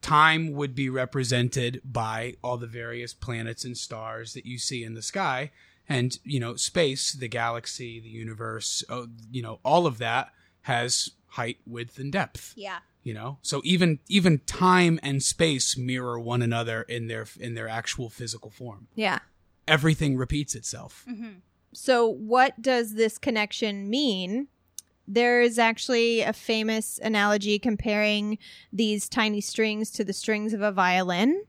time 0.02 0.52
would 0.52 0.74
be 0.74 0.88
represented 0.88 1.80
by 1.84 2.34
all 2.42 2.56
the 2.56 2.66
various 2.66 3.14
planets 3.14 3.64
and 3.64 3.76
stars 3.76 4.34
that 4.34 4.46
you 4.46 4.58
see 4.58 4.84
in 4.84 4.94
the 4.94 5.02
sky. 5.02 5.50
And, 5.88 6.18
you 6.24 6.40
know, 6.40 6.56
space, 6.56 7.12
the 7.12 7.28
galaxy, 7.28 8.00
the 8.00 8.08
universe, 8.08 8.84
uh, 8.88 9.06
you 9.30 9.42
know, 9.42 9.58
all 9.64 9.86
of 9.86 9.98
that 9.98 10.32
has 10.62 11.10
height, 11.28 11.58
width, 11.66 11.98
and 11.98 12.12
depth 12.12 12.52
yeah. 12.56 12.78
you 13.02 13.14
know 13.14 13.38
so 13.40 13.62
even 13.64 13.98
even 14.08 14.38
time 14.40 15.00
and 15.02 15.22
space 15.22 15.78
mirror 15.78 16.20
one 16.20 16.42
another 16.42 16.82
in 16.82 17.06
their 17.08 17.26
in 17.40 17.54
their 17.54 17.68
actual 17.68 18.10
physical 18.10 18.50
form 18.50 18.86
yeah. 18.94 19.18
everything 19.66 20.14
repeats 20.14 20.54
itself 20.54 21.04
So, 21.72 22.06
what 22.06 22.60
does 22.60 22.94
this 22.94 23.18
connection 23.18 23.88
mean? 23.88 24.48
There 25.08 25.42
is 25.42 25.58
actually 25.58 26.20
a 26.20 26.32
famous 26.32 26.98
analogy 27.02 27.58
comparing 27.58 28.38
these 28.72 29.08
tiny 29.08 29.40
strings 29.40 29.90
to 29.92 30.04
the 30.04 30.12
strings 30.12 30.52
of 30.52 30.62
a 30.62 30.72
violin, 30.72 31.44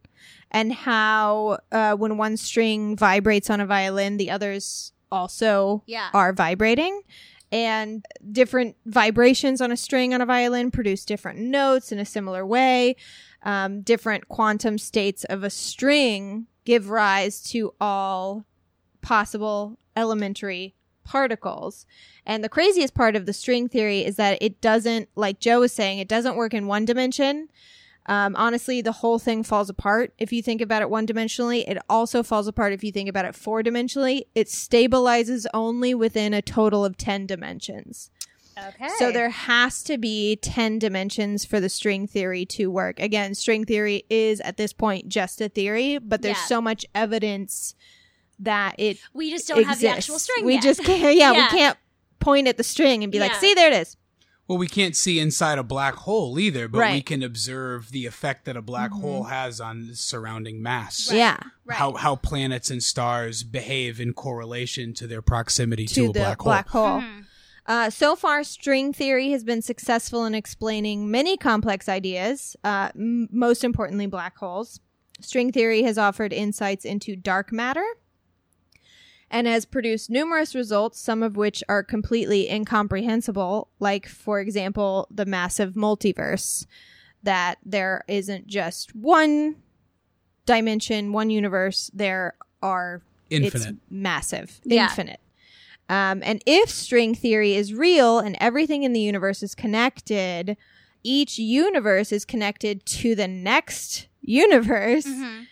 and 0.51 0.73
how 0.73 1.59
uh, 1.71 1.95
when 1.95 2.17
one 2.17 2.37
string 2.37 2.95
vibrates 2.95 3.49
on 3.49 3.59
a 3.59 3.65
violin, 3.65 4.17
the 4.17 4.31
others 4.31 4.93
also 5.11 5.83
Yeah. 5.85 6.09
are 6.13 6.33
vibrating. 6.33 7.01
And 7.51 8.03
different 8.31 8.75
vibrations 8.87 9.61
on 9.61 9.71
a 9.71 9.77
string 9.77 10.11
on 10.13 10.21
a 10.21 10.25
violin 10.25 10.71
produce 10.71 11.05
different 11.05 11.37
notes 11.39 11.91
in 11.91 11.99
a 11.99 12.05
similar 12.05 12.43
way. 12.43 12.95
Um, 13.43 13.81
different 13.81 14.27
quantum 14.27 14.79
states 14.79 15.23
of 15.25 15.43
a 15.43 15.51
string 15.51 16.47
give 16.65 16.89
rise 16.89 17.43
to 17.51 17.75
all 17.79 18.45
possible 19.01 19.77
elementary 19.95 20.73
particles. 21.03 21.85
And 22.25 22.43
the 22.43 22.49
craziest 22.49 22.93
part 22.93 23.15
of 23.15 23.25
the 23.25 23.33
string 23.33 23.67
theory 23.67 24.03
is 24.03 24.15
that 24.15 24.37
it 24.41 24.61
doesn't, 24.61 25.09
like 25.15 25.39
Joe 25.39 25.59
was 25.61 25.71
saying, 25.73 25.99
it 25.99 26.07
doesn't 26.07 26.35
work 26.35 26.53
in 26.53 26.67
one 26.67 26.85
dimension. 26.85 27.49
Um, 28.05 28.35
honestly, 28.35 28.81
the 28.81 28.91
whole 28.91 29.17
thing 29.17 29.43
falls 29.43 29.69
apart 29.69 30.13
if 30.17 30.33
you 30.33 30.41
think 30.43 30.59
about 30.61 30.81
it 30.81 30.89
one 30.89 31.07
dimensionally. 31.07 31.63
It 31.67 31.77
also 31.89 32.21
falls 32.21 32.47
apart 32.47 32.73
if 32.73 32.83
you 32.83 32.91
think 32.91 33.07
about 33.07 33.25
it 33.25 33.33
four 33.35 33.63
dimensionally. 33.63 34.23
It 34.35 34.47
stabilizes 34.47 35.45
only 35.53 35.93
within 35.93 36.33
a 36.33 36.41
total 36.41 36.83
of 36.83 36.97
10 36.97 37.25
dimensions. 37.27 38.09
Okay. 38.57 38.89
So 38.99 39.11
there 39.11 39.29
has 39.29 39.81
to 39.83 39.97
be 39.97 40.35
10 40.35 40.79
dimensions 40.79 41.43
for 41.45 41.59
the 41.59 41.69
string 41.69 42.05
theory 42.05 42.45
to 42.47 42.67
work. 42.67 42.99
Again, 42.99 43.33
string 43.35 43.65
theory 43.65 44.03
is 44.09 44.41
at 44.41 44.57
this 44.57 44.73
point 44.73 45.07
just 45.07 45.41
a 45.41 45.49
theory, 45.49 45.97
but 45.97 46.21
there's 46.21 46.37
Yeah. 46.37 46.45
so 46.45 46.61
much 46.61 46.85
evidence 46.93 47.73
that 48.39 48.75
it 48.77 48.97
we 49.13 49.29
just 49.31 49.47
don't 49.47 49.63
have 49.63 49.79
the 49.79 49.87
actual 49.87 50.19
string. 50.19 50.45
We 50.45 50.55
yet. 50.55 50.63
just 50.63 50.83
can't 50.83 51.15
yeah, 51.15 51.31
Yeah. 51.33 51.43
we 51.51 51.57
can't 51.57 51.77
point 52.19 52.47
at 52.47 52.57
the 52.57 52.63
string 52.63 53.03
and 53.03 53.11
be 53.11 53.19
like, 53.19 53.35
"See, 53.35 53.53
there 53.53 53.71
it 53.71 53.75
is." 53.75 53.97
Well, 54.47 54.57
we 54.57 54.67
can't 54.67 54.93
see 54.95 55.19
inside 55.19 55.57
a 55.57 55.63
black 55.63 55.93
hole 55.93 56.37
either, 56.37 56.67
but 56.67 56.91
we 56.91 57.01
can 57.01 57.23
observe 57.23 57.91
the 57.91 58.05
effect 58.05 58.43
that 58.43 58.57
a 58.57 58.61
black 58.61 58.91
hole 58.91 59.23
has 59.23 59.61
on 59.61 59.87
the 59.87 59.95
surrounding 59.95 60.61
mass. 60.61 61.09
Yeah. 61.11 61.37
Right. 61.65 61.77
How 61.77 61.93
how 61.93 62.17
planets 62.17 62.69
and 62.69 62.83
stars 62.83 63.43
behave 63.43 64.01
in 64.01 64.13
correlation 64.13 64.93
to 64.95 65.07
their 65.07 65.21
proximity 65.21 65.85
to, 65.87 65.93
To, 65.95 66.03
a 66.03 66.07
the 66.07 66.13
black, 66.13 66.37
black 66.39 66.67
hole. 66.69 66.99
hole. 66.99 67.09
Uh, 67.65 67.89
so 67.89 68.17
far, 68.17 68.43
string 68.43 68.91
theory 68.91 69.31
has 69.31 69.45
been 69.45 69.61
successful 69.61 70.25
in 70.25 70.35
explaining 70.35 71.09
many 71.09 71.37
complex 71.37 71.87
ideas, 71.87 72.57
uh, 72.65 72.89
m- 72.93 73.29
most 73.31 73.63
importantly, 73.63 74.05
black 74.05 74.37
holes. 74.37 74.81
String 75.21 75.53
theory 75.53 75.83
has 75.83 75.97
offered 75.97 76.33
insights 76.33 76.83
into 76.83 77.15
dark 77.15 77.53
matter 77.53 77.85
and 79.33 79.47
has 79.47 79.65
produced 79.65 80.09
numerous 80.11 80.53
results, 80.53 80.99
some 80.99 81.23
of 81.23 81.35
which 81.35 81.63
are 81.67 81.83
completely 81.83 82.49
incomprehensible, 82.49 83.67
like, 83.79 84.07
for 84.07 84.39
example, 84.39 85.07
the 85.09 85.25
massive 85.25 85.73
multiverse, 85.73 86.65
that 87.23 87.57
there 87.65 88.03
isn't 88.07 88.47
just 88.47 88.95
one 88.95 89.55
dimension, 90.45 91.11
one 91.13 91.29
universe, 91.29 91.89
there 91.93 92.35
are 92.61 93.01
Infinite. 93.29 93.69
it's 93.69 93.77
massive, 93.89 94.61
Yeah. 94.63 94.83
infinite. 94.89 95.19
Um, 95.89 96.21
and 96.23 96.41
if 96.45 96.69
string 96.69 97.15
theory 97.15 97.55
is 97.55 97.73
real 97.73 98.19
and 98.19 98.37
everything 98.39 98.83
in 98.83 98.93
the 98.93 98.99
universe 99.01 99.41
is 99.41 99.55
connected, 99.55 100.55
each 101.03 101.37
universe 101.39 102.11
is 102.11 102.23
connected 102.23 102.85
to 102.85 103.15
the 103.15 103.27
next 103.27 104.07
universe. 104.21 105.05
Mm-hmm. 105.05 105.43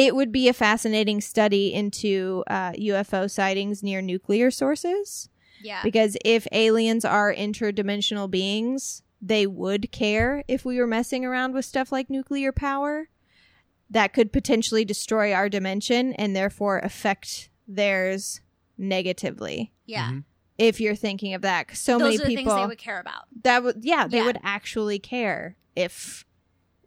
It 0.00 0.14
would 0.16 0.32
be 0.32 0.48
a 0.48 0.52
fascinating 0.54 1.20
study 1.20 1.74
into 1.74 2.42
uh, 2.46 2.72
UFO 2.72 3.30
sightings 3.30 3.82
near 3.82 4.00
nuclear 4.00 4.50
sources. 4.50 5.28
Yeah. 5.62 5.82
Because 5.82 6.16
if 6.24 6.46
aliens 6.52 7.04
are 7.04 7.34
interdimensional 7.34 8.30
beings, 8.30 9.02
they 9.20 9.46
would 9.46 9.92
care 9.92 10.42
if 10.48 10.64
we 10.64 10.78
were 10.78 10.86
messing 10.86 11.24
around 11.24 11.52
with 11.52 11.64
stuff 11.66 11.92
like 11.92 12.08
nuclear 12.08 12.50
power. 12.52 13.08
That 13.90 14.12
could 14.14 14.32
potentially 14.32 14.84
destroy 14.84 15.32
our 15.34 15.48
dimension 15.48 16.12
and 16.14 16.34
therefore 16.34 16.78
affect 16.78 17.50
theirs 17.68 18.40
negatively. 18.78 19.72
yeah. 19.84 20.12
If 20.58 20.78
you're 20.78 20.94
thinking 20.94 21.32
of 21.32 21.40
that, 21.42 21.74
so 21.76 21.92
Those 21.98 22.02
many 22.02 22.14
are 22.16 22.18
the 22.18 22.24
people 22.36 22.52
things 22.52 22.62
they 22.62 22.66
would 22.66 22.78
care 22.78 23.00
about 23.00 23.24
that 23.44 23.62
would 23.62 23.78
yeah 23.82 24.06
they 24.06 24.18
Yeah. 24.18 24.26
would 24.26 24.38
actually 24.42 24.98
care 24.98 25.56
if 25.74 26.26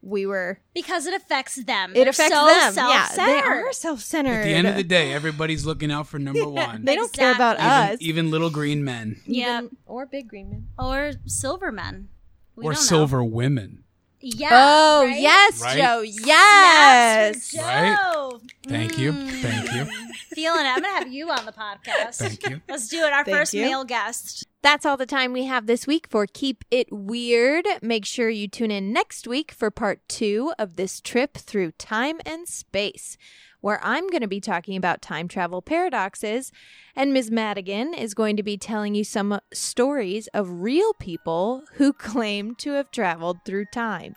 we 0.05 0.25
were. 0.25 0.59
because 0.73 1.05
it 1.05 1.13
affects 1.13 1.55
them. 1.55 1.93
It 1.95 2.07
affects 2.07 2.35
so 2.35 2.45
them. 2.45 2.73
Self-centered. 2.73 3.25
they 3.33 3.39
are 3.39 3.71
self-centered. 3.73 4.31
At 4.41 4.43
the 4.43 4.53
end 4.53 4.67
of 4.67 4.75
the 4.75 4.83
day, 4.83 5.13
everybody's 5.13 5.65
looking 5.65 5.91
out 5.91 6.07
for 6.07 6.19
number 6.19 6.47
one. 6.49 6.83
they 6.83 6.95
don't 6.95 7.11
care 7.13 7.31
about 7.33 7.57
us. 7.59 7.97
even 8.01 8.29
little 8.29 8.49
green 8.49 8.83
men 8.83 9.21
Yeah. 9.25 9.59
Even- 9.59 9.77
or 9.85 10.05
big 10.05 10.27
green 10.27 10.49
men. 10.49 10.67
Or 10.77 11.13
silver 11.25 11.71
men. 11.71 12.09
We 12.55 12.65
or 12.65 12.73
don't 12.73 12.81
know. 12.81 12.85
silver 12.85 13.23
women. 13.23 13.79
Yeah. 14.25 14.49
Oh 14.51 15.05
right? 15.05 15.19
yes, 15.19 15.61
Right? 15.61 15.77
Joe. 15.77 16.03
Snaps 16.05 16.27
Yes. 16.27 17.51
for 17.51 17.61
Right? 17.61 17.97
Joe. 18.13 18.41
Thank 18.67 18.97
you. 18.97 19.11
Mm. 19.11 19.29
Thank 19.41 19.73
you. 19.73 20.12
Feeling 20.35 20.65
it. 20.65 20.69
I'm 20.69 20.81
gonna 20.81 20.93
have 20.93 21.11
you 21.11 21.29
on 21.29 21.45
the 21.45 21.51
podcast. 21.51 22.15
Thank 22.15 22.49
you. 22.49 22.61
Let's 22.69 22.87
do 22.87 22.97
it. 22.97 23.13
Our 23.13 23.23
Thank 23.23 23.37
first 23.37 23.53
you. 23.53 23.61
male 23.61 23.83
guest. 23.83 24.47
That's 24.61 24.85
all 24.85 24.95
the 24.95 25.05
time 25.05 25.33
we 25.33 25.43
have 25.43 25.65
this 25.65 25.85
week 25.85 26.07
for 26.09 26.25
Keep 26.25 26.63
It 26.71 26.87
Weird. 26.89 27.65
Make 27.81 28.05
sure 28.05 28.29
you 28.29 28.47
tune 28.47 28.71
in 28.71 28.93
next 28.93 29.27
week 29.27 29.51
for 29.51 29.69
part 29.69 29.99
two 30.07 30.53
of 30.57 30.77
this 30.77 31.01
trip 31.01 31.37
through 31.37 31.71
time 31.71 32.21
and 32.25 32.47
space, 32.47 33.17
where 33.59 33.81
I'm 33.83 34.07
going 34.09 34.21
to 34.21 34.27
be 34.27 34.39
talking 34.39 34.77
about 34.77 35.01
time 35.01 35.27
travel 35.27 35.61
paradoxes, 35.61 36.53
and 36.95 37.11
Ms. 37.11 37.29
Madigan 37.29 37.93
is 37.93 38.13
going 38.13 38.37
to 38.37 38.43
be 38.43 38.57
telling 38.57 38.95
you 38.95 39.03
some 39.03 39.39
stories 39.51 40.27
of 40.27 40.61
real 40.61 40.93
people 40.93 41.63
who 41.73 41.91
claim 41.91 42.55
to 42.55 42.71
have 42.71 42.89
traveled 42.89 43.39
through 43.45 43.65
time. 43.65 44.15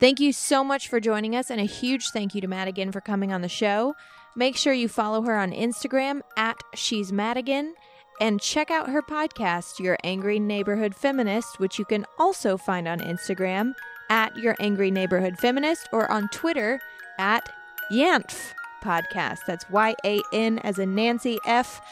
Thank 0.00 0.18
you 0.18 0.32
so 0.32 0.64
much 0.64 0.88
for 0.88 0.98
joining 0.98 1.36
us, 1.36 1.50
and 1.50 1.60
a 1.60 1.64
huge 1.64 2.08
thank 2.08 2.34
you 2.34 2.40
to 2.40 2.48
Madigan 2.48 2.90
for 2.90 3.00
coming 3.00 3.32
on 3.32 3.42
the 3.42 3.48
show. 3.48 3.94
Make 4.34 4.56
sure 4.56 4.72
you 4.72 4.88
follow 4.88 5.22
her 5.22 5.36
on 5.36 5.52
Instagram 5.52 6.22
at 6.36 6.56
She's 6.74 7.12
Madigan 7.12 7.74
and 8.20 8.40
check 8.40 8.70
out 8.70 8.88
her 8.88 9.02
podcast, 9.02 9.78
Your 9.78 9.98
Angry 10.04 10.38
Neighborhood 10.38 10.94
Feminist, 10.94 11.58
which 11.60 11.78
you 11.78 11.84
can 11.84 12.06
also 12.18 12.56
find 12.56 12.88
on 12.88 13.00
Instagram 13.00 13.74
at 14.08 14.34
Your 14.36 14.56
Angry 14.58 14.90
Neighborhood 14.90 15.38
Feminist 15.38 15.88
or 15.92 16.10
on 16.10 16.28
Twitter 16.28 16.80
at 17.18 17.46
Yanf 17.90 18.52
Podcast. 18.82 19.40
That's 19.46 19.68
Y 19.68 19.94
A 20.04 20.20
N 20.32 20.58
as 20.60 20.78
in 20.78 20.94
Nancy 20.94 21.38
F 21.46 21.82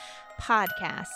Podcast. 0.40 1.08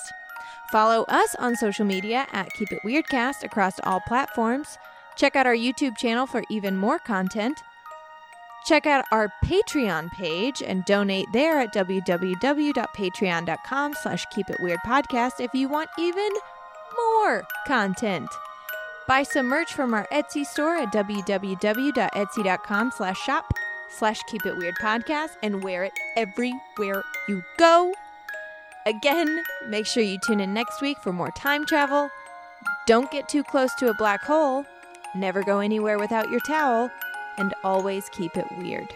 Follow 0.70 1.04
us 1.04 1.34
on 1.36 1.56
social 1.56 1.84
media 1.84 2.26
at 2.32 2.52
Keep 2.52 2.72
It 2.72 2.80
Weirdcast 2.84 3.44
across 3.44 3.80
all 3.84 4.00
platforms. 4.00 4.76
Check 5.16 5.36
out 5.36 5.46
our 5.46 5.54
YouTube 5.54 5.96
channel 5.96 6.26
for 6.26 6.42
even 6.50 6.76
more 6.76 6.98
content. 6.98 7.62
Check 8.64 8.86
out 8.86 9.04
our 9.12 9.30
Patreon 9.44 10.10
page 10.12 10.62
and 10.62 10.86
donate 10.86 11.30
there 11.32 11.60
at 11.60 11.74
www.patreon.com 11.74 13.94
slash 13.94 14.24
keep 14.34 14.48
it 14.48 14.60
weird 14.60 14.80
podcast 14.86 15.32
if 15.38 15.52
you 15.52 15.68
want 15.68 15.90
even 15.98 16.30
more 16.96 17.44
content. 17.66 18.30
Buy 19.06 19.22
some 19.22 19.44
merch 19.46 19.74
from 19.74 19.92
our 19.92 20.08
Etsy 20.10 20.46
store 20.46 20.76
at 20.76 20.94
www.etsy.com 20.94 22.92
slash 22.96 23.20
shop 23.20 23.52
slash 23.90 24.22
keep 24.30 24.46
it 24.46 24.56
weird 24.56 24.76
podcast 24.80 25.32
and 25.42 25.62
wear 25.62 25.84
it 25.84 25.92
everywhere 26.16 27.04
you 27.28 27.42
go. 27.58 27.92
Again, 28.86 29.42
make 29.68 29.86
sure 29.86 30.02
you 30.02 30.18
tune 30.26 30.40
in 30.40 30.54
next 30.54 30.80
week 30.80 30.96
for 31.02 31.12
more 31.12 31.30
time 31.32 31.66
travel. 31.66 32.08
Don't 32.86 33.10
get 33.10 33.28
too 33.28 33.44
close 33.44 33.74
to 33.74 33.88
a 33.88 33.94
black 33.94 34.22
hole. 34.22 34.64
Never 35.14 35.42
go 35.42 35.60
anywhere 35.60 35.98
without 35.98 36.30
your 36.30 36.40
towel. 36.40 36.90
And 37.38 37.52
always 37.64 38.08
keep 38.10 38.36
it 38.36 38.46
weird. 38.58 38.88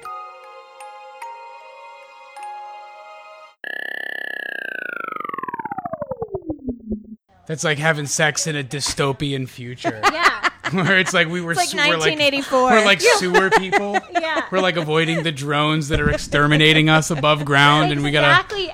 That's 7.47 7.65
like 7.65 7.79
having 7.79 8.07
sex 8.07 8.47
in 8.47 8.57
a 8.57 8.65
dystopian 8.65 9.49
future. 9.49 10.01
Yeah. 10.13 10.35
where 10.73 10.99
it's 10.99 11.15
like 11.15 11.29
we 11.29 11.41
were 11.41 11.53
It's 11.53 11.61
like 11.61 11.69
s- 11.69 11.89
we're 11.89 11.97
1984. 11.97 12.71
We're 12.71 12.85
like 12.85 13.01
sewer 13.01 13.49
people. 13.51 13.97
Yeah. 14.13 14.45
We're 14.51 14.61
like 14.61 14.77
avoiding 14.77 15.23
the 15.23 15.33
drones 15.33 15.89
that 15.89 15.99
are 16.01 16.11
exterminating 16.11 16.91
us 16.91 17.11
above 17.11 17.45
ground, 17.47 17.91
and 17.93 18.03
we 18.03 18.11
gotta 18.11 18.29
exactly 18.29 18.67